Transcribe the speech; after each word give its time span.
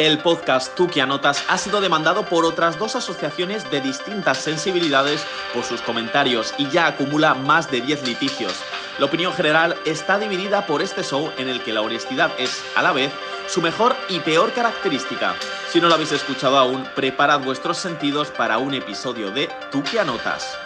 El 0.00 0.16
podcast 0.16 0.74
Tú 0.74 0.88
que 0.88 1.02
anotas 1.02 1.44
ha 1.50 1.58
sido 1.58 1.82
demandado 1.82 2.24
por 2.24 2.46
otras 2.46 2.78
dos 2.78 2.96
asociaciones 2.96 3.70
de 3.70 3.82
distintas 3.82 4.38
sensibilidades 4.38 5.22
por 5.52 5.62
sus 5.62 5.82
comentarios 5.82 6.54
y 6.56 6.70
ya 6.70 6.86
acumula 6.86 7.34
más 7.34 7.70
de 7.70 7.82
10 7.82 8.08
litigios. 8.08 8.54
La 8.98 9.04
opinión 9.04 9.34
general 9.34 9.76
está 9.84 10.18
dividida 10.18 10.64
por 10.64 10.80
este 10.80 11.02
show 11.02 11.30
en 11.36 11.50
el 11.50 11.62
que 11.62 11.74
la 11.74 11.82
honestidad 11.82 12.30
es, 12.38 12.64
a 12.76 12.82
la 12.82 12.92
vez, 12.92 13.12
su 13.46 13.60
mejor 13.60 13.94
y 14.08 14.20
peor 14.20 14.54
característica. 14.54 15.34
Si 15.68 15.82
no 15.82 15.88
lo 15.88 15.96
habéis 15.96 16.12
escuchado 16.12 16.56
aún, 16.56 16.82
preparad 16.96 17.40
vuestros 17.40 17.76
sentidos 17.76 18.30
para 18.30 18.56
un 18.56 18.72
episodio 18.72 19.30
de 19.30 19.50
Tú 19.70 19.82
que 19.82 20.00
anotas. 20.00 20.56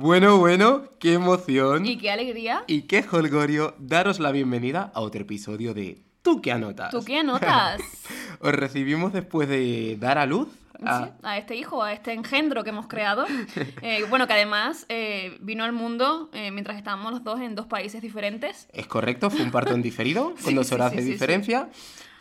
Bueno, 0.00 0.38
bueno, 0.38 0.84
qué 0.98 1.12
emoción. 1.12 1.84
Y 1.84 1.98
qué 1.98 2.10
alegría. 2.10 2.64
Y 2.66 2.82
qué 2.82 3.04
holgorio 3.12 3.74
daros 3.78 4.18
la 4.18 4.32
bienvenida 4.32 4.90
a 4.94 5.00
otro 5.00 5.20
episodio 5.20 5.74
de 5.74 5.98
Tú 6.22 6.40
qué 6.40 6.52
anotas. 6.52 6.90
¿Tú 6.90 7.04
qué 7.04 7.18
anotas? 7.18 7.82
Os 8.40 8.52
recibimos 8.54 9.12
después 9.12 9.46
de 9.46 9.98
dar 10.00 10.16
a 10.16 10.24
luz 10.24 10.48
a, 10.82 11.04
Sí, 11.04 11.10
a 11.22 11.36
este 11.36 11.54
hijo, 11.54 11.82
a 11.82 11.92
este 11.92 12.14
engendro 12.14 12.64
que 12.64 12.70
hemos 12.70 12.86
creado. 12.86 13.26
Eh, 13.82 14.06
bueno, 14.08 14.26
que 14.26 14.32
además 14.32 14.86
eh, 14.88 15.36
vino 15.42 15.64
al 15.64 15.72
mundo 15.72 16.30
eh, 16.32 16.50
mientras 16.50 16.78
estábamos 16.78 17.12
los 17.12 17.22
dos 17.22 17.38
en 17.40 17.54
dos 17.54 17.66
países 17.66 18.00
diferentes. 18.00 18.68
Es 18.72 18.86
correcto, 18.86 19.28
fue 19.28 19.42
un 19.42 19.50
parto 19.50 19.74
en 19.74 19.82
diferido, 19.82 20.30
con 20.42 20.50
Sí, 20.50 20.54
dos 20.54 20.68
sí, 20.68 20.74
horas 20.74 20.92
sí, 20.92 20.96
de 20.96 21.04
diferencia, 21.04 21.68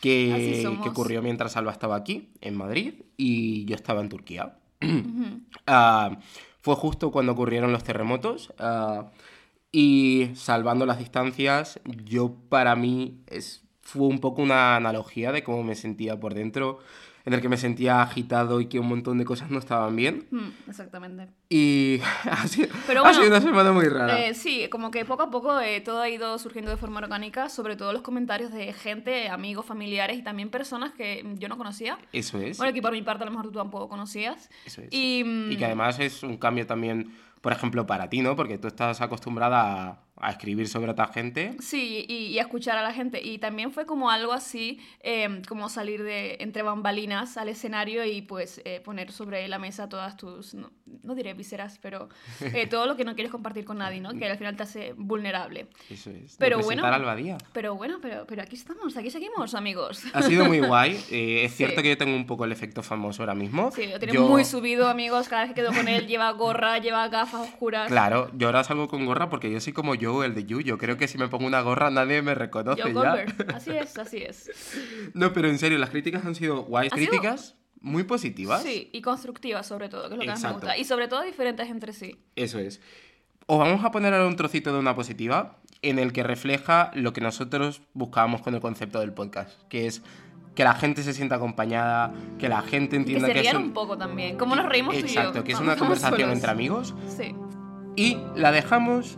que, 0.02 0.68
ocurrió 0.86 1.22
mientras 1.22 1.56
Alba 1.56 1.72
estaba 1.72 1.96
aquí, 1.96 2.30
en 2.42 2.58
Madrid, 2.58 2.96
y 3.16 3.64
yo 3.64 3.76
estaba 3.76 4.02
en 4.02 4.10
Turquía. 4.10 4.58
Ah, 5.72 6.18
fue 6.62 6.76
justo 6.76 7.12
cuando 7.12 7.34
ocurrieron 7.34 7.72
los 7.72 7.84
terremotos. 7.84 8.54
ah, 8.60 9.12
y 9.72 10.32
salvando 10.36 10.86
las 10.86 10.98
distancias, 10.98 11.80
yo 11.86 12.34
para 12.50 12.76
mí 12.76 13.20
es, 13.28 13.64
fue 13.82 14.08
un 14.08 14.20
poco 14.20 14.42
una 14.42 14.76
analogía 14.76 15.32
de 15.32 15.44
cómo 15.44 15.64
me 15.64 15.76
sentía 15.76 16.20
por 16.20 16.34
dentro, 16.34 16.80
en 17.26 17.34
el 17.34 17.42
que 17.42 17.50
me 17.50 17.58
sentía 17.58 18.02
agitado 18.02 18.62
y 18.62 18.68
que 18.68 18.80
un 18.80 18.88
montón 18.88 19.18
de 19.18 19.26
cosas 19.26 19.50
no 19.50 19.60
estaban 19.60 19.96
bien. 19.96 20.28
Mm, 20.32 20.70
exactamente. 20.70 21.28
Y 21.50 22.00
ha 22.30 22.48
sido, 22.48 22.70
Pero 22.88 23.02
ha 23.02 23.04
bueno, 23.04 23.18
sido 23.18 23.30
una 23.30 23.42
semana 23.42 23.72
muy 23.72 23.86
rara. 23.86 24.20
Eh, 24.26 24.34
sí, 24.34 24.68
como 24.70 24.92
que 24.92 25.06
poco 25.06 25.24
a 25.24 25.30
poco 25.30 25.60
eh, 25.60 25.82
todo 25.82 26.02
ha 26.02 26.10
ido 26.10 26.38
surgiendo 26.40 26.72
de 26.72 26.78
forma 26.78 27.00
orgánica, 27.00 27.50
sobre 27.50 27.76
todo 27.76 27.94
los 27.94 28.02
comentarios 28.02 28.52
de 28.52 28.74
gente, 28.74 29.30
amigos, 29.30 29.66
familiares 29.66 30.18
y 30.18 30.22
también 30.22 30.50
personas 30.50 30.94
que 30.94 31.24
mm, 31.24 31.36
yo 31.38 31.50
no 31.50 31.58
conocía. 31.58 31.98
Eso 32.14 32.40
es. 32.40 32.58
Bueno, 32.58 32.74
que 32.74 32.82
por 32.82 32.92
mi 32.92 33.02
parte 33.02 33.24
a 33.24 33.26
lo 33.26 33.32
mejor 33.32 33.48
tú 33.48 33.58
tampoco 33.58 33.90
conocías. 33.90 34.50
Eso 34.66 34.82
es. 34.82 34.88
Y, 34.92 35.24
mm, 35.26 35.52
Y 35.52 35.58
que 35.58 35.66
además 35.66 36.00
es 36.00 36.24
un 36.24 36.38
cambio 36.38 36.66
también, 36.66 37.14
por 37.42 37.52
ejemplo, 37.52 37.86
para 37.86 38.10
ti, 38.10 38.22
¿no? 38.22 38.36
Porque 38.36 38.58
tú 38.58 38.68
estás 38.68 39.02
acostumbrada 39.02 39.62
a, 39.90 40.00
a 40.20 40.32
escribir 40.32 40.68
sobre 40.68 40.92
otra 40.92 41.08
gente. 41.08 41.56
Sí, 41.60 42.06
y, 42.08 42.14
y 42.28 42.40
a 42.40 42.44
escuchar 42.44 42.78
a 42.78 42.82
la 42.84 42.94
gente. 42.94 43.22
Y 43.26 43.38
también 43.38 43.72
fue 43.72 43.86
como 43.86 44.10
algo 44.10 44.34
así, 44.34 44.80
eh, 45.02 45.42
como 45.48 45.70
salir 45.70 46.04
de 46.04 46.38
entre 46.42 46.62
bambalinas 46.64 47.38
al 47.38 47.50
escenario 47.50 48.04
y 48.06 48.22
pues 48.22 48.62
eh, 48.66 48.82
poner 48.84 49.12
sobre 49.12 49.48
la 49.48 49.60
mesa 49.60 49.88
todas 49.90 50.18
tus, 50.18 50.54
no, 50.54 50.72
no 51.04 51.16
diré 51.16 51.34
vísceras, 51.34 51.80
pero 51.82 52.10
eh, 52.42 52.68
todo 52.68 52.86
lo 52.86 52.96
que 52.96 53.06
no 53.06 53.16
quieres 53.16 53.32
compartir 53.32 53.66
con 53.66 53.78
nadie, 53.78 54.02
¿no? 54.02 54.14
Que 54.14 54.28
al 54.30 54.38
final 54.38 54.56
te 54.56 54.64
hace 54.64 54.94
vulnerable. 54.98 55.68
Eso 55.90 56.10
es. 56.10 56.36
Pero 56.38 56.58
bueno. 56.58 56.68
presentar 56.68 56.94
a 56.94 56.96
Alba 56.98 57.16
Díaz. 57.16 57.42
Pero 57.54 57.76
bueno, 57.76 58.00
pero, 58.02 58.26
pero 58.28 58.42
aquí 58.42 58.56
estamos, 58.56 58.96
aquí 58.98 59.10
seguimos, 59.10 59.54
amigos. 59.56 60.04
Ha 60.14 60.22
sido 60.22 60.46
muy 60.46 60.60
guay. 60.60 61.00
Eh, 61.12 61.46
es 61.46 61.56
cierto 61.56 61.78
Sí. 61.78 61.84
que 61.84 61.90
yo 61.90 61.98
tengo 61.98 62.16
un 62.16 62.26
poco 62.26 62.46
el 62.46 62.52
efecto 62.52 62.84
famoso 62.84 63.22
ahora 63.24 63.34
mismo. 63.36 63.72
Sí, 63.72 63.88
lo 63.88 63.98
tiene 64.00 64.14
Yo- 64.14 64.28
muy 64.28 64.44
subido, 64.46 64.88
amigos. 64.88 65.28
Cada 65.28 65.44
vez 65.44 65.54
que 65.54 65.62
quedo 65.62 65.72
con 65.74 65.88
él 65.88 66.08
lleva 66.08 66.30
gorra, 66.32 66.78
lleva 66.78 67.08
gafas 67.08 67.42
oscuras. 67.48 67.88
Claro, 67.88 68.30
yo 68.36 68.48
ahora 68.48 68.64
salgo 68.64 68.88
con 68.88 69.06
gorra 69.06 69.30
porque 69.30 69.52
yo 69.52 69.60
soy 69.60 69.74
como 69.74 69.96
yo, 69.96 70.09
el 70.24 70.36
de 70.36 70.46
Yu. 70.46 70.62
Yo 70.62 70.78
creo 70.78 70.98
que 70.98 71.08
si 71.08 71.18
me 71.18 71.28
pongo 71.28 71.46
una 71.48 71.62
gorra 71.62 71.90
nadie 71.90 72.22
me 72.22 72.36
reconoce 72.36 72.82
Joe 72.82 72.94
ya. 72.94 73.26
Así 73.56 73.72
es, 73.72 73.98
así 73.98 74.18
es. 74.18 74.50
No, 75.14 75.32
pero 75.34 75.48
en 75.50 75.58
serio, 75.58 75.78
las 75.78 75.90
críticas 75.90 76.26
han 76.26 76.36
sido 76.36 76.64
guays. 76.64 76.92
Ha 76.92 76.96
sido- 76.98 77.10
Críticas 77.10 77.56
muy 77.82 78.04
positivas. 78.04 78.62
Sí, 78.64 78.90
y 78.92 79.02
constructivas 79.02 79.66
sobre 79.66 79.88
todo, 79.90 80.10
que 80.10 80.16
es 80.16 80.18
lo 80.18 80.22
que 80.22 80.28
más 80.28 80.42
me 80.42 80.48
Exacto. 80.48 80.66
gusta. 80.68 80.78
Y 80.78 80.84
sobre 80.84 81.08
todo 81.08 81.22
diferentes 81.24 81.70
entre 81.70 81.94
sí. 81.94 82.18
Eso 82.36 82.60
es. 82.60 82.82
Os 83.46 83.58
vamos 83.58 83.84
a 83.86 83.92
poner 83.92 84.14
ahora 84.14 84.28
un 84.28 84.36
trocito 84.36 84.72
de 84.74 84.80
una 84.80 84.96
positiva 84.96 85.58
en 85.82 85.98
el 85.98 86.12
que 86.14 86.24
refleja 86.24 86.92
lo 86.94 87.14
que 87.14 87.22
nosotros 87.22 87.82
buscábamos 87.94 88.42
con 88.42 88.54
el 88.54 88.60
concepto 88.62 89.00
del 89.00 89.14
podcast, 89.14 89.62
que 89.70 89.88
es 89.88 90.02
que 90.56 90.64
la 90.66 90.76
gente 90.76 91.04
se 91.04 91.14
sienta 91.14 91.36
acompañada, 91.36 92.14
que 92.38 92.50
la 92.50 92.62
gente 92.62 92.88
Y 92.88 92.90
que 92.90 92.96
entienda 92.98 93.28
se 93.28 93.34
que, 93.34 93.40
es 93.48 93.54
un... 93.54 93.64
un 93.64 93.74
poco 93.74 93.98
también. 93.98 94.38
Como 94.38 94.56
nos 94.58 94.66
reímos 94.68 94.94
tú 94.94 95.00
y 95.00 95.04
yo. 95.04 95.08
Exacto, 95.22 95.44
que 95.46 95.54
es 95.54 95.60
una 95.60 95.78
conversación 95.78 96.20
solos. 96.20 96.34
entre 96.36 96.52
amigos 96.52 96.94
Sí. 97.08 97.34
y 97.96 98.18
la 98.36 98.52
dejamos 98.52 99.18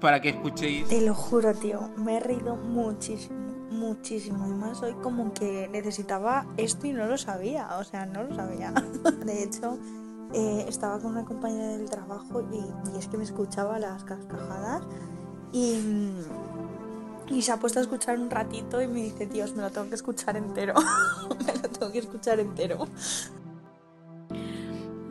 para 0.00 0.20
que 0.20 0.30
escuchéis 0.30 0.88
Te 0.88 1.00
lo 1.00 1.14
juro, 1.14 1.54
tío, 1.54 1.90
me 1.96 2.16
he 2.16 2.20
reído 2.20 2.56
muchísimo, 2.56 3.38
muchísimo. 3.70 4.44
Además, 4.44 4.82
hoy 4.82 4.94
como 5.02 5.32
que 5.32 5.68
necesitaba 5.68 6.46
esto 6.56 6.86
y 6.86 6.92
no 6.92 7.06
lo 7.06 7.18
sabía, 7.18 7.68
o 7.78 7.84
sea, 7.84 8.06
no 8.06 8.24
lo 8.24 8.34
sabía. 8.34 8.72
De 9.24 9.42
hecho, 9.42 9.78
eh, 10.32 10.66
estaba 10.68 10.98
con 10.98 11.12
una 11.12 11.24
compañera 11.24 11.68
del 11.76 11.88
trabajo 11.88 12.42
y, 12.52 12.94
y 12.94 12.98
es 12.98 13.08
que 13.08 13.16
me 13.16 13.24
escuchaba 13.24 13.78
las 13.78 14.04
cascajadas 14.04 14.82
y, 15.52 15.80
y 17.28 17.42
se 17.42 17.52
ha 17.52 17.58
puesto 17.58 17.78
a 17.78 17.82
escuchar 17.82 18.18
un 18.18 18.30
ratito 18.30 18.80
y 18.82 18.88
me 18.88 19.02
dice, 19.02 19.26
Dios, 19.26 19.54
me 19.54 19.62
lo 19.62 19.70
tengo 19.70 19.88
que 19.88 19.94
escuchar 19.94 20.36
entero. 20.36 20.74
me 21.46 21.54
lo 21.54 21.68
tengo 21.68 21.92
que 21.92 21.98
escuchar 21.98 22.40
entero. 22.40 22.86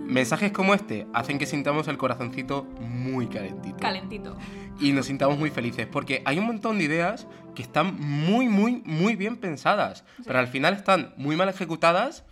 Mensajes 0.06 0.52
como 0.52 0.74
este 0.74 1.08
hacen 1.14 1.38
que 1.38 1.46
sintamos 1.46 1.88
el 1.88 1.98
corazoncito 1.98 2.64
muy 2.80 3.28
calentito. 3.28 3.78
Calentito. 3.78 4.38
y 4.80 4.92
nos 4.92 5.06
sintamos 5.08 5.38
muy 5.38 5.50
felices 5.50 5.88
porque 5.88 6.22
hay 6.26 6.40
un 6.40 6.46
montón 6.46 6.78
de 6.78 6.86
ideas 6.86 7.28
que 7.56 7.62
están 7.62 8.00
muy, 8.00 8.48
muy, 8.50 8.82
muy 8.86 9.16
bien 9.16 9.38
pensadas, 9.38 10.04
pero 10.26 10.40
al 10.40 10.48
final 10.48 10.74
están 10.74 11.14
muy 11.18 11.36
mal 11.36 11.50
ejecutadas 11.50 12.26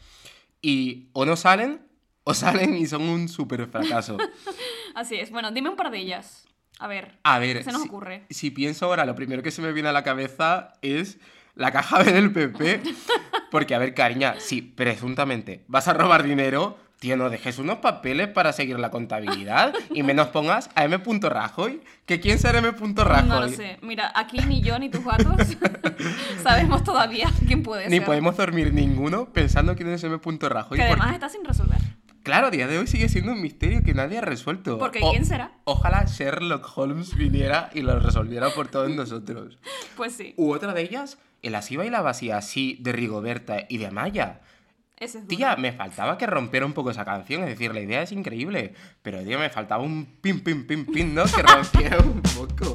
y 0.62 1.10
o 1.14 1.26
no 1.26 1.36
salen 1.36 1.82
o 2.24 2.34
salen 2.34 2.76
y 2.76 2.86
son 2.86 3.04
un 3.04 3.28
súper 3.30 3.68
fracaso. 3.68 4.18
Así 4.96 5.16
es. 5.16 5.32
Bueno, 5.32 5.52
dime 5.52 5.70
un 5.70 5.76
par 5.76 5.92
de 5.92 6.00
ellas. 6.00 6.48
A 6.80 6.88
ver. 6.88 7.20
A 7.24 7.40
ver, 7.40 7.58
¿Qué 7.60 7.64
se 7.64 7.72
nos 7.72 7.84
si, 7.84 7.88
ocurre? 7.88 8.26
si 8.30 8.52
pienso 8.52 8.86
ahora, 8.86 9.06
lo 9.06 9.16
primero 9.16 9.44
que 9.44 9.52
se 9.52 9.62
me 9.62 9.72
viene 9.72 9.90
a 9.90 9.94
la 9.94 10.04
cabeza 10.04 10.74
es 10.82 11.20
la 11.56 11.72
caja 11.72 12.02
B 12.04 12.12
del 12.12 12.32
PP. 12.32 12.82
Porque, 13.52 13.76
a 13.76 13.80
ver, 13.80 13.94
cariña, 13.94 14.36
si 14.40 14.62
presuntamente 14.62 15.64
vas 15.68 15.88
a 15.88 15.94
robar 15.94 16.24
dinero, 16.24 16.78
tío, 17.04 17.18
no 17.18 17.30
dejes 17.30 17.60
unos 17.60 17.80
papeles 17.80 18.30
para 18.30 18.54
seguir 18.54 18.80
la 18.80 18.90
contabilidad 18.90 19.74
y 19.94 20.04
menos 20.04 20.30
pongas 20.30 20.70
a 20.74 20.86
M. 20.86 20.98
Rajoy. 21.22 21.82
¿Que 22.06 22.22
quién 22.22 22.40
será 22.40 22.60
M. 22.60 22.72
Rajoy? 22.72 23.28
No 23.28 23.42
lo 23.42 23.50
sé. 23.50 23.78
Mira, 23.82 24.10
aquí 24.16 24.38
ni 24.48 24.62
yo 24.62 24.80
ni 24.80 24.88
tus 24.90 25.04
gatos 25.04 25.36
sabemos 26.44 26.82
todavía 26.86 27.30
quién 27.46 27.62
puede 27.62 27.90
Ni 27.90 27.98
ser. 27.98 28.06
podemos 28.06 28.38
dormir 28.38 28.74
ninguno 28.74 29.26
pensando 29.34 29.76
quién 29.76 29.90
es 29.90 30.02
M. 30.06 30.18
Rajoy. 30.40 30.78
Que 30.78 30.84
además 30.84 31.00
porque, 31.08 31.14
está 31.16 31.28
sin 31.30 31.44
resolver. 31.44 31.78
claro, 32.24 32.48
a 32.48 32.52
día 32.52 32.68
de 32.68 32.78
hoy 32.78 32.88
sigue 32.88 33.10
siendo 33.10 33.34
un 33.34 33.42
misterio 33.42 33.84
que 33.84 33.94
nadie 33.94 34.20
ha 34.20 34.22
resuelto. 34.22 34.78
Porque 34.78 35.00
O- 35.04 35.12
¿quién 35.12 35.26
será? 35.26 35.52
Ojalá 35.66 36.06
Sherlock 36.06 36.66
Holmes 36.78 37.18
viniera 37.18 37.70
y 37.74 37.82
lo 37.82 38.00
resolviera 38.00 38.50
por 38.52 38.70
todos 38.70 38.90
nosotros. 38.96 39.58
Pues 39.98 40.14
sí. 40.16 40.34
U 40.38 40.54
otra 40.54 40.74
de 40.74 40.84
ellas, 40.84 41.18
el 41.42 41.56
así 41.56 41.76
bailaba 41.76 42.12
así 42.12 42.32
así 42.32 42.78
de 42.80 42.94
Rigoberta 42.94 43.58
y 43.68 43.78
de 43.78 43.88
Amaya. 43.88 44.40
Es 44.98 45.18
Tía, 45.28 45.56
me 45.56 45.72
faltaba 45.74 46.18
que 46.18 46.28
rompiera 46.28 46.66
un 46.66 46.74
poco 46.74 46.92
esa 46.92 47.04
canción, 47.04 47.44
es 47.44 47.50
decir, 47.50 47.74
la 47.74 47.82
idea 47.82 48.04
es 48.04 48.12
increíble, 48.12 48.74
pero 49.02 49.24
tío, 49.24 49.40
me 49.40 49.50
faltaba 49.50 49.84
un 49.84 50.06
pim 50.22 50.42
pim 50.42 50.66
pim 50.66 50.86
pim, 50.86 51.14
¿no? 51.14 51.24
Que 51.26 51.42
rompiera 51.44 51.98
un 51.98 52.22
poco. 52.22 52.72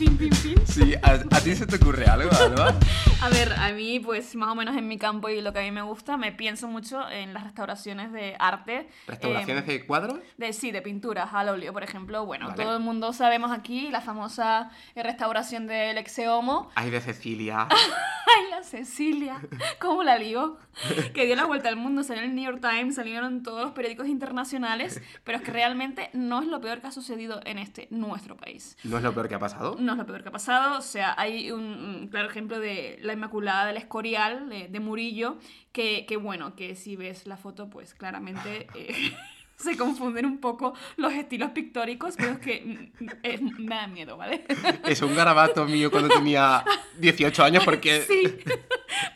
Pim, 0.00 0.16
pim, 0.16 0.30
pim. 0.30 0.54
Sí, 0.64 0.94
¿a, 1.02 1.12
a 1.12 1.40
ti 1.40 1.54
se 1.54 1.66
te 1.66 1.76
ocurre 1.76 2.06
algo, 2.06 2.30
Alba? 2.34 2.74
A 3.22 3.28
ver, 3.28 3.52
a 3.52 3.70
mí, 3.72 4.00
pues 4.00 4.34
más 4.34 4.48
o 4.48 4.54
menos 4.54 4.74
en 4.74 4.88
mi 4.88 4.96
campo 4.96 5.28
y 5.28 5.42
lo 5.42 5.52
que 5.52 5.58
a 5.58 5.62
mí 5.62 5.70
me 5.70 5.82
gusta, 5.82 6.16
me 6.16 6.32
pienso 6.32 6.68
mucho 6.68 7.06
en 7.10 7.34
las 7.34 7.44
restauraciones 7.44 8.10
de 8.12 8.34
arte. 8.38 8.88
¿Restauraciones 9.06 9.64
eh, 9.64 9.72
de 9.72 9.86
cuadros? 9.86 10.20
de, 10.38 10.54
sí, 10.54 10.70
de 10.70 10.80
pinturas 10.80 11.28
al 11.34 11.50
óleo, 11.50 11.74
por 11.74 11.82
ejemplo. 11.82 12.24
Bueno, 12.24 12.48
Vale. 12.48 12.64
todo 12.64 12.76
el 12.78 12.82
mundo 12.82 13.12
sabemos 13.12 13.52
aquí 13.52 13.90
la 13.90 14.00
famosa 14.00 14.70
eh, 14.94 15.02
restauración 15.02 15.66
del 15.66 15.98
Exeomo. 15.98 16.70
Ay, 16.76 16.88
de 16.88 17.02
Cecilia. 17.02 17.68
¡Ay, 17.70 18.50
la 18.50 18.62
Cecilia! 18.62 19.38
¿Cómo 19.80 20.02
la 20.02 20.16
lió? 20.16 20.56
Que 21.14 21.26
dio 21.26 21.36
la 21.36 21.44
vuelta 21.44 21.68
al 21.68 21.76
mundo, 21.76 22.02
salió 22.02 22.22
en 22.22 22.30
el 22.30 22.36
New 22.36 22.44
York 22.44 22.60
Times, 22.62 22.94
salieron 22.94 23.42
todos 23.42 23.62
los 23.62 23.72
periódicos 23.72 24.06
internacionales, 24.06 25.02
pero 25.24 25.38
es 25.38 25.44
que 25.44 25.50
realmente 25.50 26.08
no 26.14 26.40
es 26.40 26.46
lo 26.46 26.60
peor 26.60 26.80
que 26.80 26.86
ha 26.86 26.92
sucedido 26.92 27.40
en 27.44 27.58
este 27.58 27.88
nuestro 27.90 28.36
país. 28.36 28.78
¿No 28.84 28.96
es 28.96 29.02
lo 29.02 29.12
peor 29.12 29.28
que 29.28 29.34
ha 29.34 29.38
pasado? 29.38 29.76
No 29.78 29.89
es 29.92 29.98
lo 29.98 30.06
peor 30.06 30.22
que 30.22 30.28
ha 30.28 30.32
pasado, 30.32 30.78
o 30.78 30.82
sea, 30.82 31.14
hay 31.16 31.50
un, 31.50 31.62
un 31.62 32.08
claro 32.08 32.28
ejemplo 32.28 32.58
de 32.58 32.98
la 33.02 33.12
Inmaculada 33.12 33.66
del 33.66 33.76
Escorial, 33.76 34.48
de, 34.48 34.68
de 34.68 34.80
Murillo, 34.80 35.38
que, 35.72 36.06
que, 36.06 36.16
bueno, 36.16 36.54
que 36.56 36.74
si 36.74 36.96
ves 36.96 37.26
la 37.26 37.36
foto, 37.36 37.70
pues 37.70 37.94
claramente 37.94 38.66
eh, 38.74 39.12
se 39.56 39.76
confunden 39.76 40.26
un 40.26 40.38
poco 40.38 40.74
los 40.96 41.12
estilos 41.12 41.50
pictóricos, 41.50 42.14
pero 42.16 42.32
es 42.32 42.38
que 42.38 42.92
eh, 43.22 43.40
me 43.58 43.74
da 43.74 43.86
miedo, 43.86 44.16
¿vale? 44.16 44.44
Es 44.86 45.02
un 45.02 45.14
garabato 45.14 45.66
mío 45.66 45.90
cuando 45.90 46.08
tenía 46.08 46.64
18 46.98 47.44
años 47.44 47.64
porque... 47.64 48.00
Sí, 48.10 48.22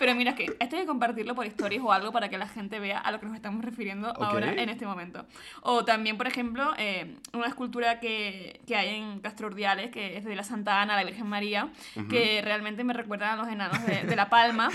Pero 0.05 0.17
mira, 0.17 0.35
que 0.35 0.55
esto 0.61 0.77
hay 0.77 0.83
que 0.83 0.87
compartirlo 0.87 1.35
por 1.35 1.47
stories 1.47 1.81
o 1.83 1.91
algo 1.91 2.13
para 2.13 2.29
que 2.29 2.37
la 2.37 2.47
gente 2.47 2.79
vea 2.79 2.99
a 2.99 3.11
lo 3.11 3.21
que 3.21 3.25
nos 3.25 3.35
estamos 3.35 3.65
refiriendo 3.65 4.09
ahora 4.23 4.53
en 4.53 4.69
este 4.69 4.85
momento. 4.85 5.25
O 5.63 5.87
también, 5.87 6.19
por 6.19 6.27
ejemplo, 6.27 6.75
eh, 6.77 7.17
una 7.33 7.47
escultura 7.47 8.01
que, 8.01 8.61
que 8.67 8.77
hay 8.77 8.97
en 8.97 9.21
Castro 9.21 9.47
Urdiales, 9.47 9.91
que 9.91 10.19
es 10.19 10.27
de 10.27 10.37
la 10.37 10.43
Santa 10.43 10.83
Ana, 10.83 10.95
la 10.95 11.05
Virgen 11.05 11.27
María, 11.27 11.73
que 12.11 12.43
realmente 12.43 12.85
me 12.85 12.93
recuerdan 12.93 13.31
a 13.31 13.37
los 13.37 13.49
enanos 13.51 13.83
de, 13.87 14.03
de 14.03 14.15
La 14.15 14.29
Palma, 14.29 14.69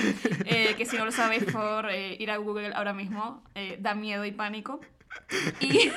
eh, 0.45 0.73
que 0.75 0.87
si 0.87 0.97
no 0.97 1.05
lo 1.05 1.11
sabéis 1.11 1.43
por 1.43 1.91
eh, 1.91 2.17
ir 2.19 2.31
a 2.31 2.37
Google 2.37 2.73
ahora 2.73 2.93
mismo, 2.93 3.43
da 3.77 3.93
miedo 3.93 4.25
y 4.25 4.31
pánico. 4.31 4.79
Y, 5.59 5.91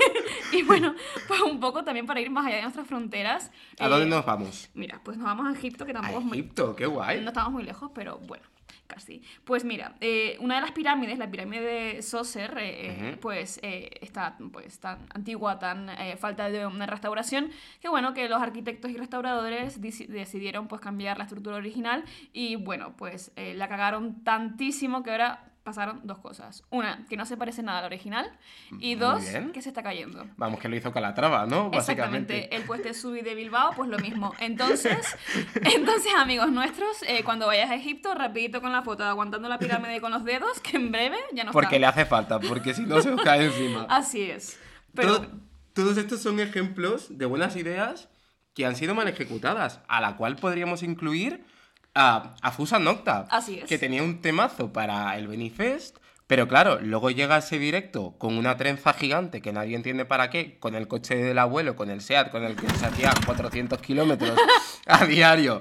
y 0.53 0.63
bueno, 0.63 0.95
pues 1.27 1.41
un 1.41 1.59
poco 1.59 1.85
también 1.85 2.07
para 2.07 2.21
ir 2.21 2.31
más 2.31 2.45
allá 2.45 2.57
de 2.57 2.63
nuestras 2.63 2.87
fronteras. 2.87 3.51
¿A 3.79 3.87
eh, 3.87 3.89
dónde 3.89 4.07
nos 4.07 4.27
vamos? 4.27 4.69
Mira, 4.75 5.01
pues 5.03 5.17
nos 5.17 5.25
vamos 5.25 5.47
a 5.47 5.59
Egipto, 5.59 5.87
que 5.87 5.93
A 5.93 5.95
tampoco 5.95 6.19
es 6.19 6.25
muy... 6.25 6.39
Egipto, 6.39 6.77
qué 6.77 6.85
guay. 6.85 7.23
No 7.23 7.29
estamos 7.29 7.53
muy 7.53 7.63
lejos, 7.63 7.91
pero 7.95 8.19
bueno, 8.19 8.45
casi. 8.93 9.23
Pues 9.45 9.65
mira, 9.65 9.95
eh, 10.01 10.37
una 10.41 10.57
de 10.57 10.61
las 10.61 10.73
pirámides, 10.73 11.19
la 11.19 11.31
pirámide 11.31 11.63
de 11.63 12.03
Soser, 12.03 12.57
eh, 12.59 13.11
eh, 13.13 13.17
pues 13.21 13.59
eh, 13.63 13.91
está 14.01 14.37
pues, 14.53 14.79
tan 14.81 14.99
antigua, 15.15 15.59
tan 15.59 15.89
falta 16.19 16.51
de 16.51 16.67
una 16.67 16.87
restauración, 16.87 17.51
que 17.81 17.89
bueno, 17.89 18.13
que 18.15 18.29
los 18.29 18.43
arquitectos 18.43 18.91
y 18.91 18.97
restauradores 18.97 19.81
deci- 19.81 20.07
decidieron 20.07 20.69
pues 20.69 20.81
cambiar 20.81 21.17
la 21.19 21.25
estructura 21.25 21.57
original 21.57 22.05
y 22.33 22.57
bueno, 22.57 22.95
pues 22.97 23.33
la 23.37 23.69
cagaron 23.69 24.23
tantísimo 24.25 25.03
que 25.03 25.11
ahora 25.11 25.52
pasaron 25.63 26.01
dos 26.05 26.19
cosas. 26.19 26.65
Una, 26.71 27.07
que 27.09 27.17
no 27.17 27.25
se 27.25 27.37
parece 27.37 27.63
nada 27.63 27.79
al 27.81 27.85
original 27.85 28.31
y 28.81 28.95
dos, 28.97 29.23
que 29.53 29.63
se 29.63 29.69
está 29.69 29.83
cayendo. 29.83 30.27
Vamos, 30.37 30.59
que 30.61 30.69
lo 30.69 30.77
hizo 30.77 30.93
Calatrava, 30.93 31.47
¿no? 31.47 31.71
Básicamente. 31.71 32.35
Exactamente, 32.37 32.57
el 32.57 32.63
pueste 32.65 32.95
Subi 32.95 33.23
de 33.23 33.35
Bilbao, 33.35 33.73
pues 33.77 33.89
lo 33.89 33.99
mismo. 33.99 34.33
Entonces, 34.41 35.17
entonces 35.55 36.13
amigos 36.17 36.51
nuestros, 36.51 37.03
eh, 37.07 37.23
cuando 37.25 37.47
vayas 37.47 37.71
a 37.71 37.75
Egipto, 37.77 38.15
rapidito 38.15 38.61
con 38.61 38.73
la 38.73 38.83
foto 38.83 39.05
aguantando 39.05 39.49
la 39.49 39.59
pirámide 39.59 40.01
con 40.01 40.11
los 40.13 40.25
dedos, 40.25 40.61
que 40.61 40.77
en 40.77 40.91
breve 40.93 41.19
ya 41.33 41.45
no 41.45 41.53
Porque 41.53 41.77
está. 41.77 41.79
le 41.81 41.87
hace 41.87 42.05
falta, 42.07 42.41
porque 42.41 42.75
si 42.75 42.83
no 42.83 43.01
se 43.01 43.11
os 43.11 43.21
cae 43.23 43.45
encima. 43.47 43.87
Así 43.89 44.23
es. 44.23 44.59
Pero 44.95 45.17
Todo- 45.19 45.31
todos 45.75 45.97
estos 45.97 46.21
son 46.21 46.39
ejemplos 46.41 47.17
de 47.17 47.25
buenas 47.27 47.57
ideas 47.57 48.09
que 48.55 48.67
han 48.67 48.77
sido 48.77 48.95
mal 48.95 49.09
ejecutadas, 49.09 49.81
a 49.89 50.01
la 50.03 50.17
cual 50.17 50.37
podríamos 50.37 50.83
incluir 50.83 51.45
a, 51.95 52.35
a 52.41 52.51
Fusa 52.53 52.79
Nocta, 52.79 53.27
Así 53.31 53.59
es. 53.59 53.65
que 53.69 53.79
tenía 53.79 54.03
un 54.03 54.21
temazo 54.21 54.73
para 54.73 55.17
el 55.19 55.29
Benifest, 55.29 55.97
pero 56.27 56.49
claro, 56.49 56.79
luego 56.81 57.11
llega 57.11 57.37
ese 57.39 57.59
directo 57.59 58.15
con 58.19 58.39
una 58.39 58.57
trenza 58.57 58.95
gigante 58.95 59.43
que 59.43 59.53
nadie 59.53 59.77
entiende 59.77 60.05
para 60.07 60.31
qué, 60.31 60.59
con 60.59 60.75
el 60.75 60.89
coche 60.89 61.15
del 61.17 61.39
abuelo, 61.39 61.77
con 61.77 61.91
el 61.91 62.01
SEAT, 62.01 62.31
con 62.31 62.45
el 62.45 62.57
que 62.57 62.69
se 62.71 62.87
hacía 62.87 63.13
400 63.27 63.81
kilómetros 63.83 64.39
a 64.87 65.05
diario, 65.05 65.61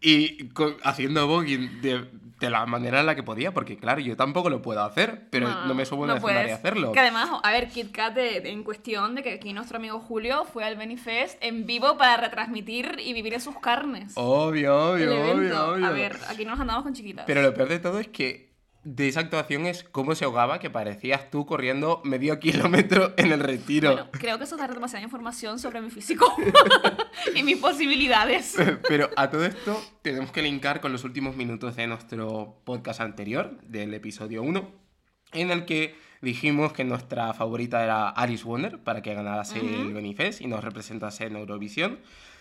y 0.00 0.48
con- 0.48 0.76
haciendo 0.82 1.26
voguing 1.28 1.80
de, 1.82 2.04
de 2.40 2.50
la 2.50 2.64
manera 2.66 3.00
en 3.00 3.06
la 3.06 3.14
que 3.14 3.22
podía, 3.22 3.52
porque 3.52 3.76
claro, 3.76 4.00
yo 4.00 4.16
tampoco 4.16 4.50
lo 4.50 4.62
puedo 4.62 4.82
hacer, 4.82 5.28
pero 5.30 5.48
no, 5.66 5.74
me 5.74 5.84
subo 5.84 6.06
escenario 6.06 6.16
a 6.16 6.20
puedes. 6.20 6.52
hacerlo. 6.52 6.92
Que 6.92 7.00
además, 7.00 7.28
a 7.42 7.52
ver, 7.52 7.68
Kit 7.68 7.92
Kat 7.92 8.14
de- 8.14 8.40
de- 8.40 8.50
en 8.50 8.64
cuestión 8.64 9.14
de 9.14 9.22
que 9.22 9.34
aquí 9.34 9.52
nuestro 9.52 9.76
amigo 9.76 10.00
Julio 10.00 10.44
fue 10.46 10.64
al 10.64 10.76
Benifest 10.76 11.36
en 11.44 11.66
vivo 11.66 11.96
para 11.98 12.16
retransmitir 12.16 12.96
y 12.98 13.12
vivir 13.12 13.34
en 13.34 13.40
sus 13.40 13.58
carnes. 13.58 14.12
Obvio, 14.16 14.92
obvio, 14.92 15.12
obvio, 15.34 15.66
obvio. 15.72 15.86
A 15.86 15.90
ver, 15.90 16.16
aquí 16.28 16.44
no 16.44 16.52
nos 16.52 16.60
andamos 16.60 16.82
con 16.82 16.94
chiquitas. 16.94 17.24
Pero 17.26 17.42
lo 17.42 17.52
peor 17.54 17.68
de 17.68 17.78
todo 17.78 18.00
es 18.00 18.08
que 18.08 18.49
de 18.82 19.08
esa 19.08 19.20
actuación 19.20 19.66
es 19.66 19.84
cómo 19.84 20.14
se 20.14 20.24
ahogaba, 20.24 20.58
que 20.58 20.70
parecías 20.70 21.30
tú 21.30 21.44
corriendo 21.44 22.00
medio 22.04 22.38
kilómetro 22.40 23.12
en 23.16 23.32
el 23.32 23.40
retiro. 23.40 23.92
Bueno, 23.92 24.08
creo 24.12 24.38
que 24.38 24.44
eso 24.44 24.54
es 24.54 24.60
dar 24.60 24.72
demasiada 24.72 25.04
información 25.04 25.58
sobre 25.58 25.80
mi 25.80 25.90
físico 25.90 26.26
y 27.34 27.42
mis 27.42 27.58
posibilidades. 27.58 28.56
Pero 28.88 29.10
a 29.16 29.28
todo 29.30 29.44
esto 29.44 29.80
tenemos 30.02 30.32
que 30.32 30.42
linkar 30.42 30.80
con 30.80 30.92
los 30.92 31.04
últimos 31.04 31.36
minutos 31.36 31.76
de 31.76 31.86
nuestro 31.86 32.60
podcast 32.64 33.00
anterior, 33.00 33.58
del 33.62 33.92
episodio 33.94 34.42
1, 34.42 34.70
en 35.32 35.50
el 35.50 35.64
que 35.66 35.94
dijimos 36.22 36.72
que 36.72 36.84
nuestra 36.84 37.32
favorita 37.34 37.82
era 37.82 38.08
Alice 38.08 38.44
Wonder 38.44 38.78
para 38.78 39.02
que 39.02 39.14
ganase 39.14 39.58
el 39.58 39.92
Benifest 39.94 40.40
y 40.40 40.46
nos 40.46 40.62
representase 40.64 41.24
en 41.24 41.36
Eurovisión. 41.36 41.98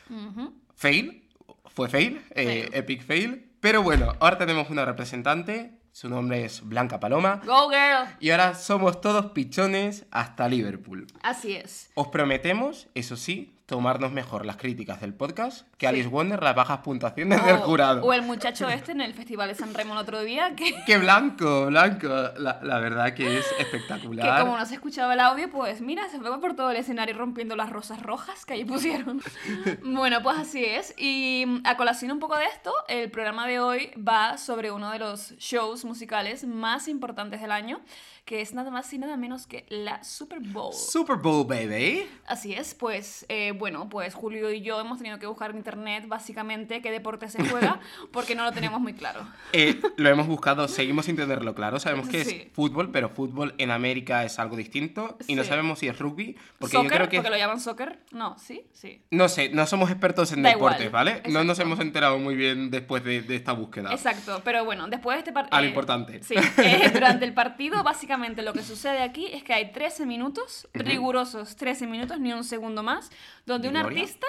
Ujú. 0.09 0.53
Fail, 0.75 1.24
fue 1.65 1.88
fail, 1.89 2.21
eh, 2.31 2.44
Fail. 2.69 2.69
epic 2.74 3.01
fail. 3.03 3.45
Pero 3.59 3.83
bueno, 3.83 4.13
ahora 4.19 4.38
tenemos 4.38 4.69
una 4.69 4.86
representante, 4.86 5.78
su 6.00 6.07
nombre 6.07 6.46
es 6.46 6.62
Blanca 6.66 6.98
Paloma. 6.98 7.42
Go 7.46 7.68
girl. 7.68 8.07
Y 8.22 8.30
ahora 8.30 8.56
somos 8.56 9.01
todos 9.01 9.31
pichones 9.34 10.06
hasta 10.12 10.48
Liverpool. 10.48 11.06
Así 11.22 11.54
es. 11.54 11.90
Os 11.94 12.07
prometemos, 12.07 12.88
eso 12.96 13.18
sí, 13.18 13.58
tomarnos 13.69 14.12
mejor 14.12 14.48
las 14.48 14.57
críticas 14.57 15.00
del 15.00 15.13
podcast 15.13 15.68
que 15.77 15.86
Sí. 15.86 15.89
Alice 15.89 16.10
Wonder 16.10 16.42
las 16.42 16.56
bajas 16.56 16.80
puntuaciones 16.80 17.45
del 17.45 17.57
jurado. 17.57 18.04
O 18.04 18.12
el 18.13 18.24
muchacho 18.24 18.68
este 18.68 18.94
en 18.94 19.01
el 19.01 19.13
Festival 19.13 19.48
de 19.48 19.54
San 19.54 19.75
Remo 19.75 19.94
el 19.94 20.00
otro 20.00 20.21
día, 20.24 20.56
que, 20.56 20.74
¡Qué 20.88 20.98
blanco, 20.98 21.68
blanco! 21.68 22.07
La, 22.38 22.60
la 22.63 22.80
verdad 22.80 23.13
que 23.13 23.38
es 23.38 23.45
que 23.45 23.62
espectacular. 23.62 24.42
como 24.42 24.57
no 24.57 24.66
se 24.66 24.74
escuchaba 24.74 25.13
el 25.13 25.19
audio, 25.19 25.51
pues 25.51 25.81
mira, 25.81 26.10
se 26.10 26.19
fue 26.19 26.42
por 26.42 26.56
todo 26.56 26.71
el 26.71 26.77
escenario 26.77 27.16
rompiendo 27.16 27.56
las 27.56 27.69
rosas 27.69 28.01
rojas 28.01 28.44
que 28.44 28.54
ahí 28.54 28.66
pusieron. 28.66 29.21
bueno, 29.83 30.24
pues 30.24 30.39
así 30.39 30.65
es. 30.65 30.95
Y 30.98 31.45
a 31.63 31.77
colación 31.77 32.12
un 32.12 32.19
poco 32.19 32.38
de 32.38 32.45
esto, 32.45 32.74
el 32.88 33.12
programa 33.12 33.45
de 33.45 33.60
hoy 33.60 33.92
va 33.95 34.39
sobre 34.39 34.72
uno 34.72 34.89
de 34.89 34.98
los 34.98 35.38
shows 35.38 35.86
musicales 35.86 36.44
más 36.44 36.88
importantes 36.88 37.39
del 37.39 37.51
año, 37.51 37.81
que 38.29 38.41
es 38.41 38.53
nada 38.53 38.69
más 38.69 38.93
y 38.93 38.99
nada 38.99 39.17
menos 39.17 39.47
que 39.47 39.65
la 39.69 40.03
Super 40.03 40.39
Bowl. 40.39 40.71
Super 40.71 41.15
Bowl, 41.15 41.47
baby. 41.47 42.05
Así 42.27 42.53
es, 42.53 42.75
pues 42.75 43.25
eh, 43.27 43.53
bueno, 43.57 43.89
pues 43.89 44.13
Julio 44.13 44.51
y 44.51 44.61
yo 44.61 44.79
hemos 44.79 44.99
tenido 44.99 45.17
que 45.17 45.25
buscar 45.25 45.49
en 45.49 45.57
internet 45.57 46.03
básicamente 46.07 46.79
qué 46.83 46.91
deporte 46.91 47.27
se 47.27 47.43
juega 47.43 47.79
porque 48.11 48.35
no 48.35 48.43
lo 48.43 48.51
tenemos 48.51 48.79
muy 48.81 48.93
claro. 48.93 49.27
Eh, 49.51 49.81
lo 49.97 50.09
hemos 50.09 50.27
buscado, 50.27 50.67
seguimos 50.67 51.05
sin 51.07 51.15
tenerlo 51.15 51.55
claro. 51.55 51.79
Sabemos 51.79 52.07
que 52.07 52.23
Sí. 52.23 52.35
es 52.45 52.53
fútbol, 52.53 52.91
pero 52.91 53.09
fútbol 53.09 53.55
en 53.57 53.71
América 53.71 54.23
es 54.23 54.37
algo 54.37 54.55
distinto. 54.55 55.17
Y 55.25 55.33
no 55.33 55.43
sabemos 55.43 55.79
si 55.79 55.87
es 55.87 55.97
rugby, 55.97 56.37
porque 56.59 56.73
¿Soccer? 56.73 56.91
yo 56.91 56.95
creo 56.97 57.09
que... 57.09 57.17
¿Porque 57.17 57.31
lo 57.31 57.37
llaman 57.37 57.59
soccer? 57.59 57.97
No, 58.11 58.37
sí, 58.37 58.61
sí. 58.73 59.01
No 59.09 59.27
sé, 59.27 59.49
no 59.49 59.65
somos 59.65 59.89
expertos 59.89 60.31
en 60.33 60.43
Da 60.43 60.49
deportes, 60.51 60.85
igual, 60.85 60.91
¿vale? 61.05 61.23
No 61.31 61.43
nos 61.43 61.57
hemos 61.57 61.79
enterado 61.79 62.19
muy 62.19 62.35
bien 62.35 62.69
después 62.69 63.03
de, 63.03 63.23
de 63.23 63.35
esta 63.35 63.53
búsqueda. 63.53 63.91
Exacto, 63.91 64.41
pero 64.43 64.65
bueno, 64.65 64.87
después 64.87 65.15
de 65.15 65.19
este 65.21 65.31
partido... 65.31 65.57
A 65.57 65.61
lo 65.61 65.67
importante. 65.67 66.21
Sí, 66.21 66.35
eh, 66.57 66.91
durante 66.93 67.25
el 67.25 67.33
partido 67.33 67.81
básicamente 67.81 68.19
lo 68.44 68.54
que 68.54 68.63
sucede 68.63 69.01
aquí 69.01 69.27
es 69.27 69.44
que 69.44 69.54
hay 69.54 69.71
13 69.71 70.06
minutos, 70.06 70.68
rigurosos 70.74 71.56
13 71.56 71.88
minutos, 71.88 72.19
ni 72.19 72.33
un 72.33 72.44
segundo 72.44 72.83
más, 72.83 73.10
donde 73.45 73.68
¿De 73.68 73.71
un 73.71 73.77
artista 73.77 74.27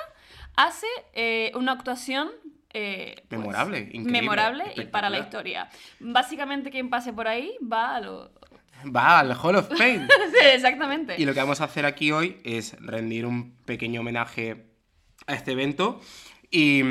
hace 0.57 0.87
eh, 1.13 1.53
una 1.55 1.73
actuación... 1.73 2.31
eh, 2.73 3.25
pues, 3.29 3.41
Memorable, 3.41 3.79
increíble, 3.81 4.13
memorable 4.13 4.65
y 4.77 4.85
para 4.87 5.11
la 5.11 5.19
historia. 5.19 5.69
Básicamente 5.99 6.71
quien 6.71 6.89
pase 6.91 7.13
por 7.13 7.27
ahí 7.29 7.57
va 7.61 7.97
a 7.97 8.01
lo... 8.01 8.31
Va 8.97 9.19
al 9.19 9.33
Hall 9.33 9.57
of 9.57 9.69
Fame. 9.69 10.07
Sí, 10.31 10.47
exactamente. 10.55 11.17
Y 11.19 11.27
lo 11.27 11.35
que 11.35 11.41
vamos 11.41 11.61
a 11.61 11.65
hacer 11.65 11.85
aquí 11.85 12.13
hoy 12.13 12.41
es 12.45 12.77
rendir 12.81 13.27
un 13.27 13.57
pequeño 13.67 14.01
homenaje 14.01 14.67
a 15.27 15.35
este 15.35 15.53
evento. 15.53 16.01
Y, 16.52 16.83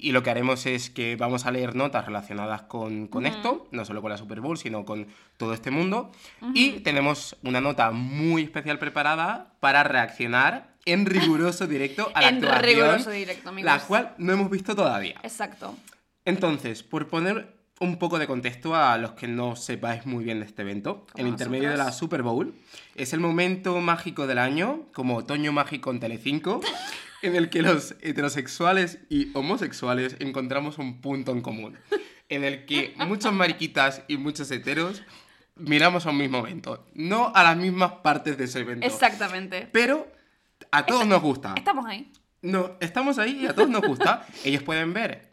y 0.00 0.10
lo 0.10 0.24
que 0.24 0.30
haremos 0.30 0.66
es 0.66 0.90
que 0.90 1.14
vamos 1.14 1.46
a 1.46 1.52
leer 1.52 1.76
notas 1.76 2.04
relacionadas 2.04 2.62
con, 2.62 3.06
con 3.06 3.26
esto, 3.26 3.68
no 3.70 3.84
solo 3.84 4.02
con 4.02 4.10
la 4.10 4.16
Super 4.16 4.40
Bowl, 4.40 4.58
sino 4.58 4.84
con 4.84 5.06
todo 5.36 5.54
este 5.54 5.70
mundo. 5.70 6.10
Y 6.52 6.80
tenemos 6.80 7.36
una 7.42 7.60
nota 7.60 7.92
muy 7.92 8.42
especial 8.42 8.78
preparada 8.80 9.54
para 9.60 9.84
reaccionar 9.84 10.74
en 10.84 11.06
riguroso 11.06 11.66
directo 11.68 12.10
a 12.14 12.22
la 12.22 12.28
En 12.30 12.34
actuación, 12.36 12.62
riguroso 12.64 13.10
directo, 13.10 13.48
amigos. 13.50 13.72
la 13.72 13.80
cual 13.86 14.14
no 14.18 14.32
hemos 14.32 14.50
visto 14.50 14.74
todavía. 14.74 15.20
Exacto. 15.22 15.76
Entonces, 16.24 16.82
por 16.82 17.08
poner 17.08 17.54
un 17.80 17.98
poco 17.98 18.18
de 18.18 18.26
contexto 18.26 18.74
a 18.74 18.96
los 18.98 19.12
que 19.12 19.28
no 19.28 19.56
sepáis 19.56 20.06
muy 20.06 20.24
bien 20.24 20.40
de 20.40 20.46
este 20.46 20.62
evento, 20.62 21.06
Como 21.12 21.24
el 21.24 21.28
intermedio 21.28 21.70
de 21.70 21.76
la. 21.76 21.92
Super 21.92 22.22
Bowl 22.22 22.54
es 22.94 23.12
el 23.12 23.20
momento 23.20 23.80
mágico 23.80 24.26
del 24.26 24.38
año, 24.38 24.86
como 24.92 25.16
otoño 25.16 25.52
mágico 25.52 25.90
en 25.90 26.00
Telecinco, 26.00 26.60
en 27.24 27.36
el 27.36 27.48
que 27.48 27.62
los 27.62 27.94
heterosexuales 28.02 28.98
y 29.08 29.30
homosexuales 29.34 30.16
encontramos 30.18 30.78
un 30.78 31.00
punto 31.00 31.32
en 31.32 31.40
común, 31.40 31.78
en 32.28 32.44
el 32.44 32.66
que 32.66 32.94
muchas 32.98 33.32
mariquitas 33.32 34.02
y 34.08 34.18
muchos 34.18 34.50
heteros 34.50 35.02
miramos 35.56 36.04
a 36.06 36.10
un 36.10 36.18
mismo 36.18 36.38
evento, 36.38 36.86
no 36.94 37.32
a 37.34 37.42
las 37.42 37.56
mismas 37.56 37.92
partes 38.02 38.36
de 38.36 38.44
ese 38.44 38.60
evento, 38.60 38.86
Exactamente. 38.86 39.68
pero 39.72 40.06
a 40.70 40.84
todos 40.84 41.06
nos 41.06 41.22
gusta. 41.22 41.54
Estamos 41.56 41.86
ahí. 41.86 42.12
No, 42.42 42.76
estamos 42.80 43.18
ahí 43.18 43.40
y 43.42 43.46
a 43.46 43.54
todos 43.54 43.70
nos 43.70 43.80
gusta. 43.82 44.26
Ellos 44.44 44.62
pueden 44.62 44.92
ver 44.92 45.32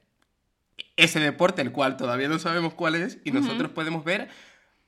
ese 0.95 1.19
deporte, 1.19 1.61
el 1.61 1.73
cual 1.73 1.97
todavía 1.97 2.29
no 2.29 2.39
sabemos 2.39 2.73
cuál 2.73 2.95
es, 2.95 3.19
y 3.25 3.31
nosotros 3.31 3.71
podemos 3.71 4.05
ver 4.05 4.29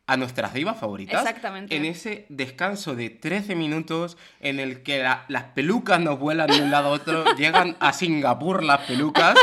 a 0.06 0.18
nuestras 0.18 0.54
divas 0.54 0.78
favoritas. 0.78 1.22
Exactamente. 1.22 1.74
En 1.76 1.86
ese 1.86 2.26
descanso 2.28 2.94
de 2.94 3.10
13 3.10 3.56
minutos 3.56 4.18
en 4.42 4.60
el 4.60 4.84
que 4.84 5.02
la- 5.02 5.24
las 5.30 5.44
pelucas 5.46 6.00
nos 6.02 6.20
vuelan 6.20 6.48
de 6.48 6.62
un 6.62 6.72
lado 6.72 6.90
a 6.90 6.92
otro, 6.92 7.24
llegan 7.38 7.78
a 7.80 7.94
Singapur 7.94 8.64
las 8.64 8.82
pelucas 8.82 9.36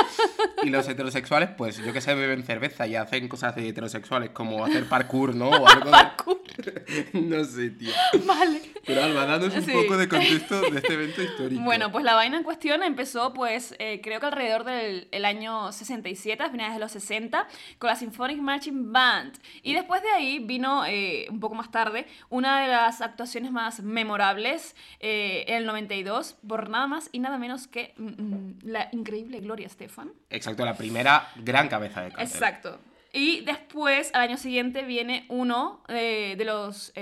y 0.62 0.68
los 0.68 0.86
heterosexuales, 0.86 1.48
pues 1.56 1.78
yo 1.78 1.92
que 1.94 2.02
sé, 2.02 2.14
beben 2.14 2.44
cerveza 2.44 2.86
y 2.86 2.94
hacen 2.94 3.26
cosas 3.28 3.56
de 3.56 3.68
heterosexuales 3.68 4.30
como 4.30 4.62
hacer 4.64 4.86
parkour, 4.86 5.34
¿no? 5.34 5.48
O 5.48 5.66
algo 5.66 5.90
de... 5.90 7.10
no 7.14 7.42
sé, 7.44 7.70
tío. 7.70 7.92
Vale. 8.26 8.60
Pero 8.84 9.02
Alba, 9.04 9.24
danos 9.24 9.54
un 9.54 9.62
Sí. 9.62 9.70
poco 9.72 9.96
de 9.96 10.08
contexto 10.08 10.60
de 10.60 10.78
este 10.78 10.92
evento 10.94 11.22
histórico. 11.22 11.62
Bueno, 11.62 11.90
pues 11.90 12.04
la 12.04 12.14
vaina 12.14 12.36
en 12.36 12.42
cuestión 12.42 12.82
empezó, 12.82 13.32
pues, 13.32 13.74
eh, 13.78 14.00
creo 14.02 14.20
que 14.20 14.26
alrededor 14.26 14.64
del 14.64 15.08
el 15.12 15.24
año 15.24 15.72
67, 15.72 16.42
a 16.42 16.50
finales 16.50 16.74
de 16.74 16.80
los 16.80 16.92
60, 16.92 17.46
con 17.78 17.88
la 17.88 17.96
Symphonic 17.96 18.38
Marching 18.40 18.92
Band. 18.92 19.32
Y 19.62 19.72
después 19.74 20.02
de 20.02 20.10
ahí 20.10 20.38
vino, 20.50 20.84
eh, 20.84 21.26
un 21.30 21.38
poco 21.38 21.54
más 21.54 21.70
tarde, 21.70 22.06
una 22.28 22.60
de 22.60 22.68
las 22.68 23.00
actuaciones 23.00 23.52
más 23.52 23.80
memorables 23.84 24.74
eh, 24.98 25.44
en 25.46 25.54
el 25.58 25.66
92, 25.66 26.36
por 26.46 26.68
nada 26.68 26.88
más 26.88 27.08
y 27.12 27.20
nada 27.20 27.38
menos 27.38 27.68
que 27.68 27.94
mm, 27.96 28.22
mm, 28.22 28.58
la 28.64 28.88
increíble 28.90 29.38
Gloria 29.38 29.68
Estefan. 29.68 30.12
Exacto, 30.28 30.64
la 30.64 30.76
primera 30.76 31.28
gran 31.36 31.68
cabeza 31.68 32.02
de 32.02 32.10
cartel. 32.10 32.26
Exacto. 32.26 32.80
Y 33.12 33.42
después, 33.42 34.10
al 34.12 34.22
año 34.22 34.36
siguiente, 34.36 34.82
viene 34.82 35.24
uno 35.28 35.84
eh, 35.88 36.34
de 36.36 36.44
los 36.44 36.92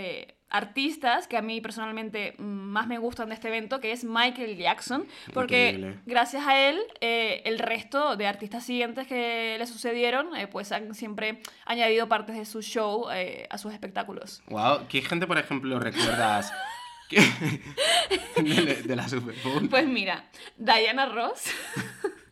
artistas 0.50 1.28
que 1.28 1.36
a 1.36 1.42
mí 1.42 1.60
personalmente 1.60 2.34
mm, 2.38 2.42
más 2.42 2.86
me 2.86 2.98
gustan 2.98 3.28
de 3.28 3.34
este 3.34 3.48
evento, 3.48 3.80
que 3.80 3.92
es 3.92 4.04
Michael 4.04 4.56
Jackson, 4.56 5.06
porque 5.34 5.70
Increíble. 5.70 5.98
gracias 6.06 6.46
a 6.46 6.68
él, 6.68 6.78
eh, 7.00 7.42
el 7.44 7.58
resto 7.58 8.16
de 8.16 8.26
artistas 8.26 8.64
siguientes 8.64 9.06
que 9.06 9.56
le 9.58 9.66
sucedieron, 9.66 10.34
eh, 10.36 10.46
pues 10.46 10.72
han 10.72 10.94
siempre 10.94 11.40
añadido 11.66 12.08
partes 12.08 12.36
de 12.36 12.44
su 12.44 12.62
show 12.62 13.06
eh, 13.12 13.46
a 13.50 13.58
sus 13.58 13.72
espectáculos. 13.72 14.42
Wow, 14.48 14.86
¿qué 14.88 15.02
gente, 15.02 15.26
por 15.26 15.38
ejemplo, 15.38 15.78
recuerdas 15.78 16.52
de, 17.10 18.82
de 18.86 18.96
la 18.96 19.08
Super 19.08 19.34
Bowl? 19.44 19.68
Pues 19.68 19.86
mira, 19.86 20.24
Diana 20.56 21.06
Ross, 21.06 21.44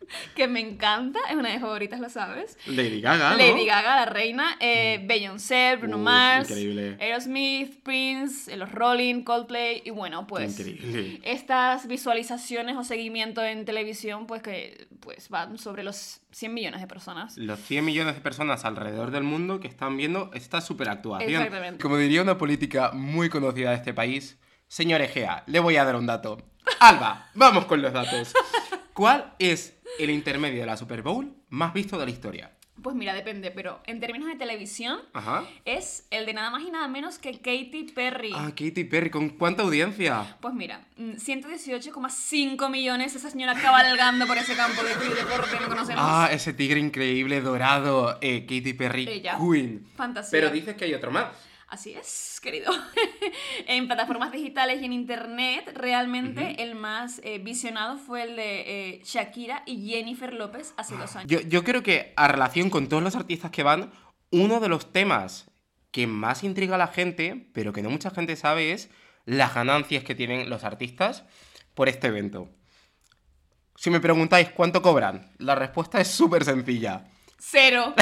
que 0.35 0.47
me 0.47 0.59
encanta, 0.59 1.19
es 1.29 1.35
una 1.35 1.49
de 1.49 1.55
mis 1.55 1.61
favoritas, 1.61 1.99
lo 1.99 2.09
sabes. 2.09 2.57
Lady 2.65 3.01
Gaga, 3.01 3.31
¿no? 3.31 3.37
Lady 3.37 3.65
Gaga, 3.65 3.95
la 3.97 4.05
reina, 4.05 4.57
eh, 4.59 5.03
Beyoncé, 5.05 5.75
Bruno 5.77 5.97
Mars, 5.97 6.49
increíble. 6.49 6.97
Aerosmith, 6.99 7.81
Prince, 7.83 8.51
eh, 8.51 8.57
los 8.57 8.71
Rolling, 8.71 9.23
Coldplay 9.23 9.81
y 9.85 9.89
bueno, 9.89 10.27
pues 10.27 10.59
Increíble. 10.59 11.19
estas 11.23 11.87
visualizaciones 11.87 12.75
o 12.77 12.83
seguimiento 12.83 13.43
en 13.43 13.65
televisión 13.65 14.27
pues 14.27 14.41
que 14.41 14.87
pues 14.99 15.29
van 15.29 15.57
sobre 15.57 15.83
los 15.83 16.21
100 16.31 16.53
millones 16.53 16.81
de 16.81 16.87
personas. 16.87 17.37
Los 17.37 17.59
100 17.59 17.85
millones 17.85 18.15
de 18.15 18.21
personas 18.21 18.65
alrededor 18.65 19.11
del 19.11 19.23
mundo 19.23 19.59
que 19.59 19.67
están 19.67 19.97
viendo 19.97 20.31
esta 20.33 20.61
superactuación. 20.61 21.31
Exactamente. 21.31 21.81
Como 21.81 21.97
diría 21.97 22.21
una 22.21 22.37
política 22.37 22.91
muy 22.93 23.29
conocida 23.29 23.71
de 23.71 23.75
este 23.77 23.93
país, 23.93 24.37
señor 24.67 25.01
Egea, 25.01 25.43
le 25.47 25.59
voy 25.59 25.77
a 25.77 25.85
dar 25.85 25.95
un 25.95 26.05
dato. 26.05 26.41
Alba, 26.79 27.29
vamos 27.33 27.65
con 27.65 27.81
los 27.81 27.93
datos. 27.93 28.33
¿Cuál 28.93 29.33
es 29.39 29.76
el 29.99 30.09
intermedio 30.09 30.61
de 30.61 30.65
la 30.65 30.77
Super 30.77 31.01
Bowl 31.01 31.33
más 31.49 31.73
visto 31.73 31.97
de 31.97 32.05
la 32.05 32.11
historia? 32.11 32.51
Pues 32.81 32.95
mira, 32.95 33.15
depende, 33.15 33.49
pero 33.49 33.79
en 33.87 33.99
términos 33.99 34.27
de 34.27 34.35
televisión 34.35 34.99
Ajá. 35.13 35.43
es 35.65 36.05
el 36.11 36.27
de 36.27 36.33
nada 36.33 36.51
más 36.51 36.61
y 36.61 36.69
nada 36.69 36.87
menos 36.87 37.17
que 37.17 37.31
Katy 37.31 37.91
Perry. 37.95 38.31
Ah, 38.35 38.49
Katy 38.51 38.83
Perry, 38.83 39.09
¿con 39.09 39.29
cuánta 39.29 39.63
audiencia? 39.63 40.37
Pues 40.39 40.53
mira, 40.53 40.85
mm, 40.95 41.13
118,5 41.17 42.69
millones 42.69 43.15
esa 43.15 43.31
señora 43.31 43.55
cabalgando 43.55 44.27
por 44.27 44.37
ese 44.37 44.55
campo 44.55 44.83
de 44.83 44.95
de 44.95 45.15
deporte 45.15 45.57
que 45.57 45.65
conocemos. 45.65 46.03
Ah, 46.05 46.29
ese 46.31 46.53
tigre 46.53 46.79
increíble 46.79 47.41
dorado, 47.41 48.19
eh, 48.21 48.41
Katy 48.41 48.73
Perry, 48.73 49.07
Ella. 49.07 49.37
Queen. 49.39 49.83
Fantasía. 49.95 50.29
Pero 50.31 50.51
dices 50.51 50.75
que 50.75 50.85
hay 50.85 50.93
otro 50.93 51.09
más. 51.09 51.27
Así 51.67 51.93
es, 51.93 52.39
querido. 52.41 52.71
en 53.67 53.87
plataformas 53.87 54.31
digitales 54.31 54.81
y 54.81 54.85
en 54.85 54.93
internet, 54.93 55.69
realmente 55.75 56.63
el 56.63 56.75
más 56.75 57.19
eh, 57.23 57.39
visionado 57.39 57.97
fue 57.97 58.23
el 58.23 58.35
de 58.37 58.61
eh, 58.61 59.01
Shakira 59.03 59.63
y 59.65 59.89
Jennifer 59.89 60.33
López 60.33 60.73
hace 60.77 60.95
dos 60.95 61.15
años. 61.17 61.29
Yo, 61.29 61.41
yo 61.41 61.65
creo 61.65 61.83
que 61.83 62.13
a 62.15 62.29
relación 62.29 62.69
con 62.69 62.87
todos 62.87 63.03
los 63.03 63.15
artistas 63.15 63.51
que 63.51 63.63
van, 63.63 63.91
uno 64.31 64.61
de 64.61 64.69
los 64.69 64.93
temas 64.93 65.51
que 65.91 66.07
más 66.07 66.43
intriga 66.43 66.75
a 66.75 66.77
la 66.77 66.87
gente, 66.87 67.49
pero 67.53 67.73
que 67.73 67.81
no 67.81 67.89
mucha 67.89 68.11
gente 68.11 68.35
sabe, 68.37 68.71
es 68.71 68.89
las 69.25 69.53
ganancias 69.53 70.05
que 70.05 70.15
tienen 70.15 70.49
los 70.49 70.63
artistas 70.63 71.25
por 71.73 71.89
este 71.89 72.07
evento. 72.07 72.49
Si 73.75 73.89
me 73.89 73.99
preguntáis 73.99 74.49
cuánto 74.49 74.81
cobran, 74.81 75.31
la 75.37 75.53
respuesta 75.53 75.99
es 75.99 76.07
súper 76.07 76.45
sencilla. 76.45 77.05
Cero. 77.37 77.93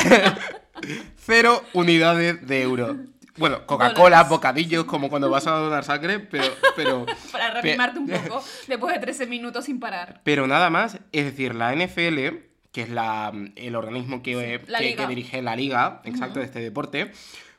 Cero 1.17 1.63
unidades 1.73 2.47
de 2.47 2.61
euro. 2.61 2.97
Bueno, 3.37 3.65
Coca-Cola, 3.65 4.23
bocadillos, 4.23 4.85
como 4.85 5.09
cuando 5.09 5.29
vas 5.29 5.45
a 5.47 5.51
donar 5.51 5.83
sangre, 5.83 6.19
pero, 6.19 6.53
pero, 6.75 7.05
Para 7.31 7.61
reanimarte 7.61 7.99
un 7.99 8.07
poco 8.27 8.43
después 8.67 8.95
de 8.95 9.01
13 9.01 9.27
minutos 9.27 9.65
sin 9.65 9.79
parar. 9.79 10.21
pero 10.23 10.47
nada 10.47 10.69
más. 10.69 10.99
Es 11.11 11.25
decir, 11.25 11.53
la 11.53 11.75
NFL, 11.75 12.37
que 12.71 12.81
es 12.81 12.89
la, 12.89 13.33
el 13.55 13.75
organismo 13.75 14.23
que, 14.23 14.61
liga. 14.79 15.03
que 15.03 15.07
dirige 15.07 15.41
la 15.41 15.55
liga, 15.55 16.01
exacto, 16.05 16.39
de 16.39 16.45
este 16.45 16.59
deporte, 16.59 17.11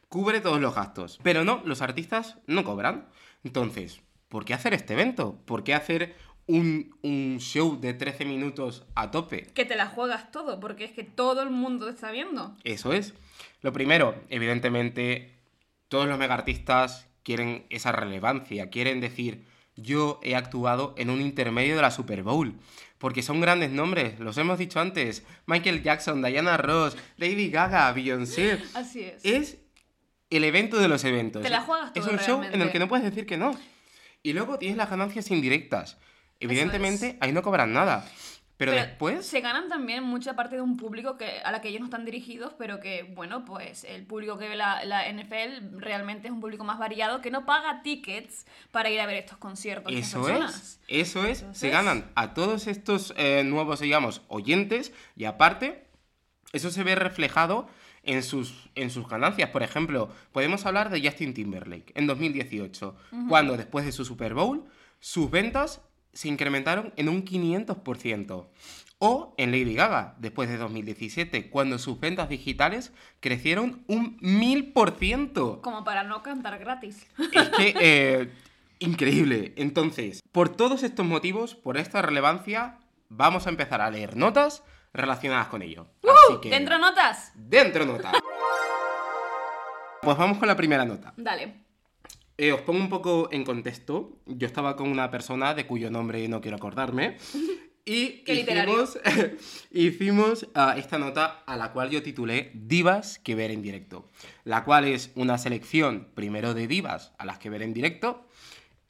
cubre 0.08 0.40
todos 0.40 0.60
los 0.60 0.74
gastos. 0.74 1.18
Pero 1.22 1.44
no, 1.44 1.62
los 1.64 1.82
artistas 1.82 2.38
no 2.46 2.64
cobran. 2.64 3.06
Entonces, 3.44 4.00
¿por 4.28 4.44
qué 4.44 4.54
hacer 4.54 4.72
este 4.74 4.94
evento? 4.94 5.38
¿Por 5.44 5.62
qué 5.62 5.74
hacer 5.74 6.16
un, 6.46 6.96
un 7.02 7.38
show 7.38 7.78
de 7.78 7.92
13 7.92 8.24
minutos 8.24 8.84
a 8.94 9.10
tope? 9.10 9.46
Que 9.54 9.64
te 9.64 9.76
la 9.76 9.86
juegas 9.86 10.30
todo, 10.32 10.58
porque 10.58 10.84
es 10.84 10.92
que 10.92 11.04
todo 11.04 11.42
el 11.42 11.50
mundo 11.50 11.86
te 11.86 11.92
está 11.92 12.10
viendo. 12.10 12.56
Eso 12.64 12.92
es. 12.92 13.14
Lo 13.62 13.72
primero, 13.72 14.14
evidentemente, 14.28 15.35
todos 15.88 16.08
los 16.08 16.18
megaartistas 16.18 17.08
quieren 17.22 17.66
esa 17.70 17.92
relevancia, 17.92 18.70
quieren 18.70 19.00
decir, 19.00 19.46
yo 19.76 20.20
he 20.22 20.34
actuado 20.34 20.94
en 20.96 21.10
un 21.10 21.20
intermedio 21.20 21.76
de 21.76 21.82
la 21.82 21.90
Super 21.90 22.22
Bowl. 22.22 22.54
Porque 22.98 23.22
son 23.22 23.40
grandes 23.40 23.70
nombres, 23.70 24.18
los 24.20 24.38
hemos 24.38 24.58
dicho 24.58 24.80
antes. 24.80 25.24
Michael 25.46 25.82
Jackson, 25.82 26.22
Diana 26.22 26.56
Ross, 26.56 26.96
Lady 27.18 27.50
Gaga, 27.50 27.92
Beyoncé. 27.92 28.58
Así 28.74 29.02
es. 29.02 29.24
Es 29.24 29.58
el 30.30 30.44
evento 30.44 30.78
de 30.78 30.88
los 30.88 31.04
eventos. 31.04 31.42
Te 31.42 31.50
la 31.50 31.60
juegas 31.60 31.92
Es 31.94 32.04
todo 32.04 32.14
un 32.14 32.18
show 32.20 32.42
en 32.42 32.62
el 32.62 32.70
que 32.72 32.78
no 32.78 32.88
puedes 32.88 33.04
decir 33.04 33.26
que 33.26 33.36
no. 33.36 33.54
Y 34.22 34.32
luego 34.32 34.58
tienes 34.58 34.78
las 34.78 34.88
ganancias 34.88 35.30
indirectas. 35.30 35.98
Evidentemente, 36.40 37.16
ahí 37.20 37.32
no 37.32 37.42
cobran 37.42 37.72
nada. 37.72 38.08
Pero, 38.56 38.72
después... 38.72 39.26
se 39.26 39.40
ganan 39.40 39.68
también 39.68 40.02
mucha 40.02 40.34
parte 40.34 40.56
de 40.56 40.62
un 40.62 40.78
público 40.78 41.18
que, 41.18 41.40
a 41.44 41.52
la 41.52 41.60
que 41.60 41.68
ellos 41.68 41.80
no 41.80 41.86
están 41.86 42.06
dirigidos, 42.06 42.54
pero 42.56 42.80
que, 42.80 43.02
bueno, 43.14 43.44
pues 43.44 43.84
el 43.84 44.06
público 44.06 44.38
que 44.38 44.48
ve 44.48 44.56
la, 44.56 44.84
la 44.84 45.12
NFL 45.12 45.78
realmente 45.78 46.28
es 46.28 46.32
un 46.32 46.40
público 46.40 46.64
más 46.64 46.78
variado 46.78 47.20
que 47.20 47.30
no 47.30 47.44
paga 47.44 47.82
tickets 47.82 48.46
para 48.70 48.88
ir 48.88 49.00
a 49.00 49.06
ver 49.06 49.16
estos 49.16 49.36
conciertos. 49.36 49.92
Eso 49.92 50.22
personas. 50.22 50.80
es, 50.88 51.06
eso 51.06 51.24
es. 51.26 51.44
Se 51.52 51.68
ganan 51.68 52.10
a 52.14 52.32
todos 52.32 52.66
estos 52.66 53.12
eh, 53.16 53.44
nuevos, 53.44 53.80
digamos, 53.80 54.22
oyentes 54.28 54.92
y 55.16 55.24
aparte, 55.24 55.86
eso 56.52 56.70
se 56.70 56.82
ve 56.82 56.94
reflejado 56.94 57.68
en 58.06 58.22
sus, 58.22 58.70
en 58.74 58.90
sus 58.90 59.06
ganancias. 59.06 59.50
Por 59.50 59.62
ejemplo, 59.62 60.08
podemos 60.32 60.64
hablar 60.64 60.88
de 60.88 61.02
Justin 61.02 61.34
Timberlake 61.34 61.92
en 61.94 62.06
2018, 62.06 62.96
cuando 63.28 63.56
después 63.56 63.84
de 63.84 63.92
su 63.92 64.04
Super 64.06 64.32
Bowl, 64.32 64.64
sus 64.98 65.30
ventas 65.30 65.82
se 66.16 66.28
incrementaron 66.28 66.92
en 66.96 67.08
un 67.08 67.24
500%. 67.24 68.46
O 68.98 69.34
en 69.36 69.50
Lady 69.52 69.74
Gaga, 69.74 70.14
después 70.18 70.48
de 70.48 70.56
2017, 70.56 71.50
cuando 71.50 71.78
sus 71.78 72.00
ventas 72.00 72.30
digitales 72.30 72.94
crecieron 73.20 73.84
un 73.88 74.18
1000%. 74.20 75.60
Como 75.60 75.84
para 75.84 76.02
no 76.02 76.22
cantar 76.22 76.58
gratis. 76.58 77.06
Es 77.32 77.48
que, 77.50 77.74
eh, 77.80 78.32
increíble. 78.78 79.52
Entonces, 79.56 80.22
por 80.32 80.48
todos 80.48 80.82
estos 80.82 81.04
motivos, 81.04 81.54
por 81.54 81.76
esta 81.76 82.00
relevancia, 82.00 82.78
vamos 83.10 83.46
a 83.46 83.50
empezar 83.50 83.82
a 83.82 83.90
leer 83.90 84.16
notas 84.16 84.64
relacionadas 84.94 85.48
con 85.48 85.60
ello. 85.60 85.88
Así 86.02 86.40
que, 86.40 86.48
¿Dentro 86.48 86.78
notas? 86.78 87.32
Dentro 87.34 87.84
nota. 87.84 88.12
Pues 90.02 90.16
vamos 90.18 90.38
con 90.38 90.46
la 90.46 90.54
primera 90.54 90.84
nota. 90.84 91.12
Dale. 91.16 91.65
Eh, 92.38 92.52
os 92.52 92.60
pongo 92.62 92.80
un 92.80 92.88
poco 92.88 93.28
en 93.32 93.44
contexto. 93.44 94.18
Yo 94.26 94.46
estaba 94.46 94.76
con 94.76 94.88
una 94.88 95.10
persona 95.10 95.54
de 95.54 95.66
cuyo 95.66 95.90
nombre 95.90 96.26
no 96.28 96.40
quiero 96.40 96.56
acordarme. 96.56 97.16
Y 97.88 98.24
hicimos, 98.26 98.98
hicimos 99.70 100.48
ah, 100.56 100.74
esta 100.76 100.98
nota 100.98 101.44
a 101.46 101.56
la 101.56 101.72
cual 101.72 101.88
yo 101.88 102.02
titulé 102.02 102.50
Divas 102.52 103.20
que 103.20 103.36
ver 103.36 103.52
en 103.52 103.62
directo. 103.62 104.08
La 104.42 104.64
cual 104.64 104.86
es 104.86 105.12
una 105.14 105.38
selección 105.38 106.08
primero 106.16 106.52
de 106.52 106.66
divas 106.66 107.12
a 107.16 107.24
las 107.24 107.38
que 107.38 107.48
ver 107.48 107.62
en 107.62 107.72
directo 107.72 108.26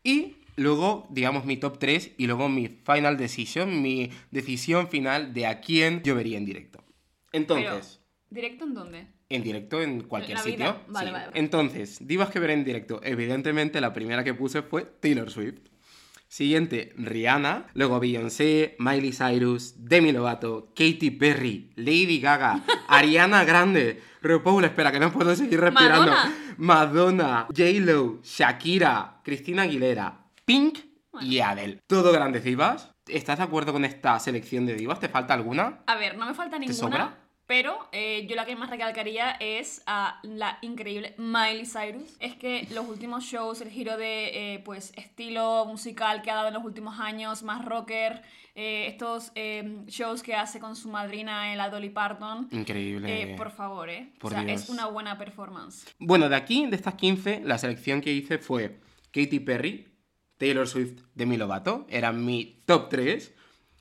y 0.03 0.39
luego, 0.57 1.07
digamos, 1.11 1.45
mi 1.45 1.59
top 1.59 1.79
3 1.79 2.13
y 2.17 2.27
luego 2.27 2.49
mi 2.49 2.69
final 2.69 3.19
decision, 3.19 3.83
mi 3.83 4.11
decisión 4.31 4.89
final 4.89 5.35
de 5.35 5.47
a 5.47 5.61
quién 5.61 6.03
yo 6.03 6.15
vería 6.15 6.39
en 6.39 6.47
directo. 6.47 6.83
Entonces, 7.33 8.01
¿Directo 8.31 8.65
en 8.65 8.75
dónde? 8.75 9.07
En 9.29 9.43
directo 9.43 9.83
en 9.83 10.03
cualquier 10.03 10.39
sitio. 10.39 10.65
Vale, 10.67 10.79
sí. 10.79 10.93
vale, 10.93 11.13
vale. 11.13 11.27
Entonces, 11.35 11.99
divas 12.07 12.31
que 12.31 12.39
ver 12.39 12.51
en 12.51 12.65
directo. 12.65 13.01
Evidentemente, 13.03 13.81
la 13.81 13.93
primera 13.93 14.25
que 14.25 14.35
puse 14.35 14.63
fue 14.63 14.85
Taylor 14.85 15.31
Swift. 15.31 15.61
Siguiente, 16.29 16.93
Rihanna. 16.97 17.69
Luego 17.75 18.01
Beyoncé, 18.01 18.77
Miley 18.79 19.13
Cyrus, 19.13 19.75
Demi 19.79 20.13
Lovato, 20.13 20.73
Katy 20.75 21.13
Perry, 21.13 21.71
Lady 21.77 22.21
Gaga, 22.21 22.63
Ariana 22.89 23.45
Grande, 23.45 24.03
RuPaul, 24.23 24.65
espera 24.65 24.91
que 24.91 24.99
no 25.01 25.13
puedo 25.13 25.35
seguir 25.37 25.61
respirando. 25.61 26.11
Madonna. 26.11 26.35
Madonna, 26.59 27.47
J-Lo, 27.57 28.21
Shakira, 28.23 29.21
Cristina 29.23 29.63
Aguilera, 29.63 30.27
Pink 30.45 30.79
y 31.21 31.39
Adele. 31.39 31.79
Todo 31.87 32.13
grandes 32.13 32.43
divas. 32.45 32.93
¿Estás 33.07 33.39
de 33.39 33.45
acuerdo 33.45 33.73
con 33.73 33.85
esta 33.85 34.19
selección 34.19 34.67
de 34.67 34.75
divas? 34.75 34.99
¿Te 34.99 35.09
falta 35.09 35.33
alguna? 35.33 35.83
A 35.87 35.95
ver, 35.97 36.19
no 36.19 36.27
me 36.27 36.35
falta 36.35 36.59
ninguna. 36.59 36.77
sobra? 36.77 37.19
Pero 37.47 37.89
eh, 37.93 38.27
yo 38.29 38.35
la 38.35 38.45
que 38.45 38.57
más 38.57 38.71
recalcaría 38.71 39.31
es 39.39 39.83
a 39.87 40.19
la 40.25 40.59
increíble 40.63 41.15
Miley 41.17 41.65
Cyrus. 41.65 42.17
Es 42.19 42.35
que 42.35 42.67
los 42.73 42.89
últimos 42.89 43.25
shows, 43.25 43.61
el 43.61 43.71
giro 43.71 43.97
de 43.97 44.55
eh, 44.55 44.59
pues 44.65 44.93
estilo 44.97 45.65
musical 45.67 46.23
que 46.23 46.31
ha 46.31 46.35
dado 46.35 46.49
en 46.49 46.55
los 46.55 46.65
últimos 46.65 46.99
años, 46.99 47.45
más 47.45 47.65
rocker, 47.65 48.23
eh, 48.57 48.87
estos 48.89 49.33
eh, 49.35 49.85
shows 49.87 50.23
que 50.23 50.35
hace 50.35 50.59
con 50.59 50.75
su 50.77 50.89
madrina 50.89 51.55
la 51.55 51.69
Dolly 51.71 51.91
Parton. 51.91 52.49
Increíble. 52.51 53.33
eh, 53.33 53.37
por 53.37 53.51
favor, 53.53 53.91
¿eh? 53.91 54.13
Por 54.19 54.33
o 54.33 54.35
sea, 54.35 54.45
Dios. 54.45 54.63
es 54.63 54.69
una 54.69 54.87
buena 54.87 55.17
performance. 55.19 55.87
Bueno, 55.99 56.29
de 56.29 56.37
aquí, 56.37 56.67
de 56.67 56.75
estas 56.75 56.95
15, 56.95 57.43
la 57.45 57.59
selección 57.59 58.01
que 58.01 58.13
hice 58.13 58.39
fue 58.39 58.81
Katy 59.13 59.41
Perry, 59.41 59.87
Taylor 60.39 60.67
Swift, 60.67 61.03
Demi 61.15 61.37
Lovato. 61.37 61.87
Eran 61.91 62.25
mi 62.25 62.63
top 62.65 62.89
3. 62.89 63.35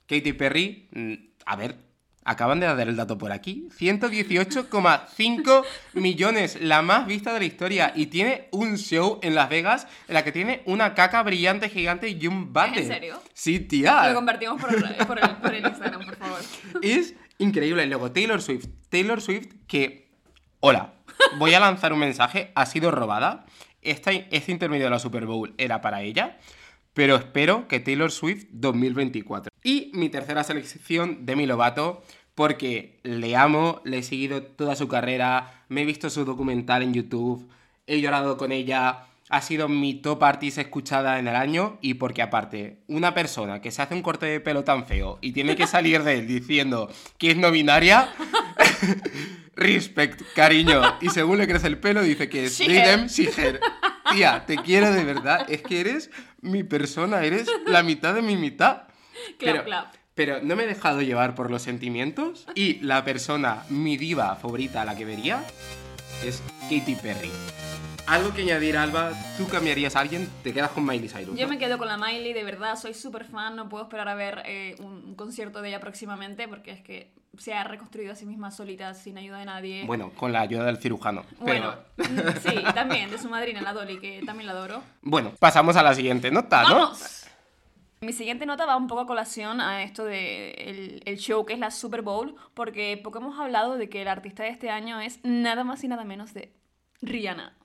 Katy 0.08 0.34
Perry, 0.34 0.88
mm, 0.92 1.14
a 1.46 1.56
ver, 1.56 1.85
acaban 2.26 2.60
de 2.60 2.66
dar 2.66 2.88
el 2.88 2.96
dato 2.98 3.18
por 3.18 3.32
aquí. 3.32 3.70
118,5 3.80 5.64
millones, 5.94 6.60
la 6.62 6.82
más 6.82 7.08
vista 7.08 7.34
de 7.34 7.40
la 7.40 7.46
historia. 7.46 7.94
Y 7.96 8.08
tiene 8.08 8.48
un 8.52 8.78
show 8.78 9.20
en 9.24 9.36
Las 9.36 9.50
Vegas 9.50 9.88
en 10.08 10.16
la 10.16 10.24
que 10.24 10.32
tiene 10.32 10.62
una 10.66 10.94
caca 10.94 11.24
brillante 11.24 11.70
gigante 11.70 12.10
y 12.10 12.28
un 12.28 12.52
bate. 12.52 12.82
¿En 12.82 12.88
serio? 12.88 13.22
Sí, 13.34 13.60
tía. 13.60 14.10
Lo 14.10 14.16
convertimos 14.16 14.60
por 14.62 14.74
el, 14.74 14.84
por 15.06 15.20
el- 15.20 15.36
por 15.38 15.54
el 15.54 15.66
Instagram, 15.66 16.06
por 16.06 16.16
favor. 16.18 16.40
Es 16.82 17.14
increíble. 17.38 17.86
Luego, 17.86 18.12
Taylor 18.12 18.42
Swift. 18.42 18.68
Taylor 18.90 19.22
Swift 19.22 19.48
que... 19.68 20.10
Hola, 20.60 20.94
voy 21.38 21.54
a 21.54 21.60
lanzar 21.60 21.94
un 21.94 22.00
mensaje. 22.00 22.52
Ha 22.56 22.66
sido 22.66 22.92
robada. 22.92 23.46
Este 23.82 24.52
intermedio 24.52 24.86
de 24.86 24.90
la 24.90 25.00
Super 25.00 25.26
Bowl 25.28 25.54
era 25.58 25.80
para 25.82 26.02
ella. 26.02 26.38
Pero 26.96 27.16
espero 27.18 27.68
que 27.68 27.80
Taylor 27.80 28.12
Swift 28.12 28.46
2024. 28.52 29.52
Y 29.66 29.90
mi 29.96 30.10
tercera 30.10 30.44
selección, 30.44 31.26
Demi 31.26 31.48
Lovato. 31.48 32.04
Porque 32.36 33.00
le 33.04 33.36
amo, 33.36 33.82
le 33.84 34.00
he 34.00 34.04
seguido 34.04 34.44
toda 34.44 34.76
su 34.76 34.88
carrera, 34.90 35.64
me 35.70 35.82
he 35.82 35.86
visto 35.86 36.10
su 36.10 36.26
documental 36.26 36.84
en 36.84 36.94
YouTube, 36.94 37.50
he 37.88 38.02
llorado 38.02 38.36
con 38.36 38.52
ella, 38.52 39.06
ha 39.30 39.42
sido 39.42 39.70
mi 39.70 39.96
top 39.96 40.22
artist 40.22 40.58
escuchada 40.58 41.18
en 41.18 41.30
el 41.30 41.36
año 41.38 41.78
y 41.82 41.94
porque 41.94 42.22
aparte, 42.22 42.80
una 42.88 43.14
persona 43.14 43.62
que 43.62 43.72
se 43.72 43.82
hace 43.82 43.96
un 43.96 44.02
corte 44.02 44.26
de 44.26 44.42
pelo 44.42 44.66
tan 44.66 44.86
feo 44.86 45.18
y 45.22 45.32
tiene 45.32 45.56
que 45.56 45.66
salir 45.66 46.04
de 46.04 46.20
él 46.20 46.28
diciendo 46.28 46.92
que 47.18 47.32
es 47.32 47.38
no 47.38 47.52
binaria, 47.52 48.10
respect, 49.56 50.22
cariño. 50.36 50.82
Y 51.00 51.10
según 51.10 51.38
le 51.38 51.48
crece 51.48 51.68
el 51.68 51.80
pelo 51.80 52.04
dice 52.04 52.28
que 52.28 52.46
es 52.46 52.58
them, 52.58 53.08
she, 53.08 53.30
her. 53.38 53.62
Tía, 54.12 54.46
te 54.46 54.58
quiero 54.58 54.92
de 54.92 55.06
verdad, 55.06 55.50
es 55.50 55.62
que 55.62 55.80
eres 55.80 56.12
mi 56.42 56.64
persona, 56.64 57.24
eres 57.24 57.48
la 57.66 57.82
mitad 57.82 58.14
de 58.14 58.22
mi 58.22 58.36
mitad. 58.36 58.84
Clap, 59.38 59.54
Pero- 59.54 59.64
clap. 59.64 59.94
Pero 60.16 60.42
no 60.42 60.56
me 60.56 60.64
he 60.64 60.68
dejado 60.68 61.02
llevar 61.02 61.36
por 61.36 61.52
los 61.52 61.62
sentimientos 61.62 62.48
y 62.56 62.76
la 62.76 63.04
persona, 63.04 63.66
mi 63.70 63.98
diva 63.98 64.36
favorita 64.38 64.82
a 64.82 64.86
la 64.86 64.96
que 64.96 65.04
vería, 65.04 65.44
es 66.24 66.42
Katy 66.70 66.96
Perry. 66.96 67.32
Algo 68.08 68.34
que 68.34 68.44
añadir, 68.44 68.78
Alba, 68.78 69.12
¿tú 69.38 69.48
cambiarías 69.48 69.96
a 69.96 70.00
alguien? 70.00 70.30
Te 70.44 70.54
quedas 70.54 70.72
con 70.72 70.86
Miley 70.86 71.10
Cyrus. 71.10 71.36
Yo 71.36 71.48
¿no? 71.48 71.54
me 71.54 71.58
quedo 71.58 71.78
con 71.78 71.88
la 71.88 71.98
Miley, 71.98 72.34
de 72.34 72.44
verdad, 72.44 72.78
soy 72.78 72.94
súper 72.94 73.26
fan, 73.26 73.56
no 73.56 73.68
puedo 73.68 73.84
esperar 73.84 74.08
a 74.08 74.16
ver 74.16 74.44
eh, 74.46 74.76
un, 74.80 75.16
concierto 75.16 75.62
de 75.62 75.70
ella 75.70 75.80
próximamente 75.80 76.48
porque 76.48 76.72
es 76.72 76.82
que 76.82 77.12
se 77.38 77.54
ha 77.54 77.64
reconstruido 77.64 78.14
a 78.14 78.16
sí 78.16 78.26
misma 78.26 78.52
solita, 78.52 78.94
sin 78.94 79.18
ayuda 79.18 79.40
de 79.40 79.46
nadie. 79.46 79.84
Bueno, 79.86 80.12
con 80.16 80.32
la 80.32 80.42
ayuda 80.42 80.66
del 80.66 80.78
cirujano. 80.78 81.26
Bueno, 81.40 81.74
Pero... 81.96 82.10
mm, 82.10 82.38
sí, 82.48 82.64
también, 82.74 83.10
de 83.10 83.18
su 83.18 83.28
madrina, 83.28 83.62
la 83.62 83.74
Dolly, 83.74 84.00
que 84.00 84.22
también 84.26 84.48
la 84.48 84.54
adoro. 84.54 84.84
Bueno, 85.02 85.34
pasamos 85.40 85.76
a 85.76 85.84
la 85.84 85.94
siguiente 85.94 86.32
nota, 86.32 86.64
¿no? 86.64 86.76
¡Vamos! 86.76 87.25
Mi 88.02 88.14
siguiente 88.14 88.46
nota 88.46 88.66
va 88.66 88.76
un 88.76 88.88
poco 88.88 89.02
a 89.02 89.08
colación 89.08 89.62
a 89.62 89.84
esto 89.84 90.06
de 90.06 90.52
el, 90.52 91.02
el 91.06 91.18
show 91.18 91.46
que 91.46 91.54
es 91.54 91.60
la 91.60 91.72
Super 91.72 92.02
Bowl, 92.02 92.36
porque 92.54 93.00
poco 93.04 93.20
hemos 93.20 93.40
hablado 93.40 93.78
de 93.78 93.90
que 93.90 94.02
el 94.02 94.08
artista 94.08 94.44
de 94.44 94.50
este 94.50 94.70
año 94.70 95.00
es 95.00 95.20
nada 95.24 95.64
más 95.64 95.84
y 95.84 95.88
nada 95.88 96.04
menos 96.04 96.34
de 96.34 96.52
Rihanna. 97.02 97.56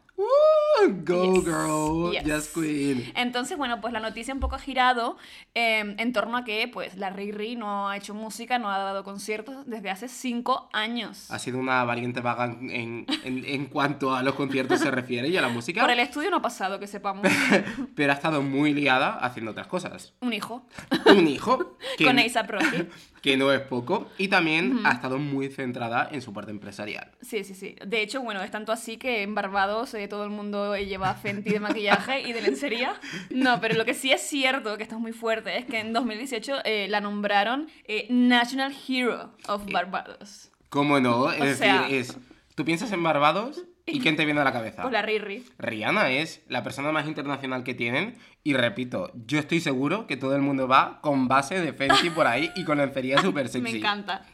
Go 1.04 1.34
Yes. 1.34 1.44
girl, 1.44 2.12
Yes. 2.12 2.24
yes 2.24 2.48
queen. 2.54 3.12
Entonces, 3.16 3.58
bueno, 3.58 3.80
pues 3.80 3.92
la 3.92 4.00
noticia 4.00 4.32
un 4.32 4.40
poco 4.40 4.56
ha 4.56 4.58
girado 4.58 5.16
eh, 5.54 5.94
en 5.98 6.12
torno 6.12 6.36
a 6.38 6.44
que 6.44 6.68
pues 6.68 6.96
la 6.96 7.10
Riri 7.10 7.56
no 7.56 7.88
ha 7.88 7.96
hecho 7.96 8.14
música, 8.14 8.58
no 8.58 8.70
ha 8.70 8.78
dado 8.78 9.04
conciertos 9.04 9.66
desde 9.66 9.90
hace 9.90 10.08
cinco 10.08 10.68
años. 10.72 11.30
Ha 11.30 11.38
sido 11.38 11.58
una 11.58 11.84
valiente 11.84 12.20
vaga 12.20 12.44
en, 12.46 13.06
en- 13.24 13.44
en 13.44 13.66
cuanto 13.66 14.14
a 14.14 14.22
los 14.22 14.34
conciertos 14.34 14.80
se 14.80 14.90
refiere 14.90 15.28
y 15.28 15.36
a 15.36 15.42
la 15.42 15.48
música, 15.48 15.80
Por 15.82 15.90
el 15.90 16.00
estudio 16.00 16.30
no 16.30 16.36
ha 16.38 16.42
pasado, 16.42 16.78
que 16.78 16.86
sepamos. 16.86 17.26
pero 17.94 18.12
ha 18.12 18.14
estado 18.14 18.40
muy 18.42 18.72
liada 18.72 19.18
haciendo 19.18 19.50
otras 19.50 19.66
cosas. 19.66 20.14
Un 20.20 20.32
hijo. 20.32 20.62
Un 21.06 21.26
hijo 21.28 21.76
que, 21.98 22.04
Con 22.04 22.18
A$AP 22.18 22.50
Rocky. 22.50 22.88
que 23.20 23.36
no 23.36 23.52
es 23.52 23.60
poco 23.60 24.08
y 24.16 24.28
también 24.28 24.80
ha 24.84 24.92
estado 24.92 25.18
muy 25.18 25.50
centrada 25.50 26.08
en 26.10 26.22
su 26.22 26.32
parte 26.32 26.50
empresarial. 26.52 27.10
Sí, 27.20 27.44
sí, 27.44 27.54
sí. 27.54 27.76
De 27.86 28.00
hecho, 28.00 28.22
bueno, 28.22 28.40
es 28.42 28.50
tanto 28.50 28.72
así 28.72 28.96
que 28.96 29.22
en 29.22 29.34
Barbados 29.34 29.92
eh, 29.92 30.08
todo 30.10 30.24
el 30.24 30.30
mundo 30.30 30.74
eh, 30.74 30.84
lleva 30.84 31.14
Fenty 31.14 31.48
de 31.50 31.60
maquillaje 31.60 32.20
y 32.20 32.34
de 32.34 32.42
lencería. 32.42 32.92
No, 33.30 33.58
pero 33.60 33.74
lo 33.76 33.86
que 33.86 33.94
sí 33.94 34.12
es 34.12 34.20
cierto, 34.20 34.76
que 34.76 34.82
esto 34.82 34.96
es 34.96 35.00
muy 35.00 35.12
fuerte, 35.12 35.56
es 35.56 35.64
que 35.64 35.78
en 35.80 35.94
2018 35.94 36.56
eh, 36.64 36.86
la 36.90 37.00
nombraron 37.00 37.68
eh, 37.86 38.06
National 38.10 38.74
Hero 38.86 39.32
of 39.48 39.64
Barbados. 39.72 40.50
¿Cómo 40.68 41.00
no? 41.00 41.30
Es 41.32 41.40
O 41.40 41.44
decir, 41.44 41.56
sea- 41.64 41.88
es... 41.88 42.16
Tú 42.56 42.64
piensas 42.66 42.92
en 42.92 43.02
Barbados 43.02 43.64
y 43.86 44.00
¿quién 44.02 44.16
te 44.16 44.26
viene 44.26 44.40
a 44.40 44.44
la 44.44 44.52
cabeza? 44.52 44.82
Pues 44.82 44.92
la 44.92 45.00
Riri. 45.00 45.42
Rihanna 45.58 46.10
es 46.10 46.42
la 46.48 46.62
persona 46.62 46.92
más 46.92 47.06
internacional 47.06 47.64
que 47.64 47.72
tienen 47.74 48.18
y 48.44 48.52
repito, 48.54 49.10
yo 49.26 49.38
estoy 49.38 49.60
seguro 49.60 50.06
que 50.06 50.16
todo 50.18 50.34
el 50.36 50.42
mundo 50.42 50.68
va 50.68 51.00
con 51.00 51.26
base 51.28 51.58
de 51.60 51.72
Fenty 51.72 52.10
por 52.10 52.26
ahí 52.26 52.50
y 52.56 52.64
con 52.64 52.76
lencería 52.78 53.18
súper 53.22 53.48
sexy. 53.48 53.62
Me 53.72 53.78
encanta. 53.78 54.26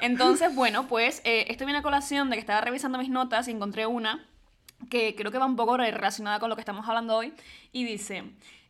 Entonces, 0.00 0.54
bueno, 0.54 0.86
pues 0.88 1.22
eh, 1.24 1.46
esto 1.48 1.64
viene 1.64 1.78
a 1.78 1.82
colación 1.82 2.28
de 2.30 2.36
que 2.36 2.40
estaba 2.40 2.60
revisando 2.60 2.98
mis 2.98 3.08
notas 3.08 3.48
y 3.48 3.52
encontré 3.52 3.86
una 3.86 4.26
que 4.90 5.14
creo 5.14 5.30
que 5.32 5.38
va 5.38 5.46
un 5.46 5.56
poco 5.56 5.76
relacionada 5.76 6.38
con 6.38 6.48
lo 6.50 6.56
que 6.56 6.62
estamos 6.62 6.86
hablando 6.88 7.16
hoy 7.16 7.32
y 7.72 7.84
dice, 7.84 8.24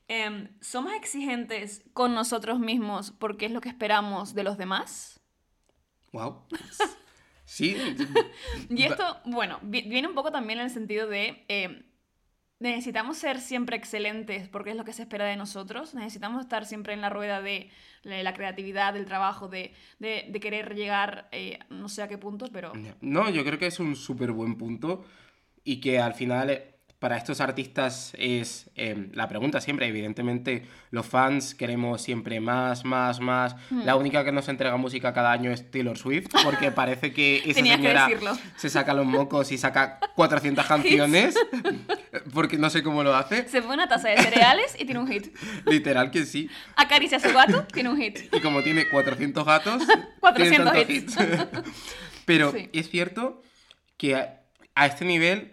em, 0.09 0.49
¿somos 0.61 0.93
exigentes 0.95 1.83
con 1.93 2.15
nosotros 2.15 2.59
mismos 2.59 3.11
porque 3.13 3.47
es 3.47 3.53
lo 3.53 3.61
que 3.61 3.69
esperamos 3.69 4.35
de 4.35 4.45
los 4.45 4.57
demás? 4.59 5.21
Wow. 6.13 6.43
Sí, 7.49 7.77
Y 8.71 8.83
esto, 8.83 9.19
bueno, 9.25 9.61
vi- 9.63 9.83
viene 9.89 10.09
un 10.09 10.15
poco 10.17 10.33
también 10.33 10.59
en 10.59 10.65
el 10.65 10.71
sentido 10.71 11.07
de... 11.07 11.45
em, 11.49 11.85
Necesitamos 12.59 13.19
ser 13.19 13.39
siempre 13.41 13.77
excelentes 13.77 14.49
porque 14.49 14.71
es 14.71 14.77
lo 14.77 14.85
que 14.85 14.95
se 14.95 15.03
espera 15.03 15.27
de 15.27 15.37
nosotros. 15.37 15.95
Necesitamos 15.95 16.41
estar 16.41 16.65
siempre 16.65 16.95
en 16.95 17.03
la 17.03 17.11
rueda 17.11 17.43
de 17.43 17.71
la 18.03 18.33
creatividad, 18.33 18.95
del 18.95 19.05
trabajo, 19.05 19.47
de, 19.49 19.75
de- 19.99 20.25
de 20.31 20.41
querer 20.41 20.75
llegar 20.75 21.29
eh, 21.33 21.59
no 21.69 21.89
sé 21.91 22.03
a 22.03 22.09
qué 22.09 22.17
punto, 22.19 22.47
pero 22.51 22.73
No, 23.03 23.29
yo 23.31 23.45
creo 23.45 23.59
que 23.59 23.67
es 23.67 23.79
un 23.79 23.95
súper 23.95 24.33
buen 24.33 24.57
punto 24.57 25.05
y 25.67 25.81
que 25.83 25.99
al 26.01 26.15
final 26.15 26.49
eh, 26.51 26.73
para 26.99 27.19
estos 27.19 27.43
artistas 27.43 28.15
es 28.19 28.71
eh, 28.75 29.09
la 29.13 29.29
pregunta 29.29 29.61
siempre, 29.61 29.87
evidentemente 29.87 30.63
los 30.91 31.05
fans 31.05 31.55
queremos 31.55 32.01
siempre 32.01 32.41
más, 32.41 32.87
más, 32.87 33.21
más. 33.21 33.55
Hmm. 33.69 33.83
La 33.85 33.97
única 33.97 34.25
que 34.25 34.33
nos 34.33 34.49
entrega 34.49 34.79
música 34.79 35.13
cada 35.13 35.31
año 35.31 35.51
es 35.51 35.71
Taylor 35.71 35.99
Swift 35.99 36.29
porque 36.43 36.71
parece 36.83 37.13
que 37.13 37.37
esa 37.45 37.53
Tenías 37.57 37.77
que 37.77 37.83
señora 37.83 38.09
decirlo. 38.09 38.39
se 38.57 38.71
saca 38.71 38.95
los 38.95 39.05
mocos 39.05 39.53
y 39.53 39.59
saca 39.59 39.99
400 40.17 40.65
canciones 40.65 41.35
porque 42.33 42.57
no 42.57 42.71
sé 42.71 42.83
cómo 42.83 43.03
lo 43.03 43.15
hace. 43.15 43.47
se 43.47 43.61
pone 43.61 43.75
una 43.75 43.89
taza 43.89 44.09
de 44.09 44.17
cereales 44.17 44.75
y 44.79 44.87
tiene 44.87 45.01
un 45.01 45.09
hit. 45.09 45.37
Literal 45.67 46.11
que 46.11 46.25
sí. 46.25 46.49
Acaricia 46.77 47.19
a 47.19 47.21
su 47.21 47.31
gato, 47.33 47.65
tiene 47.73 47.91
un 47.91 47.99
hit. 48.01 48.21
Y 48.35 48.41
como 48.41 48.63
tiene 48.63 48.89
400 48.89 49.45
gatos, 49.45 49.83
400 50.21 50.73
tiene 50.73 50.93
hits. 50.95 51.13
hits. 51.21 51.47
Pero 52.25 52.53
Sí. 52.53 52.71
es 52.73 52.89
cierto 52.89 53.43
que 53.99 54.15
a, 54.17 54.41
a 54.75 54.87
este 54.87 55.05
nivel 55.05 55.53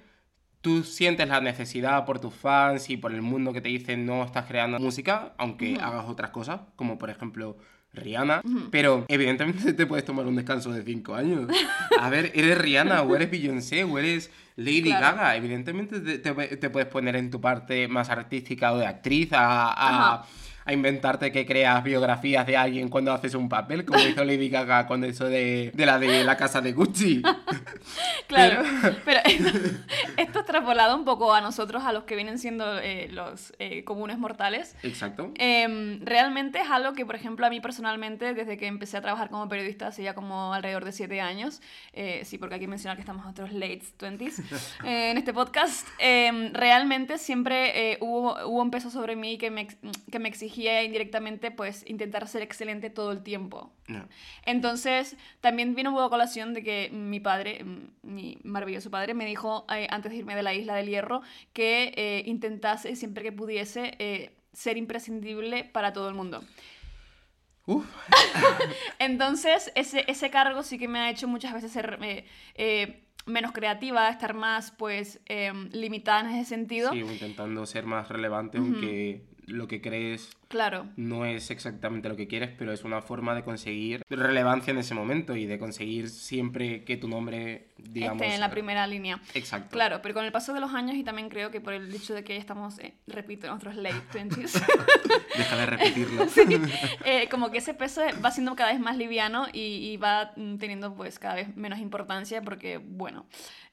tú 0.64 0.84
sientes 0.84 1.28
la 1.28 1.40
necesidad 1.42 2.06
por 2.06 2.20
tus 2.20 2.34
fans 2.34 2.90
y 2.90 2.98
por 2.98 3.14
el 3.14 3.22
mundo 3.22 3.54
que 3.54 3.62
te 3.62 3.70
dicen 3.70 4.06
no 4.08 4.24
estás 4.24 4.46
creando 4.48 4.80
música, 4.80 5.34
aunque 5.38 5.78
hagas 5.80 6.06
otras 6.08 6.32
cosas, 6.32 6.62
como 6.76 6.98
por 6.98 7.10
ejemplo 7.12 7.58
Rihanna, 7.94 8.42
pero 8.72 9.06
evidentemente 9.08 9.74
te 9.74 9.86
puedes 9.86 10.04
tomar 10.06 10.26
un 10.26 10.36
descanso 10.36 10.72
de 10.72 10.82
5 10.84 11.14
años. 11.14 11.48
A 12.00 12.10
ver, 12.10 12.32
eres 12.34 12.58
Rihanna 12.58 13.04
o 13.04 13.16
eres 13.16 13.30
Beyoncé 13.30 13.84
o 13.84 14.00
eres 14.00 14.32
Lady 14.56 14.84
Claro. 14.84 15.18
Gaga, 15.18 15.36
evidentemente 15.36 16.00
te, 16.00 16.18
te- 16.18 16.58
te 16.58 16.70
puedes 16.72 16.88
poner 16.90 17.16
en 17.18 17.30
tu 17.30 17.40
parte 17.42 17.88
más 17.88 18.10
artística 18.10 18.72
o 18.74 18.78
de 18.78 18.88
actriz 18.88 19.32
a, 19.34 19.70
a-. 19.74 20.26
a 20.66 20.74
inventarte 20.74 21.32
que 21.32 21.46
creas 21.46 21.84
biografías 21.84 22.46
de 22.46 22.58
alguien 22.58 22.90
cuando 22.90 23.12
haces 23.14 23.36
un 23.36 23.50
papel, 23.50 23.86
como 23.86 24.00
hizo 24.00 24.24
Lady 24.24 24.50
Gaga 24.50 24.88
con 24.88 25.04
eso 25.04 25.26
de, 25.26 25.72
de 25.74 25.86
la 25.86 26.00
de 26.00 26.24
la 26.24 26.38
casa 26.38 26.62
de 26.62 26.74
Gucci. 26.74 27.22
Claro, 28.28 28.64
pero 29.06 29.20
esto, 29.26 29.60
esto 30.18 30.40
extrapolado 30.40 30.96
un 30.96 31.06
poco 31.06 31.34
a 31.34 31.42
nosotros, 31.42 31.84
a 31.84 31.92
los 31.92 32.06
que 32.06 32.16
vienen 32.16 32.40
siendo 32.40 32.80
eh, 32.80 33.08
los 33.12 33.54
eh, 33.60 33.84
comunes 33.84 34.18
mortales. 34.18 34.76
Exacto. 34.82 35.32
Em, 35.36 36.00
realmente 36.04 36.60
es 36.60 36.70
algo 36.70 36.94
que, 36.94 37.06
por 37.06 37.16
ejemplo, 37.16 37.46
a 37.46 37.50
mí 37.50 37.60
personalmente, 37.60 38.34
desde 38.34 38.58
que 38.58 38.66
empecé 38.66 38.98
a 38.98 39.02
trabajar 39.02 39.30
como 39.30 39.48
periodista 39.50 39.88
hace 39.88 40.04
ya 40.04 40.16
como 40.16 40.54
alrededor 40.54 40.86
de 40.86 40.94
siete 40.94 41.22
años, 41.22 41.62
eh, 41.92 42.22
sí, 42.24 42.38
porque 42.38 42.56
aquí 42.56 42.66
menciona 42.66 42.96
que 42.96 43.02
estamos 43.02 43.24
en 43.26 43.32
otros 43.32 43.52
late 43.52 43.84
20s 44.00 44.44
eh, 44.86 45.12
en 45.12 45.18
este 45.18 45.34
podcast, 45.34 45.88
em, 46.00 46.54
realmente 46.54 47.18
siempre 47.18 47.92
eh, 47.92 47.98
hubo, 48.02 48.34
hubo 48.48 48.62
un 48.62 48.72
peso 48.72 48.90
sobre 48.90 49.16
mí 49.16 49.38
que 49.38 49.52
me, 49.52 49.68
que 49.68 50.20
me 50.20 50.30
exigía 50.30 50.53
indirectamente 50.62 51.52
pues 51.52 51.84
intentar 51.88 52.28
ser 52.28 52.42
excelente 52.42 52.90
todo 52.90 53.12
el 53.12 53.24
tiempo. 53.24 53.74
No. 53.88 54.08
Entonces, 54.46 55.18
también 55.42 55.76
vino 55.76 55.90
un 55.90 55.96
poco 55.96 56.06
a 56.06 56.10
colación 56.10 56.54
de 56.54 56.64
que 56.64 56.90
mi 56.92 57.20
padre, 57.20 57.64
mm, 57.64 57.88
mi 58.04 58.38
maravilloso 58.44 58.90
padre, 58.92 59.14
me 59.14 59.26
dijo 59.26 59.66
eh, 59.74 59.88
antes 59.90 60.12
de 60.12 60.18
irme 60.18 60.36
de 60.36 60.44
la 60.44 60.54
isla 60.54 60.76
del 60.76 60.88
Hierro 60.88 61.22
que 61.54 61.94
eh, 61.96 62.24
intentase 62.26 62.96
siempre 62.96 63.24
que 63.24 63.32
pudiese 63.32 63.96
eh, 64.00 64.36
ser 64.54 64.78
imprescindible 64.78 65.64
para 65.64 65.94
todo 65.94 66.08
el 66.10 66.16
mundo. 66.16 66.44
Uf, 67.66 67.86
Entonces, 69.00 69.72
ese, 69.76 70.04
ese 70.08 70.30
cargo 70.30 70.64
sí 70.64 70.78
que 70.78 70.88
me 70.88 71.00
ha 71.00 71.10
hecho 71.10 71.28
muchas 71.28 71.54
veces 71.54 71.72
ser 71.72 71.98
eh, 72.02 72.26
eh, 72.56 73.04
menos 73.26 73.54
creativa, 73.54 74.10
estar 74.10 74.34
más, 74.34 74.72
pues, 74.72 75.22
em, 75.28 75.70
limitada 75.72 76.22
en 76.22 76.36
ese 76.38 76.50
sentido. 76.50 76.92
sí, 76.92 77.00
intentando 77.00 77.66
ser 77.66 77.86
más 77.86 78.10
relevante, 78.10 78.58
aunque 78.58 79.24
lo 79.48 79.68
que 79.68 79.82
crees 79.82 80.30
Claro. 80.48 80.88
no 80.98 81.26
es 81.26 81.50
exactamente 81.50 82.10
lo 82.10 82.16
que 82.16 82.28
quieres, 82.28 82.52
pero 82.58 82.72
es 82.72 82.84
una 82.84 83.02
forma 83.02 83.34
de 83.34 83.44
conseguir 83.44 84.04
relevancia 84.10 84.72
en 84.72 84.78
ese 84.78 84.94
momento 84.94 85.36
y 85.36 85.46
de 85.46 85.58
conseguir 85.58 86.10
siempre 86.10 86.84
que 86.84 86.96
tu 86.96 87.08
nombre, 87.08 87.70
digamos... 87.78 88.22
Esté 88.22 88.36
en 88.36 88.40
la 88.40 88.52
primera 88.52 88.86
línea. 88.86 89.20
Exacto. 89.34 89.70
Claro, 89.72 90.02
pero 90.02 90.14
con 90.14 90.26
el 90.26 90.32
paso 90.32 90.54
de 90.54 90.60
los 90.60 90.74
años 90.74 90.96
y 90.96 91.04
también 91.04 91.30
creo 91.30 91.50
que 91.50 91.60
por 91.60 91.74
el 91.74 91.94
hecho 91.94 92.14
de 92.14 92.24
que 92.24 92.38
estamos, 92.38 92.78
eh, 92.80 92.94
repito, 93.08 93.48
en 93.48 93.54
otros 93.54 93.76
late 93.76 93.96
20s, 94.14 94.64
Deja 95.38 95.58
de 95.58 95.66
repetirlo. 95.66 96.28
eh, 97.06 97.28
como 97.30 97.52
que 97.52 97.58
ese 97.58 97.74
peso 97.74 98.02
va 98.24 98.32
siendo 98.32 98.56
cada 98.56 98.72
vez 98.72 98.80
más 98.80 98.98
liviano 98.98 99.48
y, 99.52 99.92
y 99.92 99.98
va 99.98 100.34
teniendo 100.36 100.94
pues 100.96 101.20
cada 101.20 101.36
vez 101.36 101.56
menos 101.56 101.80
importancia 101.80 102.42
porque, 102.42 102.78
bueno, 102.78 103.26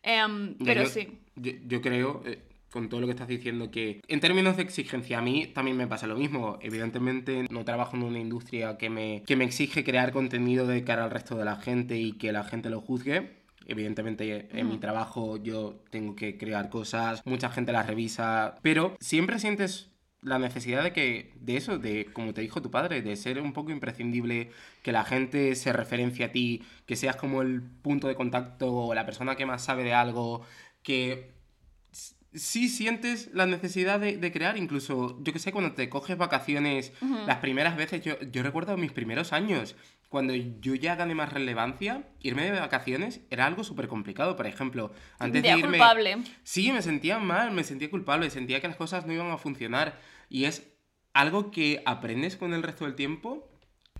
em, 0.02 0.56
pero 0.64 0.84
yo, 0.84 0.88
sí, 0.88 1.18
Yo, 1.36 1.52
yo 1.66 1.82
creo, 1.82 2.22
eh, 2.24 2.42
con 2.70 2.88
todo 2.88 3.00
lo 3.00 3.06
que 3.06 3.12
estás 3.12 3.28
diciendo, 3.28 3.70
que 3.70 4.00
en 4.08 4.20
términos 4.20 4.56
de 4.56 4.62
exigencia 4.62 5.18
a 5.18 5.22
mí 5.22 5.46
también 5.46 5.76
me 5.76 5.86
pasa 5.86 6.06
lo 6.06 6.16
mismo. 6.16 6.58
Evidentemente 6.62 7.46
no 7.50 7.64
trabajo 7.64 7.96
en 7.96 8.04
una 8.04 8.18
industria 8.18 8.78
que 8.78 8.90
me, 8.90 9.22
que 9.26 9.36
me 9.36 9.44
exige 9.44 9.84
crear 9.84 10.12
contenido 10.12 10.66
de 10.66 10.84
cara 10.84 11.04
al 11.04 11.10
resto 11.10 11.36
de 11.36 11.44
la 11.44 11.56
gente 11.56 11.98
y 11.98 12.12
que 12.12 12.32
la 12.32 12.44
gente 12.44 12.70
lo 12.70 12.80
juzgue. 12.80 13.40
Evidentemente 13.66 14.48
en 14.52 14.68
mi 14.68 14.78
trabajo 14.78 15.36
yo 15.36 15.82
tengo 15.90 16.16
que 16.16 16.36
crear 16.36 16.70
cosas, 16.70 17.22
mucha 17.24 17.50
gente 17.50 17.72
las 17.72 17.86
revisa, 17.86 18.56
pero 18.62 18.96
siempre 19.00 19.38
sientes 19.38 19.90
la 20.22 20.38
necesidad 20.38 20.82
de 20.82 20.92
que 20.92 21.32
de 21.40 21.56
eso, 21.56 21.78
de 21.78 22.06
como 22.12 22.34
te 22.34 22.40
dijo 22.40 22.60
tu 22.60 22.70
padre, 22.70 23.00
de 23.02 23.16
ser 23.16 23.40
un 23.40 23.52
poco 23.52 23.70
imprescindible, 23.70 24.50
que 24.82 24.92
la 24.92 25.04
gente 25.04 25.54
se 25.54 25.72
referencie 25.72 26.24
a 26.24 26.32
ti, 26.32 26.62
que 26.86 26.96
seas 26.96 27.16
como 27.16 27.42
el 27.42 27.62
punto 27.62 28.08
de 28.08 28.16
contacto 28.16 28.72
o 28.72 28.94
la 28.94 29.06
persona 29.06 29.36
que 29.36 29.46
más 29.46 29.64
sabe 29.64 29.84
de 29.84 29.94
algo, 29.94 30.42
que 30.82 31.39
sí 32.34 32.68
sientes 32.68 33.30
la 33.32 33.46
necesidad 33.46 34.00
de, 34.00 34.16
de 34.16 34.32
crear, 34.32 34.56
incluso, 34.56 35.18
yo 35.22 35.32
que 35.32 35.38
sé, 35.38 35.52
cuando 35.52 35.72
te 35.72 35.88
coges 35.88 36.16
vacaciones, 36.16 36.92
las 37.26 37.38
primeras 37.38 37.76
veces, 37.76 38.02
yo, 38.02 38.20
yo 38.20 38.42
recuerdo 38.42 38.76
mis 38.76 38.92
primeros 38.92 39.32
años, 39.32 39.76
cuando 40.10 40.34
yo 40.34 40.74
ya 40.74 40.96
gané 40.96 41.14
más 41.14 41.32
relevancia, 41.32 42.02
irme 42.20 42.50
de 42.50 42.58
vacaciones 42.58 43.20
era 43.30 43.46
algo 43.46 43.62
súper 43.62 43.86
complicado, 43.86 44.36
por 44.36 44.46
ejemplo, 44.48 44.92
antes 45.20 45.40
de 45.40 45.48
irme... 45.50 45.78
culpable. 45.78 46.18
Sí, 46.42 46.72
me 46.72 46.82
sentía 46.82 47.20
mal, 47.20 47.52
me 47.52 47.62
sentía 47.62 47.88
culpable, 47.88 48.28
sentía 48.28 48.60
que 48.60 48.66
las 48.66 48.76
cosas 48.76 49.06
no 49.06 49.12
iban 49.12 49.30
a 49.30 49.38
funcionar. 49.38 50.00
Y 50.28 50.46
es 50.46 50.68
algo 51.12 51.52
que 51.52 51.82
aprendes 51.86 52.36
con 52.36 52.54
el 52.54 52.64
resto 52.64 52.86
del 52.86 52.96
tiempo 52.96 53.48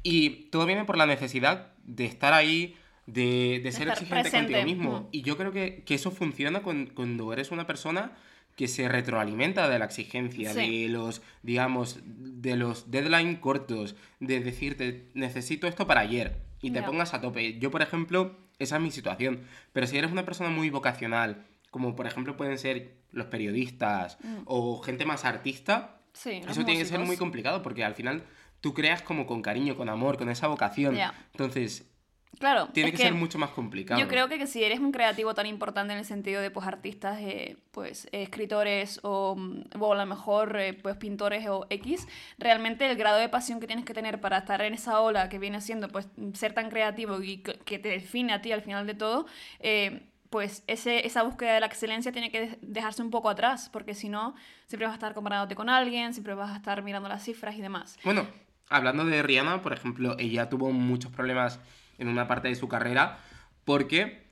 y 0.03 0.51
todo 0.51 0.67
viene 0.67 0.85
por 0.85 0.97
la 0.99 1.07
necesidad 1.07 1.75
de 1.85 2.07
estar 2.07 2.33
ahí, 2.33 2.77
de, 3.13 3.61
de 3.63 3.73
ser 3.73 3.89
estar 3.89 3.93
exigente 4.03 4.31
presente. 4.31 4.53
contigo 4.61 4.77
mismo. 4.79 5.09
Y 5.13 5.23
yo 5.23 5.37
creo 5.37 5.53
que, 5.53 5.83
que 5.85 5.95
eso 5.95 6.11
funciona 6.11 6.63
con- 6.63 6.87
cuando 6.87 7.33
eres 7.33 7.51
una 7.51 7.67
persona 7.67 8.13
que 8.57 8.69
se 8.69 8.89
retroalimenta 8.89 9.69
de 9.69 9.79
la 9.79 9.85
exigencia, 9.87 10.53
Sí. 10.53 10.83
de 10.83 10.89
los, 10.91 11.23
digamos, 11.43 12.01
de 12.05 12.57
los 12.57 12.91
deadline 12.91 13.37
cortos, 13.37 13.95
de 14.19 14.41
decirte, 14.41 15.09
necesito 15.15 15.67
esto 15.67 15.87
para 15.87 16.01
ayer, 16.03 16.37
y 16.61 16.71
te 16.73 16.83
pongas 16.83 17.15
a 17.15 17.21
tope. 17.23 17.59
Yo, 17.59 17.71
por 17.71 17.81
ejemplo, 17.81 18.37
esa 18.59 18.77
es 18.77 18.83
mi 18.83 18.91
situación. 18.91 19.41
Pero 19.73 19.87
si 19.87 19.97
eres 19.97 20.13
una 20.13 20.25
persona 20.27 20.51
muy 20.51 20.69
vocacional, 20.69 21.47
como 21.71 21.97
por 21.97 22.07
ejemplo 22.07 22.37
pueden 22.37 22.59
ser 22.59 22.97
los 23.13 23.27
periodistas 23.27 24.19
o 24.45 24.81
gente 24.83 25.05
más 25.07 25.25
artista, 25.25 25.97
Mm. 25.97 26.01
Sí, 26.13 26.31
eso 26.47 26.65
tiene 26.65 26.81
que 26.81 26.87
ser 26.87 26.99
músicos. 26.99 27.07
muy 27.07 27.17
complicado 27.17 27.63
porque 27.63 27.85
al 27.85 27.95
final 27.95 28.25
tú 28.61 28.75
creas 28.75 29.01
como 29.01 29.27
con 29.27 29.43
cariño, 29.43 29.77
con 29.77 29.89
amor, 29.89 30.19
con 30.19 30.29
esa 30.29 30.49
vocación. 30.49 30.97
Entonces, 31.33 31.89
Claro, 32.39 32.69
tiene 32.73 32.91
que, 32.91 32.99
ser 32.99 33.13
mucho 33.13 33.39
más 33.39 33.51
complicado. 33.51 34.01
Yo 34.01 34.09
creo 34.09 34.29
que, 34.29 34.39
que 34.39 34.47
si 34.47 34.65
eres 34.65 34.81
un 34.81 34.93
creativo 34.93 35.35
tan 35.35 35.47
importante 35.47 35.93
en 35.93 35.99
el 35.99 36.05
sentido 36.05 36.41
de 36.41 36.51
pues 36.51 36.67
artistas, 36.67 37.19
eh, 37.21 37.59
pues 37.71 38.07
eh, 38.13 38.23
escritores 38.23 39.01
o, 39.03 39.37
mm, 39.37 39.65
o 39.79 39.93
a 39.93 39.97
lo 39.97 40.07
mejor 40.07 40.57
eh, 40.59 40.73
pues 40.73 40.97
pintores 40.97 41.47
o 41.49 41.67
X, 41.69 42.07
realmente 42.39 42.91
el 42.91 42.97
grado 42.97 43.19
de 43.19 43.29
pasión 43.29 43.61
que 43.61 43.67
tienes 43.67 43.85
que 43.85 43.93
tener 43.93 44.21
para 44.21 44.39
estar 44.39 44.63
en 44.63 44.75
esa 44.75 45.01
ola 45.01 45.29
que 45.29 45.39
viene 45.39 45.61
siendo 45.61 45.89
pues 45.89 46.09
ser 46.33 46.55
tan 46.55 46.71
creativo 46.71 47.21
y 47.23 47.39
que 47.39 47.79
te 47.79 47.89
define 47.89 48.33
a 48.33 48.41
ti 48.41 48.53
al 48.53 48.63
final 48.63 48.87
de 48.87 48.95
todo, 48.95 49.27
eh, 49.59 50.07
pues 50.31 50.63
ese, 50.69 51.07
esa 51.07 51.23
búsqueda 51.25 51.55
de 51.55 51.61
la 51.61 51.67
excelencia 51.67 52.13
tiene 52.13 52.31
que 52.31 52.41
de- 52.41 52.59
dejarse 52.63 53.03
un 53.03 53.11
poco 53.11 53.29
atrás, 53.29 53.69
porque 53.73 53.95
si 53.95 54.09
no, 54.09 54.35
siempre 54.67 54.87
vas 54.87 54.93
a 54.93 54.95
estar 54.95 55.13
comparándote 55.13 55.57
con 55.57 55.69
alguien, 55.69 56.15
siempre 56.15 56.35
vas 56.35 56.53
a 56.53 56.57
estar 56.57 56.83
mirando 56.83 57.09
las 57.09 57.25
cifras 57.25 57.57
y 57.57 57.61
demás. 57.61 57.99
Bueno, 58.05 58.27
hablando 58.69 59.05
de 59.05 59.23
Rihanna, 59.23 59.61
por 59.61 59.73
ejemplo, 59.73 60.17
ella 60.19 60.49
tuvo 60.49 60.71
muchos 60.71 61.11
problemas 61.11 61.61
en 62.01 62.09
una 62.09 62.27
parte 62.27 62.49
de 62.49 62.57
su 62.57 62.69
carrera 62.69 63.19
porque 63.65 64.31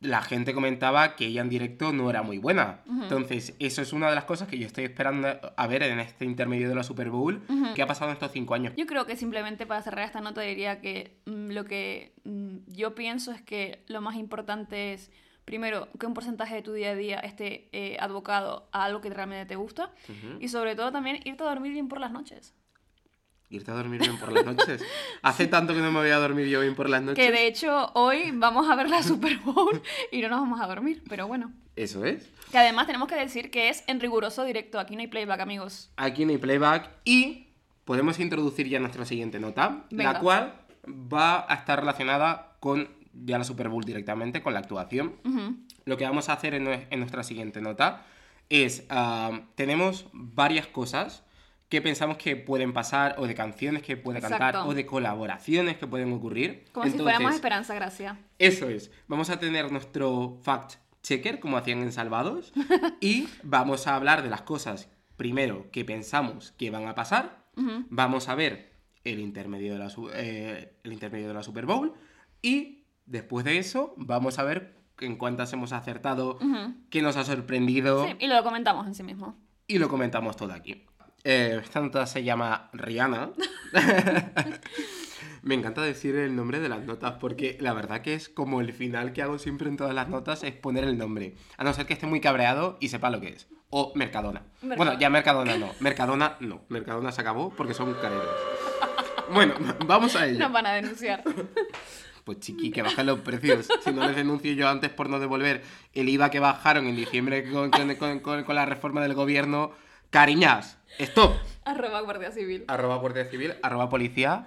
la 0.00 0.22
gente 0.22 0.52
comentaba 0.52 1.16
que 1.16 1.26
ella 1.26 1.40
en 1.40 1.48
directo 1.48 1.92
no 1.92 2.10
era 2.10 2.22
muy 2.22 2.38
buena. 2.38 2.82
Entonces, 2.86 3.54
eso 3.58 3.80
es 3.80 3.92
una 3.92 4.08
de 4.08 4.14
las 4.14 4.24
cosas 4.24 4.46
que 4.46 4.58
yo 4.58 4.66
estoy 4.66 4.84
esperando 4.84 5.28
a 5.56 5.66
ver 5.66 5.82
en 5.82 5.98
este 6.00 6.24
intermedio 6.24 6.68
de 6.68 6.74
la 6.74 6.82
Super 6.82 7.10
Bowl, 7.10 7.42
que 7.74 7.82
ha 7.82 7.86
pasado 7.86 8.10
en 8.10 8.14
estos 8.14 8.32
cinco 8.32 8.54
años. 8.54 8.74
Yo 8.76 8.86
creo 8.86 9.06
que 9.06 9.16
simplemente 9.16 9.66
para 9.66 9.82
cerrar 9.82 10.04
esta 10.04 10.20
nota 10.20 10.42
diría 10.42 10.80
que 10.80 11.16
mm, 11.24 11.50
lo 11.50 11.64
que 11.64 12.12
mm, 12.24 12.56
yo 12.68 12.94
pienso 12.94 13.32
es 13.32 13.40
que 13.40 13.84
lo 13.88 14.00
más 14.00 14.16
importante 14.16 14.92
es, 14.92 15.10
primero, 15.44 15.88
que 15.98 16.06
un 16.06 16.14
porcentaje 16.14 16.56
de 16.56 16.62
tu 16.62 16.72
día 16.72 16.90
a 16.90 16.94
día 16.94 17.18
esté 17.20 17.68
eh, 17.72 17.96
advocado 17.98 18.68
a 18.72 18.84
algo 18.84 19.00
que 19.00 19.10
realmente 19.10 19.46
te 19.46 19.56
gusta 19.56 19.92
y 20.40 20.48
sobre 20.48 20.76
todo 20.76 20.92
también 20.92 21.20
irte 21.24 21.42
a 21.42 21.46
dormir 21.46 21.72
bien 21.72 21.88
por 21.88 22.00
las 22.00 22.12
noches. 22.12 22.54
Irte 23.48 23.70
a 23.70 23.74
dormir 23.74 24.00
bien 24.00 24.18
por 24.18 24.32
las 24.32 24.44
noches. 24.44 24.82
Hace 25.22 25.46
tanto 25.46 25.72
que 25.72 25.80
no 25.80 25.92
me 25.92 26.00
voy 26.00 26.10
a 26.10 26.16
dormir 26.16 26.46
yo 26.48 26.60
bien 26.60 26.74
por 26.74 26.88
las 26.88 27.00
noches. 27.02 27.24
Que 27.24 27.30
de 27.30 27.46
hecho 27.46 27.92
hoy 27.94 28.32
vamos 28.34 28.68
a 28.68 28.74
ver 28.74 28.90
la 28.90 29.02
Super 29.04 29.38
Bowl 29.38 29.80
y 30.10 30.20
no 30.20 30.28
nos 30.28 30.40
vamos 30.40 30.60
a 30.60 30.66
dormir, 30.66 31.02
pero 31.08 31.28
bueno. 31.28 31.52
Eso 31.76 32.04
es. 32.04 32.28
Que 32.50 32.58
además 32.58 32.86
tenemos 32.86 33.06
que 33.06 33.14
decir 33.14 33.50
que 33.52 33.68
es 33.68 33.84
en 33.86 34.00
riguroso 34.00 34.44
directo, 34.44 34.80
aquí 34.80 34.96
no 34.96 35.02
hay 35.02 35.06
playback, 35.06 35.40
amigos. 35.40 35.90
Aquí 35.96 36.24
no 36.24 36.32
hay 36.32 36.38
playback 36.38 36.90
y 37.04 37.46
podemos 37.84 38.18
introducir 38.18 38.68
ya 38.68 38.80
nuestra 38.80 39.04
siguiente 39.04 39.38
nota, 39.38 39.84
Venga. 39.90 40.14
la 40.14 40.20
cual 40.20 40.54
va 40.88 41.46
a 41.48 41.54
estar 41.54 41.78
relacionada 41.78 42.56
con 42.58 42.88
ya 43.12 43.38
la 43.38 43.44
Super 43.44 43.68
Bowl 43.68 43.84
directamente, 43.84 44.42
con 44.42 44.54
la 44.54 44.60
actuación. 44.60 45.14
Lo 45.84 45.96
que 45.96 46.04
vamos 46.04 46.28
a 46.28 46.32
hacer 46.32 46.54
en, 46.54 46.66
en 46.66 46.98
nuestra 46.98 47.22
siguiente 47.22 47.60
nota 47.60 48.04
es, 48.48 48.84
ah, 48.90 49.40
tenemos 49.54 50.06
varias 50.12 50.66
cosas 50.66 51.22
que 51.68 51.82
pensamos 51.82 52.16
que 52.16 52.36
pueden 52.36 52.72
pasar, 52.72 53.16
o 53.18 53.26
de 53.26 53.34
canciones 53.34 53.82
que 53.82 53.96
puede 53.96 54.20
cantar, 54.20 54.54
Exacto. 54.54 54.68
o 54.68 54.74
de 54.74 54.86
colaboraciones 54.86 55.76
que 55.78 55.86
pueden 55.86 56.12
ocurrir. 56.12 56.64
Como 56.72 56.84
si 56.84 56.90
Entonces, 56.92 57.02
fuéramos 57.16 57.34
Esperanza 57.34 57.74
Gracia. 57.74 58.18
Eso 58.38 58.68
es. 58.68 58.90
Vamos 59.08 59.30
a 59.30 59.38
tener 59.40 59.72
nuestro 59.72 60.38
fact 60.42 60.74
checker, 61.02 61.40
como 61.40 61.56
hacían 61.56 61.80
en 61.82 61.90
Salvados, 61.92 62.52
y 63.00 63.28
vamos 63.42 63.86
a 63.86 63.96
hablar 63.96 64.22
de 64.22 64.30
las 64.30 64.42
cosas, 64.42 64.88
primero, 65.16 65.70
que 65.72 65.84
pensamos 65.84 66.52
que 66.52 66.70
van 66.70 66.86
a 66.86 66.94
pasar. 66.94 67.44
Ujú. 67.56 67.84
Vamos 67.90 68.28
a 68.28 68.34
ver 68.36 68.70
el 69.04 69.18
intermedio 69.20 69.72
de 69.72 69.78
la, 69.78 69.92
eh, 70.14 70.76
el 70.84 70.92
intermedio 70.92 71.28
de 71.28 71.34
la 71.34 71.42
Super 71.42 71.66
Bowl. 71.66 71.94
Y 72.42 72.84
después 73.06 73.44
de 73.44 73.58
eso, 73.58 73.94
vamos 73.96 74.38
a 74.38 74.44
ver 74.44 74.76
en 75.00 75.16
cuántas 75.16 75.52
hemos 75.52 75.72
acertado, 75.72 76.36
Ujú. 76.40 76.74
qué 76.90 77.02
nos 77.02 77.16
ha 77.16 77.24
sorprendido, 77.24 78.06
Sí, 78.06 78.16
y 78.20 78.26
lo 78.28 78.42
comentamos 78.42 78.86
en 78.86 78.94
sí 78.94 79.02
mismo. 79.02 79.36
y 79.66 79.78
lo 79.78 79.88
comentamos 79.88 80.36
todo 80.36 80.52
aquí. 80.52 80.84
Eh, 81.28 81.60
esta 81.60 81.80
nota 81.80 82.06
se 82.06 82.22
llama 82.22 82.70
Rihanna. 82.72 83.30
Me 85.42 85.54
encanta 85.54 85.80
decir 85.82 86.14
el 86.16 86.34
nombre 86.36 86.60
de 86.60 86.68
las 86.68 86.82
notas 86.84 87.14
porque 87.20 87.56
la 87.60 87.72
verdad 87.72 88.00
que 88.00 88.14
es 88.14 88.28
como 88.28 88.60
el 88.60 88.72
final 88.72 89.12
que 89.12 89.22
hago 89.22 89.38
siempre 89.38 89.68
en 89.68 89.76
todas 89.76 89.92
las 89.94 90.08
notas 90.08 90.42
es 90.44 90.52
poner 90.52 90.84
el 90.84 90.96
nombre. 90.98 91.34
A 91.56 91.64
no 91.64 91.72
ser 91.72 91.86
que 91.86 91.92
esté 91.94 92.06
muy 92.06 92.20
cabreado 92.20 92.78
y 92.80 92.88
sepa 92.88 93.10
lo 93.10 93.20
que 93.20 93.28
es. 93.28 93.48
o 93.70 93.92
Mercadona. 93.96 94.42
Mercadona. 94.62 94.76
Bueno, 94.76 95.00
ya 95.00 95.10
Mercadona 95.10 95.56
no. 95.56 95.70
Mercadona 95.80 96.36
no. 96.40 96.62
Mercadona 96.68 97.10
se 97.12 97.20
acabó 97.22 97.50
porque 97.50 97.74
son 97.74 97.94
careros. 97.94 98.28
Bueno, 99.32 99.54
vamos 99.86 100.14
a 100.16 100.26
ello. 100.26 100.38
Nos 100.38 100.52
van 100.52 100.66
a 100.66 100.74
denunciar. 100.74 101.22
Pues 102.24 102.38
chiqui, 102.40 102.70
que 102.72 102.82
bajen 102.82 103.06
los 103.06 103.20
precios. 103.20 103.68
Si 103.84 103.90
no 103.92 104.04
les 104.06 104.14
denuncio 104.16 104.52
yo 104.52 104.68
antes 104.68 104.90
por 104.90 105.08
no 105.08 105.18
devolver 105.20 105.62
el 105.92 106.08
IVA 106.08 106.30
que 106.30 106.40
bajaron 106.40 106.86
en 106.86 106.96
diciembre 106.96 107.48
con, 107.50 107.70
con- 107.70 107.94
con- 107.96 108.18
con- 108.20 108.44
con 108.44 108.54
la 108.54 108.66
reforma 108.66 109.00
del 109.02 109.14
gobierno. 109.14 109.72
Cariñas, 110.16 110.78
stop. 110.98 111.36
Arroba 111.66 112.00
Guardia 112.00 112.32
Civil. 112.32 112.64
Arroba 112.68 112.96
Guardia 112.96 113.26
Civil, 113.26 113.52
arroba 113.62 113.90
policía. 113.90 114.46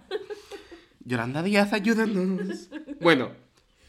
Yolanda 1.05 1.43
Díaz, 1.43 1.73
ayúdanos. 1.73 2.71
Bueno, 3.01 3.29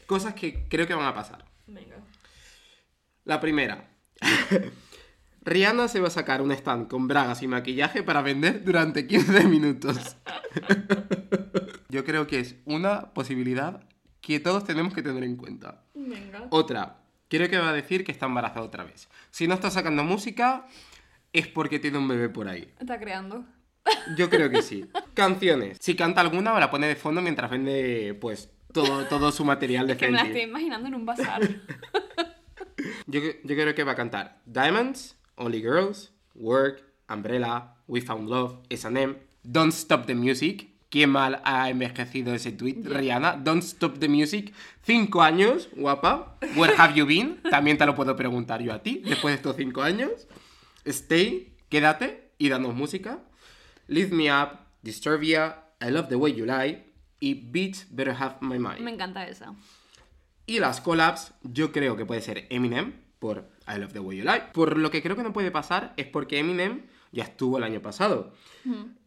cosas 0.05 0.35
que 0.35 0.67
creo 0.69 0.85
que 0.85 0.93
van 0.93 1.07
a 1.07 1.15
pasar. 1.15 1.43
Venga. 1.65 1.95
La 3.25 3.39
primera. 3.39 3.89
Rihanna 5.41 5.87
se 5.87 5.99
va 5.99 6.09
a 6.09 6.11
sacar 6.11 6.43
un 6.43 6.51
stand 6.51 6.87
con 6.87 7.07
bragas 7.07 7.41
y 7.41 7.47
maquillaje 7.47 8.03
para 8.03 8.21
vender 8.21 8.63
durante 8.63 9.07
15 9.07 9.47
minutos. 9.47 10.17
Yo 11.89 12.05
creo 12.05 12.27
que 12.27 12.41
es 12.41 12.57
una 12.65 13.11
posibilidad 13.15 13.81
que 14.21 14.39
todos 14.39 14.65
tenemos 14.65 14.93
que 14.93 15.01
tener 15.01 15.23
en 15.23 15.35
cuenta. 15.35 15.83
Venga. 15.95 16.45
Otra, 16.51 17.01
creo 17.27 17.49
que 17.49 17.57
va 17.57 17.69
a 17.69 17.73
decir 17.73 18.03
que 18.03 18.11
está 18.11 18.27
embarazada 18.27 18.61
otra 18.61 18.83
vez. 18.83 19.09
Si 19.31 19.47
no 19.47 19.55
está 19.55 19.71
sacando 19.71 20.03
música, 20.03 20.67
es 21.33 21.47
porque 21.47 21.79
tiene 21.79 21.97
un 21.97 22.07
bebé 22.07 22.29
por 22.29 22.47
ahí. 22.47 22.71
Está 22.79 22.99
creando. 22.99 23.45
Yo 24.15 24.29
creo 24.29 24.49
que 24.49 24.61
sí. 24.61 24.85
Canciones. 25.13 25.77
Si 25.79 25.95
canta 25.95 26.21
alguna, 26.21 26.57
la 26.59 26.69
pone 26.69 26.87
de 26.87 26.95
fondo 26.95 27.21
mientras 27.21 27.49
vende, 27.49 28.17
pues, 28.19 28.49
todo, 28.73 29.05
todo 29.05 29.31
su 29.31 29.43
material 29.43 29.87
de 29.87 29.97
Que 29.97 30.07
me 30.07 30.17
la 30.17 30.23
estoy 30.23 30.41
imaginando 30.41 30.87
en 30.87 30.95
un 30.95 31.05
bazar. 31.05 31.41
Yo, 33.05 33.19
yo 33.21 33.55
creo 33.55 33.75
que 33.75 33.83
va 33.83 33.91
a 33.91 33.95
cantar 33.95 34.41
Diamonds, 34.45 35.15
Only 35.35 35.61
Girls, 35.61 36.11
Work, 36.33 36.83
Umbrella, 37.09 37.75
We 37.87 38.01
Found 38.01 38.29
Love, 38.29 38.59
S&M, 38.69 39.17
Don't 39.43 39.73
Stop 39.73 40.05
the 40.05 40.15
Music. 40.15 40.69
Qué 40.89 41.07
mal 41.07 41.41
ha 41.45 41.69
envejecido 41.69 42.33
ese 42.33 42.51
tweet, 42.51 42.83
Rihanna. 42.83 43.37
Don't 43.37 43.63
Stop 43.63 43.99
the 43.99 44.09
Music. 44.09 44.53
Cinco 44.81 45.21
años, 45.21 45.69
guapa. 45.75 46.37
Where 46.55 46.73
have 46.75 46.95
you 46.95 47.05
been? 47.05 47.41
También 47.49 47.77
te 47.77 47.85
lo 47.85 47.95
puedo 47.95 48.15
preguntar 48.15 48.61
yo 48.61 48.73
a 48.73 48.81
ti, 48.81 49.01
después 49.05 49.33
de 49.33 49.35
estos 49.37 49.55
cinco 49.55 49.83
años. 49.83 50.27
Stay, 50.85 51.55
quédate 51.69 52.31
y 52.37 52.49
danos 52.49 52.73
música. 52.75 53.19
Lift 53.87 54.11
Me 54.11 54.31
Up, 54.31 54.59
Disturbia, 54.81 55.63
I 55.81 55.89
Love 55.91 56.07
the 56.09 56.15
Way 56.15 56.33
You 56.35 56.45
Lie 56.45 56.83
y 57.19 57.33
Beats 57.35 57.87
Better 57.89 58.15
Have 58.17 58.37
My 58.41 58.57
Mind. 58.59 58.79
Me 58.79 58.91
encanta 58.91 59.27
esa. 59.27 59.53
Y 60.45 60.59
las 60.59 60.81
collabs, 60.81 61.33
yo 61.43 61.71
creo 61.71 61.95
que 61.95 62.05
puede 62.05 62.21
ser 62.21 62.47
Eminem 62.49 62.93
por 63.19 63.49
I 63.67 63.79
Love 63.79 63.93
the 63.93 63.99
Way 63.99 64.17
You 64.17 64.23
Lie. 64.23 64.41
Por 64.53 64.77
lo 64.77 64.89
que 64.91 65.01
creo 65.01 65.15
que 65.15 65.23
no 65.23 65.33
puede 65.33 65.51
pasar 65.51 65.93
es 65.97 66.07
porque 66.07 66.39
Eminem 66.39 66.83
ya 67.11 67.23
estuvo 67.23 67.57
el 67.57 67.63
año 67.63 67.81
pasado. 67.81 68.33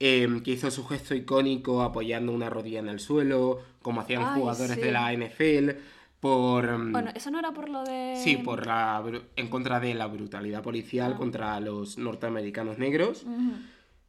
Eh, 0.01 0.41
que 0.45 0.51
hizo 0.53 0.71
su 0.71 0.85
gesto 0.87 1.15
icónico 1.15 1.83
apoyando 1.83 2.33
una 2.33 2.51
rodilla 2.51 2.81
en 2.81 2.89
el 2.89 3.01
suelo, 3.01 3.63
como 3.83 4.01
hacían 4.01 4.23
Ay, 4.25 4.41
jugadores 4.41 4.75
sí. 4.77 4.81
de 4.81 4.93
la 4.93 5.13
NFL, 5.13 5.71
por... 6.25 6.79
mm, 6.79 6.93
Bueno, 6.93 7.11
eso 7.15 7.31
no 7.31 7.39
era 7.39 7.53
por 7.53 7.69
lo 7.69 7.85
de. 7.85 8.15
Sí, 8.17 8.39
por 8.39 8.67
la, 8.67 9.03
en 9.37 9.49
contra 9.49 9.79
de 9.79 9.93
la 9.93 10.07
brutalidad 10.07 10.63
policial 10.63 11.13
Ah. 11.15 11.17
contra 11.19 11.61
los 11.61 11.99
norteamericanos 11.99 12.79
negros. 12.79 13.25
Ujú. 13.25 13.53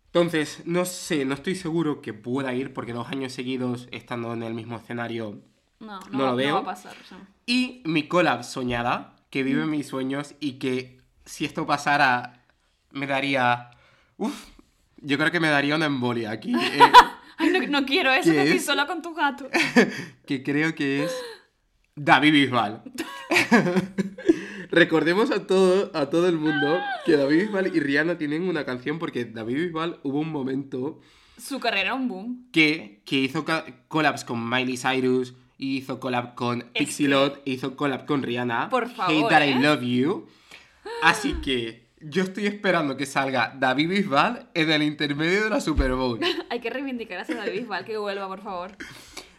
Entonces, 0.06 0.62
no 0.65 0.86
sé, 0.86 1.25
no 1.25 1.34
estoy 1.34 1.56
seguro 1.56 2.01
que 2.01 2.13
pueda 2.13 2.54
ir 2.54 2.71
porque 2.73 2.93
dos 2.93 3.10
años 3.10 3.34
seguidos 3.34 3.89
estando 3.91 4.32
en 4.34 4.43
el 4.43 4.54
mismo 4.54 4.78
escenario 4.78 5.41
No, 5.82 5.99
no, 5.99 6.08
No 6.12 6.23
va- 6.23 6.30
lo 6.32 6.36
veo. 6.38 6.54
va 6.56 6.62
a 6.62 6.63
pasar. 6.63 6.95
sea. 7.08 7.17
Y 7.45 7.82
mi 7.84 8.08
collab 8.08 8.45
soñada, 8.45 9.17
que 9.30 9.43
vive 9.43 9.65
mis 9.65 9.86
sueños 9.86 10.36
y 10.39 10.54
que 10.54 11.01
si 11.25 11.43
esto 11.43 11.65
pasara 11.65 12.45
me 12.91 13.08
daría... 13.08 13.71
Uf, 14.17 14.34
yo 15.01 15.17
creo 15.17 15.32
que 15.32 15.41
me 15.41 15.49
daría 15.49 15.75
una 15.75 15.88
embolia 15.88 16.32
aquí. 16.32 16.54
eh, 16.56 16.80
Ay, 17.38 17.49
no, 17.49 17.60
no 17.82 17.86
quiero 17.86 18.13
eso, 18.13 18.30
¿Qué 18.30 18.36
que 18.38 18.41
estoy 18.43 18.58
es? 18.60 18.65
sola 18.65 18.88
con 18.88 19.01
tu 19.01 19.13
gato. 19.13 19.49
que 20.25 20.41
creo 20.43 20.73
que 20.73 21.04
es 21.04 21.13
David 21.95 22.34
Bisbal. 22.34 22.84
Recordemos 24.69 25.31
a 25.31 25.47
todo, 25.47 25.91
a 25.93 26.10
todo 26.10 26.27
el 26.27 26.38
mundo 26.38 26.79
que 27.05 27.15
David 27.15 27.43
Bisbal 27.43 27.75
y 27.75 27.79
Rihanna 27.79 28.17
tienen 28.17 28.49
una 28.49 28.65
canción 28.65 28.99
porque 28.99 29.23
David 29.23 29.55
Bisbal 29.55 29.99
hubo 30.03 30.19
un 30.19 30.29
momento 30.29 30.99
Su 31.38 31.60
carrera 31.62 31.81
era 31.81 31.93
un 31.93 32.10
boom. 32.10 32.47
que, 32.51 33.01
que 33.05 33.15
hizo 33.19 33.45
collabs 33.88 34.25
con 34.25 34.49
Miley 34.49 34.75
Cyrus, 34.77 35.36
hizo 35.58 36.01
collab 36.01 36.36
con 36.36 36.63
Es 36.73 36.79
Pixie 36.86 37.08
Lott, 37.08 37.41
e 37.45 37.51
hizo 37.51 37.77
collab 37.77 38.05
con 38.05 38.23
Rihanna. 38.23 38.69
Por 38.69 38.89
favor, 38.89 39.13
Hate 39.15 39.29
That 39.29 39.45
I 39.45 39.51
¿eh? 39.51 39.60
Love 39.62 39.81
You. 39.84 40.27
Así 41.01 41.36
que 41.36 41.88
yo 42.01 42.23
estoy 42.23 42.45
esperando 42.47 42.97
que 42.97 43.05
salga 43.05 43.55
David 43.58 43.88
Bisbal 43.89 44.49
en 44.53 44.69
el 44.69 44.84
intermedio 44.84 45.45
de 45.45 45.49
la 45.49 45.62
Super 45.62 45.93
Bowl. 45.93 46.19
Hay 46.49 46.60
que 46.60 46.69
reivindicar 46.69 47.19
a 47.19 47.21
ese 47.21 47.36
David 47.36 47.62
Bisbal 47.62 47.86
que 47.86 47.97
vuelva, 47.97 48.27
por 48.27 48.41
favor. 48.41 48.71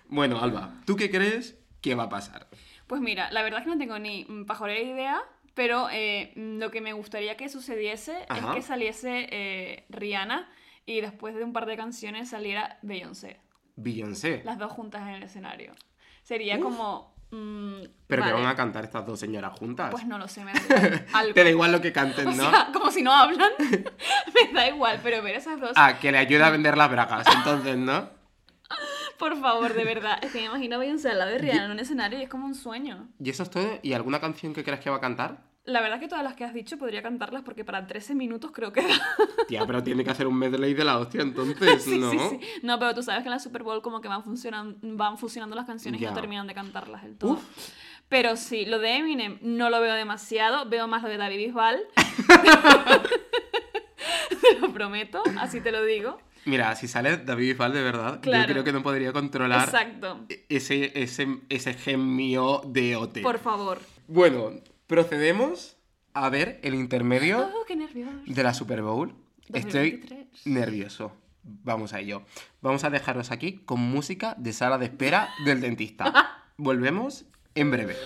Bueno, 0.09 0.41
Alba, 0.41 0.73
¿tú 0.87 0.97
qué 0.97 1.11
crees 1.11 1.59
que 1.81 1.95
va 1.95 2.05
a 2.05 2.09
pasar? 2.09 2.47
Pues 2.87 3.01
mira, 3.01 3.31
la 3.33 3.43
verdad 3.43 3.61
es 3.61 3.65
que 3.65 3.71
no 3.73 3.79
tengo 3.79 3.99
ni 3.99 4.25
pajolera 4.47 4.81
idea, 4.81 5.23
pero 5.55 5.89
eh, 5.91 6.33
mm, 6.37 6.59
lo 6.59 6.71
que 6.71 6.81
me 6.81 6.93
gustaría 6.93 7.37
que 7.37 7.49
sucediese 7.49 8.27
Ajá. 8.29 8.51
es 8.51 8.55
que 8.57 8.63
saliese 8.63 9.29
eh, 9.31 9.87
Rihanna 9.89 10.49
y 10.85 11.01
después 11.01 11.35
de 11.35 11.45
un 11.45 11.53
par 11.53 11.67
de 11.67 11.77
canciones 11.77 12.29
saliera 12.31 12.79
Beyoncé. 12.83 13.41
Beyoncé. 13.77 14.43
Las 14.45 14.59
dos 14.59 14.73
juntas 14.73 15.03
en 15.03 15.15
el 15.15 15.23
escenario. 15.23 15.75
Sería 16.23 16.59
como... 16.61 17.15
mm, 17.31 17.83
Pero 18.07 18.23
que 18.23 18.31
vale, 18.31 18.43
van 18.45 18.47
a 18.53 18.57
cantar 18.57 18.85
estas 18.85 19.05
dos 19.07 19.19
señoras 19.21 19.53
juntas. 19.59 19.91
Pues 19.91 20.07
no 20.07 20.19
lo 20.19 20.29
sé, 20.29 20.45
me 20.45 20.53
da 20.55 20.61
igual. 20.61 21.07
Algo. 21.13 21.35
Te 21.35 21.45
da 21.45 21.51
igual 21.51 21.73
lo 21.73 21.81
que 21.81 21.93
canten, 21.93 22.29
O 22.29 22.33
¿no? 22.33 22.51
sea, 22.51 22.71
como 22.73 22.91
si 22.91 23.03
no 23.03 23.13
hablan, 23.13 23.51
me 23.59 24.53
da 24.53 24.69
igual, 24.69 25.01
pero 25.03 25.23
ver 25.23 25.37
esas 25.37 25.61
dos, 25.61 25.73
Ah, 25.77 25.99
que 26.01 26.11
le 26.13 26.19
ayuda 26.19 26.47
a 26.47 26.51
vender 26.51 26.77
las 26.77 26.91
bragas, 26.91 27.27
entonces, 27.35 27.77
¿no? 27.77 28.16
Por 29.19 29.39
favor, 29.41 29.75
de 29.75 29.85
verdad. 29.85 30.19
Es 30.23 30.33
que 30.33 30.39
me 30.39 30.47
imagino 30.47 30.79
Beyoncé 30.79 31.15
de 31.15 31.39
Rihanna 31.39 31.67
en 31.67 31.71
un 31.71 31.79
escenario 31.79 32.19
y 32.19 32.23
es 32.23 32.29
como 32.29 32.47
un 32.47 32.55
sueño. 32.55 33.09
¿Y 33.19 33.31
eso 33.31 33.43
es 33.43 33.51
todo? 33.51 33.79
¿Y 33.83 33.93
alguna 33.93 34.21
canción 34.21 34.55
que 34.55 34.65
creas 34.65 34.81
que 34.81 34.91
va 34.91 34.97
a 34.97 35.01
cantar? 35.01 35.45
La 35.65 35.81
verdad 35.81 35.99
que 35.99 36.07
todas 36.07 36.23
las 36.23 36.35
que 36.35 36.45
has 36.45 36.55
dicho 36.55 36.79
podría 36.79 37.03
cantarlas 37.03 37.43
porque 37.43 37.65
para 37.65 37.89
13 37.89 38.15
minutos 38.15 38.53
creo 38.53 38.73
que 38.73 38.83
da. 38.83 38.95
Tía, 39.49 39.67
pero 39.67 39.83
tiene 39.83 40.05
que 40.05 40.11
hacer 40.11 40.29
un 40.29 40.39
medley 40.39 40.75
de 40.75 40.85
la 40.85 40.97
hostia, 40.99 41.23
entonces, 41.23 41.57
Sí, 41.83 41.99
¿no? 41.99 42.11
sí, 42.13 42.19
sí. 42.31 42.41
No, 42.63 42.79
pero 42.79 42.95
tú 42.95 43.03
sabes 43.03 43.23
que 43.23 43.29
en 43.29 43.33
la 43.33 43.41
Super 43.41 43.65
Bowl 43.65 43.83
como 43.83 44.01
que 44.01 44.07
van, 44.07 44.23
funcionan, 44.23 44.77
van 44.81 45.19
fusionando 45.19 45.57
las 45.57 45.67
canciones 45.67 46.01
y 46.01 46.05
no 46.05 46.15
terminan 46.15 46.47
de 46.47 46.55
cantarlas 46.55 47.03
del 47.03 47.19
todo. 47.19 47.33
Uf. 47.33 47.43
Pero 48.09 48.37
sí, 48.37 48.65
lo 48.65 48.79
de 48.79 48.99
Eminem 48.99 49.41
no 49.43 49.69
lo 49.69 49.81
veo 49.81 49.95
demasiado, 49.95 50.69
veo 50.69 50.87
más 50.87 51.03
lo 51.03 51.09
de 51.09 51.17
David 51.17 51.47
Bisbal. 51.47 51.81
te 54.41 54.59
lo 54.61 54.73
prometo, 54.73 55.21
así 55.41 55.61
te 55.61 55.73
lo 55.73 55.85
digo. 55.85 56.19
Mira, 56.47 56.75
si 56.77 56.89
sale 56.89 57.17
David 57.19 57.49
Bisbal 57.51 57.73
de 57.73 57.83
verdad, 57.83 58.21
Claro. 58.23 58.47
yo 58.47 58.53
creo 58.55 58.65
que 58.65 58.73
no 58.73 58.83
podría 58.83 59.13
controlar 59.13 59.65
Exacto. 59.65 60.25
ese, 60.49 60.93
ese, 61.03 61.27
ese 61.49 61.75
gen 61.75 62.15
mío 62.17 62.63
de 62.67 62.97
OT. 62.97 63.21
Por 63.23 63.39
favor. 63.39 63.81
Bueno, 64.07 64.53
procedemos 64.87 65.77
a 66.15 66.29
ver 66.31 66.61
el 66.63 66.75
intermedio 66.75 67.51
Oh, 67.53 67.65
qué 67.67 67.77
de 67.77 68.43
la 68.43 68.55
Super 68.55 68.81
Bowl. 68.83 69.13
Estoy 69.53 69.91
2023. 69.99 70.47
nervioso. 70.47 71.13
Vamos 71.43 71.93
a 71.93 72.01
ello. 72.01 72.23
Vamos 72.61 72.85
a 72.85 72.91
dejaros 72.91 73.31
aquí 73.31 73.59
con 73.65 73.81
música 73.81 74.35
de 74.39 74.53
sala 74.53 74.79
de 74.79 74.87
espera 74.87 75.29
del 75.45 75.61
dentista. 75.61 76.45
Volvemos 76.57 77.25
en 77.55 77.71
breve. 77.71 77.97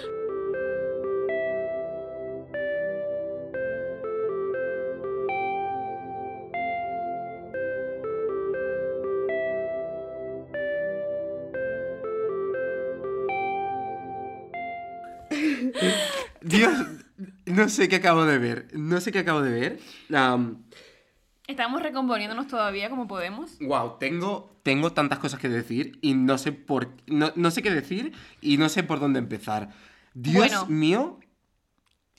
No 17.61 17.69
sé 17.69 17.89
qué 17.89 17.97
acabo 17.97 18.25
de 18.25 18.39
ver. 18.39 18.69
No 18.73 19.01
sé 19.01 19.13
qué 19.13 19.21
acabo 19.21 19.43
de 19.43 19.51
ver. 19.53 19.79
Am, 20.15 20.65
Estamos 21.47 21.83
recomponiéndonos 21.83 22.47
todavía 22.47 22.89
como 22.91 23.09
podemos. 23.09 23.59
Wow, 23.61 23.99
tengo, 23.99 24.61
tengo 24.63 24.93
tantas 24.93 25.19
cosas 25.19 25.41
que 25.41 25.49
decir 25.49 25.99
y 26.01 26.15
no 26.15 26.39
sé 26.39 26.53
por 26.53 26.91
no, 27.09 27.33
no 27.35 27.51
sé 27.51 27.61
qué 27.63 27.71
decir 27.73 28.13
y 28.41 28.57
no 28.57 28.69
sé 28.69 28.85
por 28.85 29.01
dónde 29.01 29.19
empezar. 29.19 29.69
Dios 30.15 30.37
Bueno. 30.37 30.67
mío. 30.67 31.19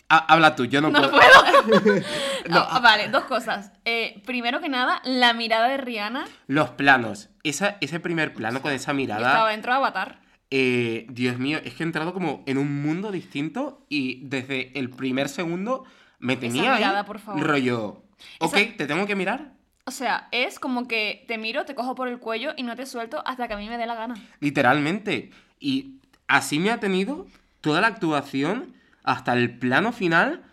Ha- 0.10 0.26
habla 0.34 0.56
tú, 0.58 0.66
yo 0.66 0.82
no, 0.82 0.90
No 0.90 1.00
puedo. 1.00 1.12
puedo. 1.12 2.02
No, 2.50 2.58
Ah, 2.60 2.80
vale, 2.82 3.08
dos 3.08 3.24
cosas. 3.26 3.72
Eh, 3.86 4.22
primero 4.26 4.60
que 4.60 4.68
nada, 4.68 5.02
la 5.06 5.32
mirada 5.34 5.70
de 5.70 5.78
Rihanna. 5.78 6.26
Los 6.48 6.72
planos. 6.72 7.30
Esa, 7.44 7.78
ese 7.80 8.00
primer 8.02 8.34
plano 8.34 8.62
con 8.62 8.74
esa 8.74 8.92
Yo 8.92 9.00
estaba 9.00 9.20
mirada. 9.20 9.48
dentro 9.50 9.72
de 9.72 9.78
Avatar. 9.78 10.20
Eh, 10.52 11.08
Dios 11.10 11.40
mío, 11.40 11.60
es 11.64 11.74
que 11.74 11.84
he 11.84 11.86
entrado 11.86 12.14
como 12.14 12.44
en 12.46 12.58
un 12.58 12.82
mundo 12.84 13.12
distinto 13.12 13.86
y 13.90 14.26
desde 14.28 14.78
el 14.78 14.90
primer 14.90 15.30
segundo 15.30 15.86
me 16.20 16.36
tenía 16.36 16.76
mirada, 16.76 17.06
por 17.06 17.20
favor. 17.20 17.42
rollo. 17.42 18.04
Ok, 18.40 18.56
Esa- 18.58 18.78
te 18.78 18.86
tengo 18.88 19.08
que 19.08 19.16
mirar. 19.16 19.54
O 19.86 19.92
sea, 19.92 20.28
es 20.32 20.60
como 20.60 20.88
que 20.88 21.26
te 21.28 21.38
miro, 21.40 21.66
te 21.66 21.74
cojo 21.74 21.96
por 21.96 22.08
el 22.08 22.20
cuello 22.20 22.52
y 22.56 22.64
no 22.64 22.76
te 22.76 22.86
suelto 22.86 23.24
hasta 23.26 23.48
que 23.48 23.56
a 23.56 23.58
mí 23.58 23.68
me 23.68 23.78
dé 23.80 23.86
la 23.88 23.96
gana. 23.96 24.16
Literalmente. 24.40 25.32
Y 25.60 25.96
así 26.28 26.60
me 26.60 26.70
ha 26.70 26.80
tenido 26.80 27.26
toda 27.62 27.82
la 27.82 27.88
actuación 27.88 28.74
hasta 29.04 29.34
el 29.34 29.58
plano 29.58 29.92
final. 29.92 30.44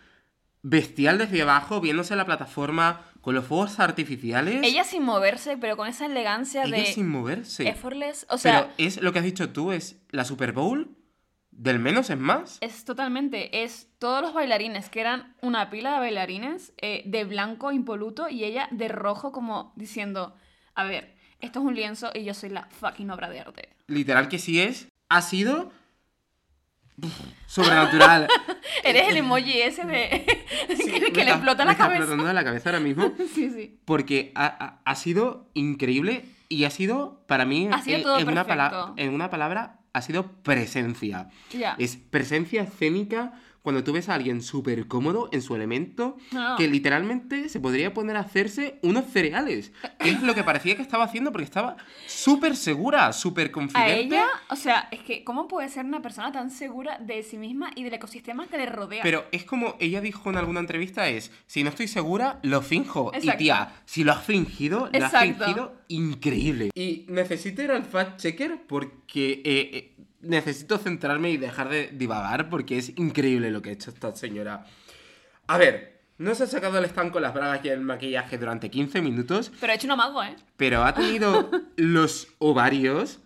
bestial 0.61 1.17
desde 1.17 1.41
abajo, 1.43 1.79
viéndose 1.79 2.15
la 2.17 2.25
plataforma 2.25 3.01
con 3.29 3.35
los 3.35 3.45
fuegos 3.45 3.79
artificiales. 3.79 4.59
Ella 4.63 4.83
sin 4.83 5.03
moverse, 5.03 5.55
pero 5.55 5.77
con 5.77 5.87
esa 5.87 6.07
elegancia 6.07 6.63
Ella 6.63 6.77
de 6.77 6.85
sin 6.87 7.07
moverse. 7.07 7.69
effortless. 7.69 8.25
O 8.27 8.39
sea, 8.39 8.61
Pero 8.61 8.73
es 8.79 8.99
lo 9.03 9.13
que 9.13 9.19
has 9.19 9.25
dicho 9.25 9.51
tú, 9.51 9.71
es 9.71 10.01
la 10.09 10.25
Super 10.25 10.51
Bowl 10.51 10.97
del 11.51 11.77
menos 11.77 12.09
es 12.09 12.17
más. 12.17 12.57
es 12.61 12.85
totalmente, 12.85 13.63
es 13.63 13.87
todos 13.99 14.23
los 14.23 14.33
bailarines, 14.33 14.89
que 14.89 15.01
eran 15.01 15.35
una 15.43 15.69
pila 15.69 15.91
de 15.93 15.99
bailarines, 15.99 16.73
eh, 16.81 17.03
de 17.05 17.23
blanco 17.25 17.71
impoluto 17.71 18.29
y 18.29 18.45
ella 18.45 18.67
de 18.71 18.87
rojo 18.87 19.31
como 19.31 19.73
diciendo, 19.75 20.35
a 20.73 20.85
ver, 20.85 21.13
esto 21.39 21.59
es 21.59 21.65
un 21.65 21.75
lienzo 21.75 22.09
y 22.15 22.23
yo 22.23 22.33
soy 22.33 22.49
la 22.49 22.67
fucking 22.71 23.11
obra 23.11 23.29
de 23.29 23.41
arte. 23.41 23.69
Literal 23.85 24.27
que 24.27 24.39
sí 24.39 24.59
es. 24.59 24.87
Ha 25.07 25.21
sido. 25.21 25.71
Sobrenatural. 27.47 28.27
Eres 28.83 29.09
el 29.09 29.17
emoji 29.17 29.61
ese 29.61 29.83
de 29.85 30.25
Sí, 30.75 30.91
que, 31.11 31.23
le 31.25 31.31
explota 31.31 31.63
me 31.63 31.67
la 31.67 31.71
está 31.73 31.83
cabeza. 31.85 31.97
explotando 32.03 32.33
la 32.33 32.43
cabeza 32.43 32.69
ahora 32.69 32.79
mismo. 32.79 33.11
Sí, 33.33 33.49
sí. 33.51 33.79
Porque 33.85 34.31
ha, 34.35 34.79
ha- 34.83 34.95
sido 34.95 35.49
increíble 35.53 36.25
y 36.49 36.63
ha 36.65 36.69
sido, 36.69 37.23
para 37.27 37.45
mí, 37.45 37.69
Ha 37.71 37.81
sido 37.81 37.97
en, 37.97 38.03
todo 38.03 38.19
en 38.19 38.27
una 38.29 38.93
en 38.97 39.13
una 39.13 39.29
palabra, 39.29 39.79
ha 39.93 40.01
sido 40.01 40.31
presencia. 40.43 41.29
Ya. 41.51 41.75
Es 41.79 41.95
presencia 41.97 42.63
escénica 42.63 43.33
cuando 43.61 43.83
tú 43.83 43.93
ves 43.93 44.09
a 44.09 44.15
alguien 44.15 44.41
súper 44.41 44.87
cómodo 44.87 45.29
en 45.31 45.41
su 45.41 45.55
elemento, 45.55 46.17
No. 46.31 46.55
que 46.57 46.67
literalmente 46.67 47.49
se 47.49 47.59
podría 47.59 47.93
poner 47.93 48.15
a 48.17 48.21
hacerse 48.21 48.79
unos 48.81 49.05
cereales. 49.05 49.71
Que 49.99 50.09
es 50.11 50.21
lo 50.23 50.33
que 50.35 50.43
parecía 50.43 50.75
que 50.75 50.81
estaba 50.81 51.03
haciendo 51.03 51.31
porque 51.31 51.45
estaba 51.45 51.77
súper 52.07 52.55
segura, 52.55 53.11
súper 53.13 53.47
A 53.47 53.51
confidente. 53.51 53.99
ella, 53.99 54.25
o 54.49 54.55
sea, 54.55 54.87
es 54.91 55.01
que 55.01 55.23
¿cómo 55.23 55.47
puede 55.47 55.69
ser 55.69 55.85
una 55.85 56.01
persona 56.01 56.31
tan 56.31 56.51
segura 56.51 56.97
de 56.99 57.21
sí 57.23 57.37
misma 57.37 57.71
y 57.75 57.83
del 57.83 57.93
ecosistema 57.93 58.47
que 58.47 58.57
le 58.57 58.65
rodea? 58.65 59.03
Pero 59.03 59.25
es 59.31 59.43
como 59.43 59.75
ella 59.79 60.01
dijo 60.01 60.29
en 60.29 60.37
alguna 60.37 60.59
entrevista 60.59 61.07
es, 61.09 61.31
si 61.47 61.63
no 61.63 61.69
estoy 61.69 61.87
segura, 61.87 62.39
lo 62.43 62.61
finjo. 62.61 63.11
Y 63.13 63.17
Exacto. 63.17 63.37
tía, 63.39 63.73
si 63.85 64.03
lo 64.03 64.13
has 64.13 64.23
fingido, 64.23 64.89
lo 64.91 65.05
has 65.05 65.13
Exacto. 65.13 65.45
fingido 65.45 65.75
increíble. 65.87 66.69
Y 66.75 67.05
necesito 67.09 67.61
ir 67.61 67.71
al 67.71 67.83
fact 67.83 68.19
checker 68.21 68.61
porque 68.67 69.41
eh, 69.43 69.69
eh, 69.73 69.95
necesito 70.21 70.77
centrarme 70.77 71.31
y 71.31 71.37
dejar 71.37 71.69
de 71.69 71.87
divagar 71.93 72.49
porque 72.49 72.77
es 72.77 72.89
increíble 72.97 73.51
lo 73.51 73.61
que 73.61 73.69
ha 73.69 73.73
hecho 73.73 73.89
esta 73.91 74.15
señora. 74.15 74.65
A 75.47 75.57
ver, 75.57 76.01
no 76.17 76.35
se 76.35 76.43
ha 76.43 76.47
sacado 76.47 76.77
el 76.77 76.85
stand 76.85 77.11
con 77.11 77.21
las 77.21 77.33
bragas 77.33 77.61
y 77.63 77.69
el 77.69 77.81
maquillaje 77.81 78.37
durante 78.37 78.69
15 78.69 79.01
minutos, 79.01 79.51
Pero 79.59 79.71
ha 79.71 79.75
hecho 79.75 79.87
un 79.87 79.91
amago, 79.91 80.21
¿eh? 80.23 80.35
pero 80.57 80.83
ha 80.83 80.93
tenido 80.93 81.49
los 81.77 82.27
ovarios 82.39 83.19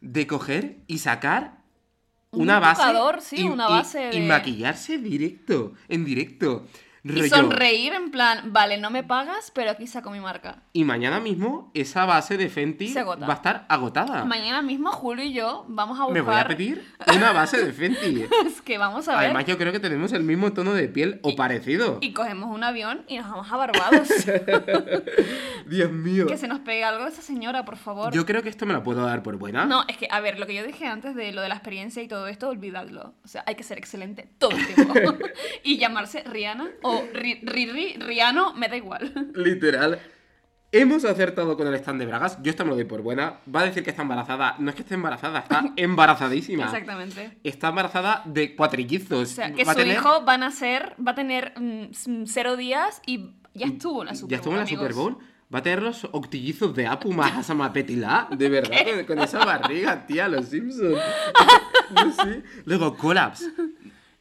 de 0.00 0.26
coger 0.26 0.78
y 0.88 0.98
sacar 0.98 1.58
Un 2.32 2.42
una 2.42 2.58
base. 2.58 2.82
tocador, 2.82 3.20
sí, 3.20 3.36
y, 3.40 3.44
una 3.44 3.66
y- 3.66 3.70
base 3.70 4.10
y 4.12 4.20
de- 4.20 4.26
maquillarse 4.26 4.98
directo, 4.98 5.74
en 5.88 6.04
directo. 6.04 6.66
Y 7.04 7.28
sonreír 7.28 7.94
en 7.94 8.10
plan, 8.12 8.52
vale, 8.52 8.78
no 8.78 8.88
me 8.90 9.02
pagas, 9.02 9.50
pero 9.52 9.70
aquí 9.72 9.86
saco 9.88 10.10
mi 10.10 10.20
marca. 10.20 10.62
Y 10.72 10.84
mañana 10.84 11.18
mismo 11.18 11.70
esa 11.74 12.04
base 12.04 12.36
de 12.36 12.48
Fenty 12.48 12.94
va 12.94 13.26
a 13.28 13.32
estar 13.34 13.66
agotada. 13.68 14.24
Mañana 14.24 14.62
mismo 14.62 14.92
Julio 14.92 15.24
y 15.24 15.32
yo 15.32 15.64
vamos 15.68 15.98
a 15.98 16.04
Ah. 16.04 16.08
Me 16.12 16.20
buscar... 16.20 16.46
voy 16.46 16.54
a 16.54 16.56
pedir 16.56 16.84
una 17.16 17.32
base 17.32 17.64
de 17.64 17.72
Fenty. 17.72 18.24
Es 18.46 18.62
que 18.62 18.78
vamos 18.78 19.08
a 19.08 19.12
ver. 19.16 19.24
Además, 19.24 19.46
yo 19.46 19.58
creo 19.58 19.72
que 19.72 19.80
tenemos 19.80 20.12
el 20.12 20.22
mismo 20.22 20.52
tono 20.52 20.74
de 20.74 20.86
piel 20.88 21.18
o 21.22 21.34
parecido. 21.34 21.98
Y 22.00 22.12
cogemos 22.12 22.54
un 22.54 22.62
avión 22.62 23.02
y 23.08 23.18
nos 23.18 23.28
vamos 23.28 23.50
a 23.50 23.56
Barbados. 23.56 24.08
Dios 25.66 25.90
mío. 25.90 26.26
que 26.26 26.36
se 26.36 26.48
nos 26.48 26.60
pegue 26.60 26.84
algo 26.84 27.04
de 27.04 27.10
esa 27.10 27.22
señora, 27.22 27.64
por 27.64 27.76
favor. 27.76 28.12
Yo 28.12 28.24
creo 28.26 28.42
que 28.42 28.48
esto 28.48 28.66
me 28.66 28.74
lo 28.74 28.82
puedo 28.82 29.04
dar 29.04 29.22
por 29.22 29.36
buena. 29.36 29.64
No, 29.66 29.84
es 29.88 29.96
que, 29.96 30.06
a 30.10 30.20
ver, 30.20 30.38
lo 30.38 30.46
que 30.46 30.54
yo 30.54 30.64
dije 30.64 30.86
antes 30.86 31.14
de 31.14 31.32
lo 31.32 31.40
de 31.42 31.48
la 31.48 31.54
experiencia 31.54 32.02
y 32.02 32.08
todo 32.08 32.26
esto, 32.28 32.48
olvidadlo. 32.48 33.14
O 33.24 33.28
sea, 33.28 33.42
hay 33.46 33.54
que 33.54 33.62
ser 33.62 33.78
excelente 33.78 34.28
todo 34.38 34.50
el 34.52 34.66
tiempo. 34.66 34.94
y 35.64 35.78
llamarse 35.78 36.22
Rihanna 36.24 36.68
o 36.82 36.91
Ri- 37.12 37.40
Riri, 37.42 37.94
Riano, 37.98 38.54
me 38.54 38.68
da 38.68 38.76
igual. 38.76 39.12
Literal. 39.34 39.98
Hemos 40.74 41.04
acertado 41.04 41.54
con 41.56 41.66
el 41.66 41.74
stand 41.74 42.00
de 42.00 42.06
Bragas. 42.06 42.38
Yo 42.42 42.50
esto 42.50 42.64
me 42.64 42.70
lo 42.70 42.76
doy 42.76 42.84
por 42.86 43.02
buena. 43.02 43.40
Va 43.54 43.60
a 43.60 43.64
decir 43.64 43.82
que 43.84 43.90
está 43.90 44.02
embarazada. 44.02 44.54
No 44.58 44.70
es 44.70 44.74
que 44.74 44.82
esté 44.82 44.94
embarazada, 44.94 45.40
está 45.40 45.64
embarazadísima. 45.76 46.64
Exactamente. 46.64 47.38
Está 47.44 47.68
embarazada 47.68 48.22
de 48.24 48.56
cuatrillizos. 48.56 49.30
O 49.32 49.34
sea, 49.34 49.52
que 49.52 49.64
su 49.66 49.74
tener- 49.74 49.96
hijo 49.98 50.24
va 50.24 50.34
a 50.34 50.38
nacer, 50.38 50.94
va 51.06 51.12
a 51.12 51.14
tener 51.14 51.52
mm, 51.60 52.24
cero 52.24 52.56
días 52.56 53.02
y 53.06 53.32
ya 53.52 53.66
estuvo 53.66 54.00
en 54.02 54.08
la 54.08 54.14
Super 54.14 54.30
Ya 54.30 54.36
estuvo 54.36 54.54
en 54.54 54.60
la 54.60 54.64
Bowl, 54.64 54.70
Super 54.70 54.86
amigos. 54.92 55.14
Bowl. 55.14 55.18
Va 55.54 55.58
a 55.58 55.62
tener 55.62 55.82
los 55.82 56.04
octillizos 56.12 56.74
de 56.74 56.86
Apu 56.86 57.12
más 57.12 57.52
Petila. 57.74 58.26
De 58.30 58.48
verdad, 58.48 58.78
con, 58.96 59.04
con 59.04 59.18
esa 59.18 59.44
barriga, 59.44 60.06
tía, 60.06 60.26
los 60.26 60.46
Simpsons. 60.48 60.96
No 61.94 62.12
sé. 62.12 62.42
Luego, 62.64 62.96
collabs. 62.96 63.44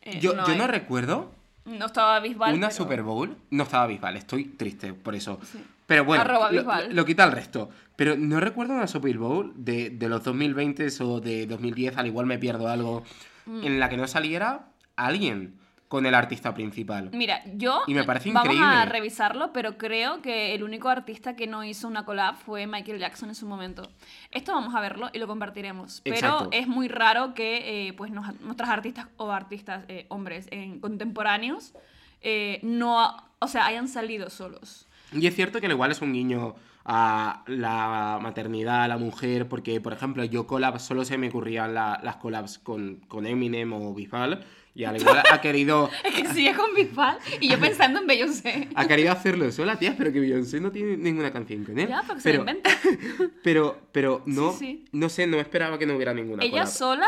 Eh, 0.02 0.20
Yo 0.20 0.34
no 0.34 0.46
yo 0.46 0.56
no 0.56 0.68
recuerdo 0.68 1.32
No 1.66 1.86
estaba 1.86 2.20
Bisbal. 2.20 2.54
una 2.56 2.68
pero- 2.68 2.78
Super 2.78 3.04
Bowl. 3.04 3.38
No 3.52 3.64
estaba 3.64 3.88
Bisbal, 3.88 4.18
estoy 4.18 4.46
triste 4.46 4.94
por 4.94 5.16
eso. 5.16 5.40
Pero 5.86 6.06
bueno, 6.06 6.24
Arroba 6.24 6.52
lo, 6.52 6.94
lo 6.94 7.06
quita 7.06 7.24
el 7.26 7.32
resto. 7.32 7.70
Pero 7.96 8.16
no 8.18 8.40
recuerdo 8.40 8.74
una 8.74 8.88
Super 8.88 9.18
Bowl 9.18 9.54
de, 9.56 9.90
de 9.92 10.10
los 10.10 10.24
2020 10.24 10.88
o 11.02 11.20
de 11.20 11.46
2010, 11.48 11.98
al 11.98 12.08
igual 12.08 12.26
me 12.26 12.38
pierdo 12.40 12.68
algo, 12.68 13.04
Mm. 13.46 13.64
en 13.64 13.80
la 13.80 13.90
que 13.90 13.98
no 13.98 14.08
saliera 14.08 14.68
alguien 14.96 15.56
con 15.92 16.06
el 16.06 16.16
artista 16.16 16.54
principal. 16.54 17.10
Mira, 17.12 17.42
yo. 17.56 17.82
Y 17.86 17.94
me 17.94 18.06
parece 18.06 18.32
Vamos 18.32 18.48
a 18.48 18.54
increíble. 18.54 18.86
revisarlo, 18.86 19.52
pero 19.52 19.78
creo 19.78 20.22
que 20.22 20.56
el 20.56 20.64
único 20.64 20.88
artista 20.88 21.36
que 21.36 21.48
no 21.48 21.66
hizo 21.66 21.86
una 21.86 22.06
collab 22.06 22.36
fue 22.38 22.66
Michael 22.66 22.98
Jackson 22.98 23.28
en 23.28 23.36
su 23.36 23.46
momento. 23.46 23.92
Esto 24.32 24.54
vamos 24.54 24.74
a 24.74 24.80
verlo 24.80 25.10
y 25.12 25.20
lo 25.20 25.28
compartiremos. 25.28 26.00
Pero 26.06 26.16
Exacto. 26.16 26.50
es 26.54 26.66
muy 26.70 26.88
raro 26.88 27.34
que 27.34 27.90
eh, 27.90 27.94
pues 27.94 28.10
nos- 28.10 28.40
nuestros 28.40 28.70
artistas 28.70 29.08
o 29.18 29.32
artistas, 29.32 29.84
eh, 29.90 30.06
hombres 30.08 30.48
en 30.52 30.80
contemporáneos, 30.80 31.74
eh, 32.22 32.60
no. 32.64 33.18
O 33.40 33.48
sea, 33.50 33.66
hayan 33.66 33.90
salido 33.90 34.30
solos. 34.30 34.88
Y 35.12 35.28
es 35.28 35.36
cierto 35.36 35.60
que 35.60 35.66
al 35.66 35.74
igual 35.74 35.92
es 35.92 36.02
un 36.02 36.14
guiño 36.14 36.56
a 36.86 37.44
la 37.48 38.18
maternidad, 38.22 38.84
a 38.84 38.88
la 38.88 38.98
mujer, 38.98 39.50
porque, 39.50 39.82
por 39.82 39.92
ejemplo, 39.92 40.24
yo 40.24 40.48
collabs 40.48 40.84
solo 40.84 41.04
se 41.04 41.18
me 41.18 41.28
ocurrían 41.28 41.74
la- 41.74 42.00
las 42.02 42.16
collabs 42.16 42.60
con, 42.60 43.02
con 43.10 43.26
Eminem 43.28 43.74
o 43.74 43.94
Bisbal, 43.94 44.46
y 44.74 44.84
al 44.86 45.00
igual 45.00 45.22
ha 45.32 45.42
querido, 45.42 45.90
Es 46.04 46.14
que 46.16 46.28
sigue 46.34 46.54
con 46.56 46.74
Bisbal 46.74 47.18
y 47.40 47.50
yo 47.50 47.60
pensando 47.60 48.00
en 48.00 48.08
Beyoncé. 48.08 48.70
ha 48.76 48.88
querido 48.88 49.12
hacerlo 49.12 49.52
sola, 49.52 49.78
tía, 49.78 49.96
pero 49.98 50.12
que 50.14 50.20
Beyoncé 50.20 50.60
no 50.62 50.72
tiene 50.72 50.98
ninguna 50.98 51.32
canción 51.32 51.64
con 51.66 51.78
él. 51.80 51.88
Ya, 51.90 52.04
porque 52.08 52.22
se 52.22 52.34
lo 52.34 52.46
pero, 52.46 52.58
inventa. 52.58 52.70
pero, 53.44 53.82
pero 53.92 54.24
no, 54.26 54.52
Sí, 54.54 54.58
sí. 54.58 54.86
no 54.92 55.10
sé, 55.10 55.28
no 55.28 55.38
esperaba 55.40 55.78
que 55.78 55.86
no 55.86 55.96
hubiera 55.96 56.14
ninguna 56.14 56.44
Ella 56.44 56.66
sola, 56.66 57.08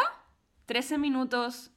13 0.65 0.97
minutos. 0.97 1.71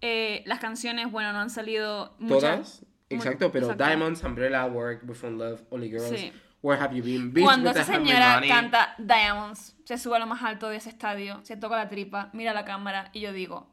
eh, 0.00 0.42
las 0.46 0.58
canciones, 0.60 1.10
bueno, 1.10 1.32
no 1.32 1.40
han 1.40 1.50
salido 1.50 2.14
muchas. 2.18 2.40
Todas, 2.42 2.84
exacto, 3.08 3.50
pero 3.52 3.66
exacto. 3.66 3.84
Diamonds, 3.84 4.22
Umbrella, 4.24 4.66
Work, 4.66 5.02
We 5.08 5.14
Found 5.14 5.38
Love, 5.40 5.62
Only 5.70 5.88
Girls, 5.90 6.08
Sí. 6.18 6.32
Where 6.62 6.82
Have 6.82 6.96
You 6.96 7.02
Been, 7.04 7.32
Bitch 7.32 7.44
Cuando 7.44 7.70
esa 7.70 7.84
señora 7.84 8.42
canta 8.48 8.94
Diamonds, 8.98 9.76
se 9.84 9.98
sube 9.98 10.16
a 10.16 10.18
lo 10.18 10.26
más 10.26 10.42
alto 10.42 10.68
de 10.68 10.76
ese 10.76 10.88
estadio, 10.88 11.38
se 11.44 11.56
toca 11.56 11.76
la 11.76 11.88
tripa, 11.88 12.30
mira 12.32 12.52
la 12.52 12.64
cámara 12.64 13.10
y 13.12 13.20
yo 13.20 13.32
digo, 13.32 13.72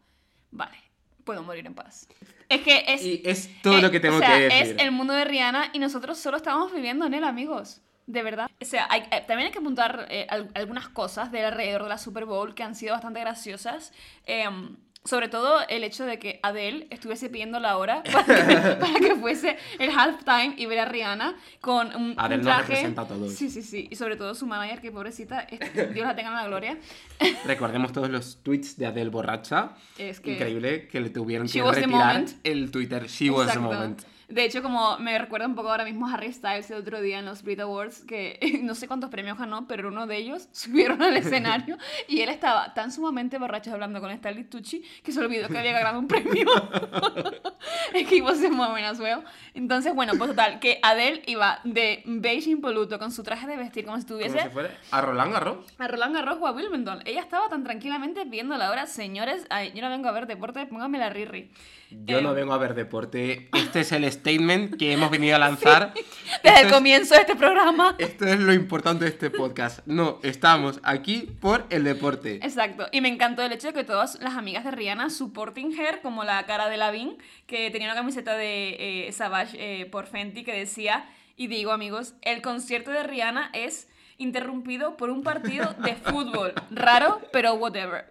vale, 0.52 0.78
puedo 1.24 1.44
morir 1.44 1.66
en 1.66 1.74
paz. 1.74 2.08
Es 2.50 2.62
que 2.62 2.84
es... 2.88 3.04
Y 3.04 3.22
es 3.26 3.50
todo 3.62 3.78
eh, 3.78 3.82
lo 3.82 3.92
que 3.92 4.00
tengo 4.00 4.18
o 4.18 4.20
sea, 4.20 4.38
que 4.38 4.44
decir. 4.44 4.76
Es 4.76 4.82
el 4.82 4.92
mundo 4.92 5.14
de 5.14 5.26
Rihanna 5.26 5.70
y 5.74 5.80
nosotros 5.80 6.18
solo 6.18 6.38
estamos 6.38 6.72
viviendo 6.74 7.06
en 7.06 7.14
él, 7.14 7.24
amigos. 7.24 7.82
De 8.06 8.22
verdad. 8.22 8.50
O 8.62 8.66
sea, 8.66 8.86
hay- 8.90 9.04
eh, 9.12 9.24
también 9.26 9.48
hay 9.48 9.52
que 9.52 9.60
apuntar 9.60 10.08
eh, 10.10 10.28
al- 10.30 10.52
algunas 10.56 10.90
cosas 10.90 11.32
de 11.32 11.46
alrededor 11.46 11.84
de 11.84 11.90
la 11.90 11.98
Super 11.98 12.26
Bowl 12.26 12.54
que 12.54 12.62
han 12.64 12.76
sido 12.76 12.94
bastante 12.94 13.22
graciosas. 13.22 13.94
Em, 14.26 14.76
sobre 15.06 15.28
todo 15.28 15.60
el 15.68 15.84
hecho 15.84 16.06
de 16.06 16.18
que 16.18 16.40
Adele 16.44 16.88
estuviese 16.90 17.30
pidiendo 17.30 17.60
la 17.60 17.78
hora 17.78 18.04
para 18.12 18.26
que, 18.26 18.76
para 18.80 19.00
que 19.00 19.16
fuese 19.16 19.58
el 19.80 19.90
halftime 19.92 20.54
y 20.58 20.66
ver 20.66 20.80
a 20.80 20.86
Rihanna 20.86 21.36
con 21.60 21.88
un, 21.96 22.04
un 22.12 22.14
Adele 22.18 22.38
nos 22.44 22.46
traje. 22.46 22.62
representa 22.70 23.02
a 23.02 23.08
todos. 23.08 23.34
Sí, 23.34 23.50
sí, 23.50 23.62
sí. 23.64 23.88
Y 23.92 23.96
sobre 23.98 24.16
todo 24.16 24.34
su 24.34 24.46
manager, 24.48 24.80
que 24.82 24.92
pobrecita, 24.92 25.46
Dios 25.94 26.08
la 26.08 26.16
tenga 26.16 26.30
en 26.30 26.36
la 26.36 26.48
gloria. 26.48 26.78
Recordemos 27.46 27.92
todos 27.92 28.10
los 28.10 28.38
tweets 28.44 28.78
de 28.78 28.86
Adele 28.86 29.10
borracha. 29.10 29.72
Es 29.98 30.20
que- 30.20 30.34
Increíble 30.34 30.88
que 30.88 31.00
le 31.02 31.10
tuvieron 31.10 31.48
She 31.48 31.62
que 31.62 31.72
retirar 31.72 32.24
el 32.44 32.72
Twitter 32.72 33.08
She 33.08 33.30
was 33.30 33.48
the 33.48 33.54
Exacto. 33.54 33.74
moment. 33.74 34.02
De 34.30 34.46
hecho, 34.46 34.62
como 34.64 34.98
me 35.00 35.18
recuerda 35.18 35.48
un 35.48 35.56
poco 35.56 35.70
ahora 35.70 35.84
mismo 35.84 36.08
a 36.08 36.14
Harry 36.14 36.32
Styles 36.32 36.70
el 36.72 36.78
otro 36.78 37.02
día 37.02 37.20
en 37.20 37.26
los 37.26 37.44
Brit 37.44 37.60
Awards, 37.60 38.04
que 38.06 38.40
no 38.64 38.76
sé 38.76 38.88
cuántos 38.88 39.10
premios 39.10 39.38
ganó, 39.38 39.68
pero 39.68 39.90
uno 39.90 40.08
de 40.08 40.18
ellos 40.18 40.48
subieron 40.52 41.02
al 41.02 41.16
escenario 41.18 41.78
y 42.08 42.22
él 42.22 42.30
estaba 42.30 42.74
tan 42.74 42.92
sumamente 42.92 43.38
borracho 43.38 43.72
hablando 43.74 44.00
con 44.02 44.12
Stanley 44.12 44.46
Tucci 44.46 44.84
que 45.04 45.12
se 45.12 45.20
olvidó 45.20 45.48
que 45.50 45.58
había 45.58 45.74
ganado 45.74 46.00
un 46.00 46.08
premio. 46.08 46.46
es 47.94 48.08
que 48.08 48.16
iba 48.16 48.32
a 48.32 48.36
ser 48.36 48.52
well. 48.52 49.24
Entonces, 49.54 49.94
bueno, 49.94 50.14
pues 50.18 50.32
total, 50.32 50.60
que 50.60 50.80
Adele 50.82 51.22
iba 51.28 51.60
de 51.64 52.04
beige 52.06 52.50
impoluto 52.50 53.00
con 53.00 53.12
su 53.12 53.24
traje 53.24 53.48
de 53.48 53.58
vestir 53.58 53.86
como 53.86 54.00
si 54.00 54.06
Como 54.06 54.20
estuviese 54.20 54.48
si 54.48 54.54
fuera 54.54 54.72
a 54.92 55.02
Roland 55.02 55.34
Garros. 55.34 55.74
a 55.78 55.88
Roland 55.88 56.16
Garros 56.16 56.38
o 56.42 56.48
a 56.48 56.52
Wimbledon. 56.52 57.02
Ella 57.06 57.22
estaba 57.22 57.50
tan 57.50 57.64
tranquilamente 57.64 58.26
viendo 58.26 58.58
la 58.58 58.72
hora, 58.72 58.86
señores, 58.86 59.46
ay, 59.50 59.72
yo 59.74 59.82
no 59.82 59.90
vengo 59.90 60.08
a 60.08 60.12
ver 60.12 60.28
deporte, 60.28 60.66
póngame 60.66 60.98
la 60.98 61.10
Riri. 61.10 61.52
Yo 62.06 62.22
no 62.22 62.32
Eh, 62.32 62.36
vengo 62.36 62.54
a 62.54 62.58
ver 62.58 62.74
deporte. 62.76 63.50
Este 63.54 63.82
es 63.82 63.92
el 63.92 64.10
statement 64.12 64.76
que 64.78 64.94
hemos 64.94 65.10
venido 65.12 65.36
a 65.36 65.40
lanzar. 65.48 65.94
Desde 65.94 66.50
Esto 66.50 66.60
el 66.62 66.68
es- 66.68 66.74
comienzo 66.74 67.14
de 67.16 67.22
este 67.22 67.36
programa. 67.36 67.96
Esto 67.98 68.26
es 68.26 68.40
lo 68.40 68.54
importante 68.54 69.06
de 69.06 69.12
este 69.12 69.30
podcast. 69.30 69.80
No, 69.86 70.20
estamos 70.24 70.80
aquí 70.84 71.30
por 71.40 71.66
el 71.70 71.84
deporte. 71.84 72.36
Exacto. 72.44 72.88
Y 72.92 73.02
me 73.02 73.10
encantó 73.10 73.42
el 73.44 73.52
hecho 73.52 73.68
de 73.68 73.74
que 73.74 73.84
todas 73.84 74.20
las 74.22 74.36
amigas 74.36 74.64
de 74.64 74.72
Rihanna 74.72 75.10
supporting 75.10 75.72
her, 75.80 76.02
como 76.02 76.24
la 76.24 76.46
cara 76.46 76.70
de 76.70 76.78
Lavín, 76.78 77.18
que 77.48 77.70
tenía 77.72 77.88
una 77.88 77.96
camiseta 77.96 78.36
de 78.36 79.08
eh, 79.08 79.12
Savage 79.12 79.58
eh, 79.60 79.86
por 79.86 80.08
Fenty 80.08 80.44
que 80.44 80.54
decía, 80.54 81.06
y 81.36 81.48
digo 81.48 81.72
amigos, 81.72 82.16
el 82.22 82.42
concierto 82.42 82.92
de 82.92 83.04
Rihanna 83.04 83.50
es 83.54 83.88
interrumpido 84.18 84.98
por 84.98 85.10
un 85.10 85.24
partido 85.24 85.74
de 85.84 85.96
fútbol. 86.04 86.54
Raro, 86.72 87.22
pero 87.32 87.54
whatever. 87.56 88.06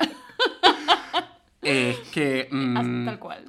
Es 1.62 1.97
que... 2.12 2.49
mm, 2.51 3.05
Tal 3.07 3.18
cual. 3.21 3.45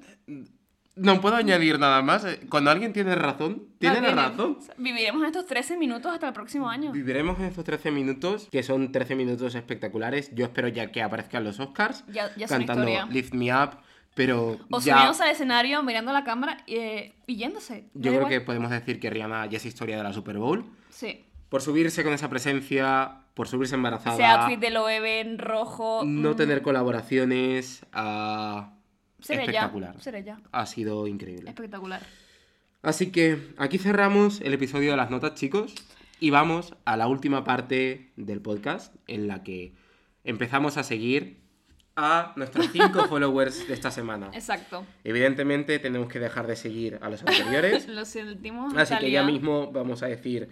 No 0.96 1.22
puedo 1.22 1.36
añadir 1.36 1.80
nada 1.80 2.02
más. 2.02 2.24
Eh, 2.26 2.42
Cuando 2.50 2.70
alguien 2.72 2.94
tiene 2.94 3.16
razón, 3.16 3.64
tiene 3.80 4.00
No, 4.02 4.08
la 4.12 4.30
razón. 4.30 4.60
Viviremos 4.78 5.22
en 5.22 5.28
estos 5.28 5.46
13 5.48 5.76
minutos 5.78 6.14
hasta 6.14 6.28
el 6.28 6.34
próximo 6.34 6.70
año. 6.70 6.92
Viviremos 6.92 7.40
en 7.40 7.46
estos 7.46 7.64
13 7.64 7.90
minutos, 7.92 8.48
que 8.52 8.62
son 8.62 8.92
13 8.92 9.16
minutos 9.16 9.56
espectaculares. 9.56 10.30
Yo 10.36 10.46
espero 10.46 10.68
ya 10.68 10.92
que 10.92 11.02
aparezcan 11.02 11.44
los 11.44 11.60
Oscars 11.60 12.04
Ya- 12.08 12.36
ya 12.36 12.48
son 12.48 12.66
cantando. 12.66 12.88
Lift 13.10 13.34
Me 13.34 13.52
Up, 13.54 13.78
pero 14.14 14.60
O 14.70 14.80
ya 14.82 15.10
al 15.10 15.30
escenario, 15.32 15.82
mirando 15.82 16.14
la 16.14 16.24
cámara 16.24 16.58
eh, 16.68 17.14
y 17.26 17.38
yéndose. 17.38 17.86
Yo 17.96 18.12
creo 18.12 18.14
igual. 18.16 18.30
que 18.32 18.42
podemos 18.42 18.70
decir 18.70 19.00
que 19.00 19.10
Rihanna 19.10 19.48
ya 19.48 19.58
es 19.58 19.66
historia 19.66 19.98
de 19.98 20.04
la 20.04 20.14
Super 20.14 20.38
Bowl. 20.38 20.66
Sí. 20.90 21.26
Por 21.50 21.62
subirse 21.64 22.04
con 22.04 22.14
esa 22.14 22.30
presencia, 22.30 23.24
por 23.34 23.48
subirse 23.48 23.74
embarazada, 23.76 24.16
Ese 24.16 24.26
outfit 24.26 24.60
de 24.60 24.70
Loewe 24.70 25.20
en 25.22 25.40
rojo. 25.40 26.02
no 26.06 26.32
mm, 26.32 26.36
tener 26.36 26.62
colaboraciones, 26.62 27.86
ah, 27.94 28.73
seré 29.24 29.42
espectacular. 29.44 29.96
Ya, 29.96 30.02
seré 30.02 30.24
ya. 30.24 30.40
Ha 30.52 30.66
sido 30.66 31.08
increíble. 31.08 31.50
Espectacular. 31.50 32.02
Así 32.82 33.12
que 33.12 33.54
aquí 33.58 33.78
cerramos 33.78 34.42
el 34.42 34.54
episodio 34.54 34.92
de 34.92 34.98
las 34.98 35.10
notas, 35.10 35.36
chicos, 35.36 35.74
y 36.20 36.30
vamos 36.30 36.76
a 36.86 36.98
la 36.98 37.08
última 37.08 37.44
parte 37.44 38.12
del 38.18 38.42
podcast 38.42 38.94
en 39.08 39.28
la 39.28 39.44
que 39.44 39.74
empezamos 40.24 40.78
a 40.78 40.84
seguir 40.84 41.42
a 41.96 42.34
nuestros 42.36 42.68
cinco 42.72 43.06
followers 43.10 43.68
de 43.68 43.74
esta 43.74 43.92
semana. 43.92 44.30
Exacto. 44.34 44.86
Evidentemente 45.04 45.80
tenemos 45.80 46.10
que 46.10 46.20
dejar 46.20 46.48
de 46.48 46.56
seguir 46.56 47.00
a 47.02 47.10
los 47.10 47.22
anteriores, 47.22 47.88
Lo 47.90 48.04
sentimos. 48.06 48.74
así 48.76 48.98
que 48.98 49.12
ya 49.12 49.24
mismo 49.24 49.72
vamos 49.72 50.04
a 50.04 50.08
decir 50.08 50.50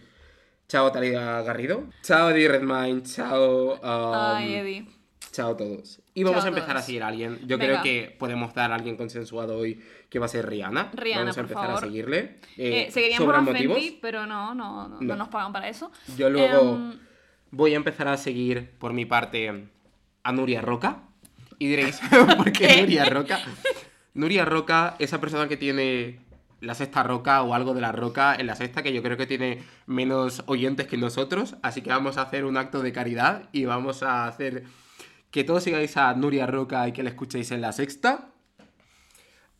chao 0.67 0.89
Talía 0.91 1.41
Garrido, 1.41 1.89
chao 2.01 2.29
Eddie 2.29 2.47
Redmayne, 2.47 3.03
chao... 3.03 3.73
um, 3.73 4.13
Ay, 4.15 4.53
Eddie. 4.55 5.00
Chao 5.31 5.51
a 5.51 5.57
todos. 5.57 6.01
Y 6.13 6.23
vamos 6.23 6.39
Chao 6.43 6.47
a 6.47 6.49
empezar 6.49 6.75
a 6.77 6.81
seguir 6.81 7.03
a 7.03 7.07
alguien. 7.07 7.39
Yo 7.47 7.57
Venga. 7.57 7.81
creo 7.81 7.83
que 7.83 8.15
podemos 8.19 8.53
dar 8.53 8.71
a 8.71 8.75
alguien 8.75 8.97
consensuado 8.97 9.57
hoy 9.57 9.81
que 10.09 10.19
va 10.19 10.25
a 10.25 10.29
ser 10.29 10.47
Rihanna. 10.49 10.91
Rihanna, 10.93 11.21
vamos 11.21 11.37
a 11.37 11.41
por 11.41 11.43
empezar 11.51 11.65
favor. 11.67 11.83
a 11.83 11.87
seguirle. 11.87 12.17
Eh, 12.57 12.87
Eh, 12.87 12.91
seguiríamos 12.91 13.25
¿sobran 13.25 13.47
a 13.47 13.51
motivos? 13.51 13.77
Fenty, 13.79 13.99
pero 14.01 14.25
no, 14.25 14.53
no, 14.53 14.87
no, 14.89 14.99
no 14.99 15.01
No. 15.01 15.15
nos 15.15 15.29
pagan 15.29 15.53
para 15.53 15.69
eso. 15.69 15.91
Yo 16.17 16.29
luego 16.29 16.75
Em, 16.75 16.99
voy 17.51 17.73
a 17.73 17.77
empezar 17.77 18.07
a 18.09 18.17
seguir 18.17 18.71
por 18.77 18.91
mi 18.93 19.05
parte 19.05 19.67
a 20.23 20.31
Nuria 20.33 20.61
Roca. 20.61 21.03
Y 21.59 21.67
diréis, 21.67 21.99
¿por 22.37 22.51
¿Qué? 22.51 22.81
Nuria 22.81 23.05
Roca? 23.05 23.39
Nuria 24.13 24.43
Roca, 24.45 24.95
esa 24.99 25.21
persona 25.21 25.47
que 25.47 25.55
tiene 25.55 26.19
la 26.59 26.75
sexta 26.75 27.01
roca 27.03 27.41
o 27.41 27.53
algo 27.55 27.73
de 27.73 27.81
la 27.81 27.91
roca 27.91 28.35
en 28.35 28.45
la 28.47 28.55
sexta, 28.55 28.83
que 28.83 28.93
yo 28.93 29.01
creo 29.01 29.17
que 29.17 29.25
tiene 29.25 29.63
menos 29.87 30.43
oyentes 30.47 30.85
que 30.87 30.97
nosotros. 30.97 31.55
Así 31.63 31.81
que 31.81 31.89
vamos 31.89 32.17
a 32.17 32.23
hacer 32.23 32.43
un 32.45 32.57
acto 32.57 32.81
de 32.81 32.91
caridad 32.91 33.49
y 33.51 33.65
vamos 33.65 34.03
a 34.03 34.27
hacer 34.27 34.65
que 35.31 35.43
todos 35.43 35.63
sigáis 35.63 35.97
a 35.97 36.13
Nuria 36.13 36.45
Roca 36.45 36.87
y 36.87 36.91
que 36.91 37.03
la 37.03 37.09
escuchéis 37.09 37.51
en 37.51 37.61
la 37.61 37.71
sexta. 37.71 38.27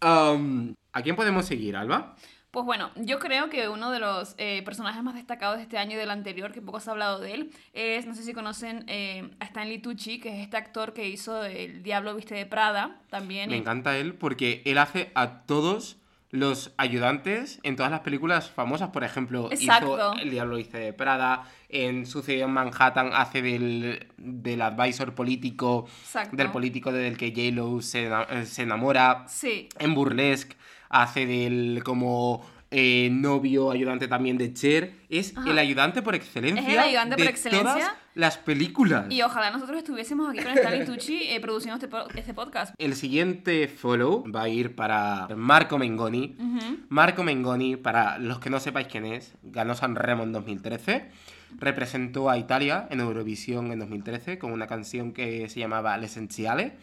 ¿A 0.02 1.02
quién 1.04 1.16
podemos 1.16 1.46
seguir, 1.46 1.76
Alba? 1.76 2.16
Pues 2.52 2.66
bueno, 2.66 2.92
yo 2.98 3.18
creo 3.20 3.50
que 3.50 3.70
uno 3.70 3.92
de 3.92 4.00
los 4.00 4.36
eh, 4.38 4.62
personajes 4.66 5.02
más 5.02 5.16
destacados 5.16 5.56
de 5.56 5.64
este 5.64 5.78
año 5.78 5.94
y 5.94 5.96
del 5.96 6.10
anterior, 6.10 6.52
que 6.52 6.62
poco 6.62 6.82
se 6.82 6.90
ha 6.90 6.92
hablado 6.92 7.22
de 7.22 7.34
él, 7.34 7.52
es, 7.72 8.06
no 8.06 8.14
sé 8.14 8.24
si 8.24 8.34
conocen 8.34 8.84
eh, 8.88 9.32
a 9.40 9.46
Stanley 9.46 9.80
Tucci, 9.80 10.20
que 10.20 10.36
es 10.36 10.44
este 10.44 10.58
actor 10.58 10.94
que 10.94 11.08
hizo 11.08 11.46
El 11.46 11.82
Diablo 11.82 12.14
Viste 12.14 12.36
de 12.36 12.46
Prada, 12.46 13.00
también. 13.10 13.50
Me 13.50 13.56
encanta 13.56 13.98
él 13.98 14.16
porque 14.16 14.62
él 14.66 14.80
hace 14.80 15.14
a 15.16 15.44
todos 15.44 16.01
los 16.32 16.72
ayudantes 16.78 17.60
en 17.64 17.76
todas 17.76 17.92
las 17.92 18.00
películas 18.00 18.50
famosas. 18.50 18.90
Por 18.90 19.04
ejemplo, 19.04 19.50
Exacto. 19.52 19.96
hizo 19.96 20.14
El 20.14 20.32
Diablo 20.32 20.56
Viste 20.56 20.78
de 20.80 20.94
Prada, 20.94 21.44
en 21.70 22.06
Sucedió 22.06 22.46
en 22.46 22.52
Manhattan 22.52 23.12
hace 23.14 23.42
del, 23.42 24.08
del 24.18 24.62
advisor 24.62 25.14
político, 25.14 25.86
Exacto. 26.04 26.36
del 26.36 26.50
político 26.50 26.92
del 26.92 27.18
que 27.18 27.32
J-Lo 27.32 27.82
se, 27.82 28.08
eh, 28.08 28.46
se 28.46 28.64
enamora. 28.64 29.26
Sí, 29.28 29.68
En 29.78 29.94
Burlesque 29.94 30.56
hace 30.90 31.26
del 31.26 31.82
como 31.84 32.46
eh, 32.72 33.10
novio 33.12 33.70
ayudante 33.72 34.08
también 34.08 34.38
de 34.38 34.54
Cher. 34.54 34.94
Es 35.10 35.36
Ajá. 35.38 35.50
el 35.50 35.60
ayudante 35.60 36.02
por 36.02 36.16
excelencia. 36.16 36.62
Es 36.62 36.70
el 36.74 36.80
ayudante 36.80 37.16
por 37.18 37.26
de 37.26 37.30
excelencia. 37.30 37.74
Todas 37.74 37.92
las 38.16 38.38
películas. 38.38 39.06
y 39.10 39.22
ojalá 39.22 39.52
nosotros 39.52 39.78
estuviésemos 39.78 40.30
aquí 40.30 40.40
con 40.44 40.52
Stanley 40.58 40.86
Tucci 40.86 41.24
eh, 41.30 41.40
produciendo 41.40 41.76
este, 41.76 41.88
po- 41.88 42.10
este 42.16 42.34
podcast. 42.34 42.74
El 42.78 42.96
siguiente 42.96 43.68
follow 43.68 44.24
va 44.34 44.44
a 44.44 44.50
ir 44.50 44.76
para 44.76 45.28
Marco 45.36 45.78
Mengoni. 45.78 46.36
Marco 46.90 47.24
Mengoni, 47.24 47.76
para 47.78 48.18
los 48.18 48.40
que 48.40 48.50
no 48.50 48.60
sepáis 48.60 48.88
quién 48.88 49.06
es, 49.06 49.34
ganó 49.44 49.76
San 49.76 49.96
Remo 49.96 50.24
en 50.24 50.32
2013. 50.34 51.10
Representó 51.60 52.30
a 52.30 52.38
Italia 52.38 52.88
en 52.90 53.02
Eurovisión 53.02 53.72
en 53.72 53.80
2013 53.80 54.38
con 54.40 54.52
una 54.54 54.68
canción 54.68 55.12
que 55.12 55.50
se 55.50 55.60
llamaba 55.60 55.98
L'Essenziale. 55.98 56.78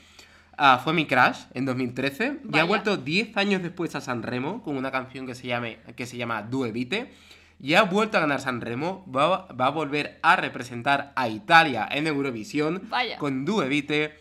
Ah, 0.60 0.80
fue 0.82 0.92
mi 0.92 1.06
crush 1.06 1.38
en 1.54 1.64
2013 1.66 2.40
y 2.42 2.48
Vaya. 2.48 2.62
ha 2.64 2.66
vuelto 2.66 2.96
10 2.96 3.36
años 3.36 3.62
después 3.62 3.94
a 3.94 4.00
San 4.00 4.24
Remo 4.24 4.60
con 4.64 4.76
una 4.76 4.90
canción 4.90 5.24
que 5.24 5.36
se, 5.36 5.46
llame, 5.46 5.78
que 5.94 6.04
se 6.04 6.16
llama 6.16 6.42
Due 6.42 6.72
Vite. 6.72 7.12
Y 7.60 7.74
ha 7.74 7.82
vuelto 7.82 8.16
a 8.18 8.20
ganar 8.20 8.40
San 8.40 8.60
Remo, 8.60 9.04
va, 9.10 9.46
va 9.46 9.66
a 9.66 9.70
volver 9.70 10.18
a 10.22 10.34
representar 10.34 11.12
a 11.14 11.28
Italia 11.28 11.88
en 11.90 12.08
Eurovisión 12.08 12.82
Vaya. 12.88 13.18
con 13.18 13.44
Due 13.44 13.68
Vite. 13.68 14.18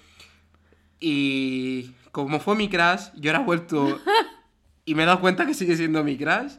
Y 1.00 1.92
como 2.12 2.40
fue 2.40 2.56
mi 2.56 2.70
crush, 2.70 3.10
yo 3.16 3.32
ahora 3.32 3.42
he 3.42 3.46
vuelto 3.46 4.00
y 4.86 4.94
me 4.94 5.04
he 5.04 5.06
dado 5.08 5.20
cuenta 5.20 5.48
que 5.48 5.56
sigue 5.56 5.76
siendo 5.76 6.04
mi 6.04 6.18
crush. 6.18 6.54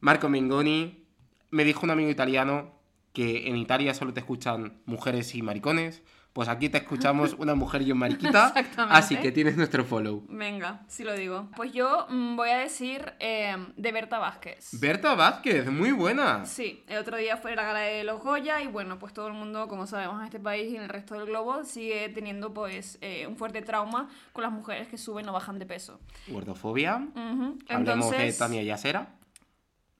Marco 0.00 0.28
Mengoni 0.28 1.04
me 1.50 1.64
dijo 1.64 1.80
un 1.84 1.90
amigo 1.90 2.10
italiano 2.10 2.72
que 3.12 3.48
en 3.48 3.56
Italia 3.56 3.94
solo 3.94 4.12
te 4.12 4.20
escuchan 4.20 4.80
mujeres 4.84 5.34
y 5.34 5.42
maricones. 5.42 6.02
Pues 6.32 6.48
aquí 6.48 6.68
te 6.68 6.78
escuchamos 6.78 7.34
una 7.38 7.54
mujer 7.54 7.82
y 7.82 7.92
un 7.92 7.98
mariquita. 7.98 8.48
Exactamente. 8.48 8.98
Así 8.98 9.16
que 9.16 9.32
tienes 9.32 9.56
nuestro 9.56 9.84
follow. 9.84 10.24
Venga, 10.28 10.82
sí 10.86 11.02
lo 11.02 11.14
digo. 11.14 11.48
Pues 11.56 11.72
yo 11.72 12.06
mm, 12.08 12.36
voy 12.36 12.50
a 12.50 12.58
decir 12.58 13.12
eh, 13.18 13.56
de 13.76 13.92
Berta 13.92 14.18
Vázquez. 14.18 14.78
Berta 14.80 15.14
Vázquez, 15.14 15.70
muy 15.70 15.92
buena. 15.92 16.46
Sí, 16.46 16.84
el 16.86 16.98
otro 16.98 17.16
día 17.16 17.36
fue 17.36 17.56
la 17.56 17.64
gala 17.64 17.80
de 17.80 18.04
los 18.04 18.22
Goya 18.22 18.60
y 18.62 18.68
bueno, 18.68 18.98
pues 18.98 19.12
todo 19.12 19.26
el 19.26 19.34
mundo, 19.34 19.66
como 19.68 19.86
sabemos 19.86 20.20
en 20.20 20.26
este 20.26 20.38
país 20.38 20.72
y 20.72 20.76
en 20.76 20.82
el 20.82 20.88
resto 20.88 21.14
del 21.14 21.26
globo, 21.26 21.64
sigue 21.64 22.08
teniendo 22.10 22.54
pues 22.54 22.98
eh, 23.00 23.26
un 23.26 23.36
fuerte 23.36 23.62
trauma 23.62 24.08
con 24.32 24.42
las 24.42 24.52
mujeres 24.52 24.88
que 24.88 24.98
suben 24.98 25.28
o 25.28 25.32
bajan 25.32 25.58
de 25.58 25.66
peso. 25.66 26.00
Gordofobia. 26.28 27.08
Ujú. 27.14 27.58
Hablemos 27.68 28.10
de 28.10 28.32
Tania 28.32 28.62
Yasera. 28.62 29.19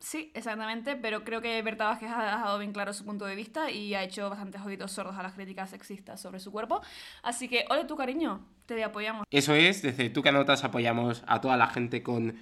Sí, 0.01 0.33
exactamente, 0.35 0.97
pero 0.97 1.23
creo 1.23 1.41
que 1.41 1.63
Berta 1.63 1.85
Vázquez 1.85 2.11
ha 2.11 2.25
dejado 2.25 2.59
bien 2.59 2.73
claro 2.73 2.93
su 2.93 3.05
punto 3.05 3.27
de 3.27 3.37
vista 3.37 3.71
y 3.71 3.95
ha 3.95 4.03
hecho 4.03 4.29
bastantes 4.29 4.61
oídos 4.63 4.91
sordos 4.91 5.17
a 5.17 5.23
las 5.23 5.35
críticas 5.35 5.71
sexistas 5.71 6.21
sobre 6.21 6.41
su 6.41 6.51
cuerpo. 6.51 6.81
Así 7.23 7.49
que, 7.49 7.65
ole 7.71 7.85
tu 7.85 7.97
cariño, 7.97 8.41
te 8.67 8.83
apoyamos. 8.83 9.27
Eso 9.31 9.55
es, 9.55 9.83
desde 9.83 10.11
Tú 10.11 10.23
que 10.23 10.31
Anotas 10.31 10.65
apoyamos 10.65 11.23
a 11.27 11.41
toda 11.41 11.57
la 11.57 11.69
gente 11.69 12.03
con 12.03 12.37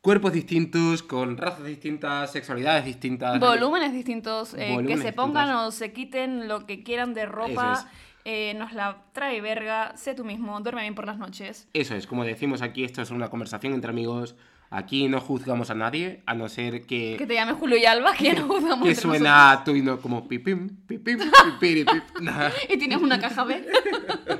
cuerpos 0.00 0.32
distintos, 0.32 1.02
con 1.02 1.36
razas 1.36 1.64
distintas, 1.64 2.30
sexualidades 2.30 2.84
distintas. 2.84 3.40
Volúmenes 3.40 3.92
distintos, 3.92 4.54
eh, 4.54 4.76
que 4.86 4.96
se 4.96 5.12
pongan 5.12 5.50
o 5.50 5.70
se 5.70 5.92
quiten 5.92 6.48
lo 6.48 6.66
que 6.66 6.82
quieran 6.82 7.14
de 7.14 7.26
ropa. 7.26 7.90
Eh, 8.24 8.52
nos 8.54 8.72
la 8.74 9.04
trae 9.12 9.40
verga, 9.40 9.96
sé 9.96 10.14
tú 10.14 10.24
mismo, 10.24 10.60
duerme 10.60 10.82
bien 10.82 10.94
por 10.94 11.06
las 11.06 11.16
noches. 11.16 11.66
Eso 11.72 11.94
es, 11.94 12.06
como 12.06 12.24
decimos 12.24 12.60
aquí, 12.60 12.84
esto 12.84 13.00
es 13.00 13.10
una 13.10 13.30
conversación 13.30 13.72
entre 13.72 13.90
amigos. 13.90 14.36
Aquí 14.70 15.08
no 15.08 15.18
juzgamos 15.20 15.70
a 15.70 15.74
nadie, 15.74 16.22
a 16.26 16.34
no 16.34 16.46
ser 16.50 16.82
que, 16.82 17.14
Que 17.16 17.26
te 17.26 17.32
llame 17.34 17.54
Julio 17.54 17.78
y 17.78 17.86
Alba, 17.86 18.12
que 18.14 18.34
no 18.34 18.46
juzgamos 18.48 18.86
que 18.86 18.94
suena 18.94 19.50
a 19.50 19.64
tú 19.64 19.74
y 19.74 19.80
no 19.80 19.98
como 19.98 20.28
pipim, 20.28 20.68
pipim, 20.86 21.18
pipiripip. 21.44 22.02
Y 22.68 22.76
tienes 22.76 22.98
una 22.98 23.18
caja 23.18 23.44
B. 23.44 23.64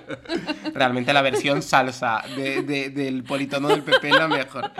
Realmente 0.75 1.13
la 1.13 1.23
versión 1.23 1.63
salsa 1.63 2.23
de- 2.37 2.63
de- 2.63 2.91
del 2.91 3.25
politono 3.25 3.69
del 3.69 3.83
PP 3.83 4.09
es 4.11 4.15
la 4.19 4.29
mejor. 4.29 4.71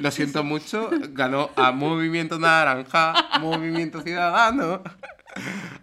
Lo 0.00 0.10
siento 0.10 0.44
mucho, 0.44 0.90
ganó 1.10 1.50
a 1.56 1.72
Movimiento 1.72 2.38
Naranja, 2.38 3.14
Movimiento 3.40 4.02
Ciudadano. 4.02 4.82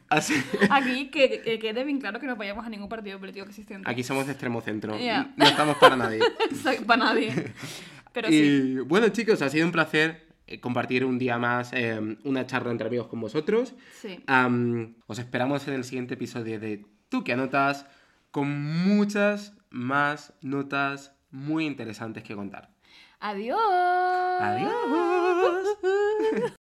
Así. 0.10 0.36
Aquí 0.70 1.08
que, 1.10 1.42
que 1.42 1.58
quede 1.60 1.84
bien 1.84 2.00
claro 2.00 2.20
que 2.20 2.28
no 2.28 2.34
apoyamos 2.34 2.66
a 2.66 2.70
ningún 2.70 2.88
partido 2.88 3.20
político 3.20 3.46
existente. 3.48 3.90
Aquí 3.90 4.04
somos 4.04 4.26
de 4.28 4.34
extremo 4.34 4.62
centro, 4.62 4.98
Ya. 5.00 5.32
no 5.36 5.46
estamos 5.46 5.78
para 5.78 5.96
nadie. 5.96 6.20
Para 6.86 7.04
nadie. 7.06 7.52
Pero 8.18 8.30
sí. 8.30 8.36
Y 8.36 8.80
bueno, 8.80 9.10
chicos, 9.10 9.44
ha 9.44 9.50
sido 9.50 9.64
un 9.64 9.72
placer 9.72 10.26
eh, 10.48 10.60
compartir 10.60 11.06
un 11.06 11.20
día 11.20 11.38
más 11.38 11.72
eh, 11.72 12.18
una 12.24 12.48
charla 12.48 12.72
entre 12.72 12.88
amigos 12.88 13.06
con 13.06 13.22
vosotros. 13.22 13.76
Sí. 14.02 14.24
Os 15.06 15.20
esperamos 15.20 15.68
en 15.68 15.76
el 15.76 15.84
siguiente 15.84 16.16
episodio 16.16 16.60
de 16.60 16.84
Tú 17.10 17.24
que 17.24 17.34
anotas 17.34 17.86
con 18.32 18.50
muchas 18.60 19.54
más 19.70 20.34
notas 20.42 21.14
muy 21.30 21.68
interesantes 21.68 22.24
que 22.24 22.34
contar. 22.34 22.72
Adiós. 23.20 23.60
Adiós. 24.40 25.78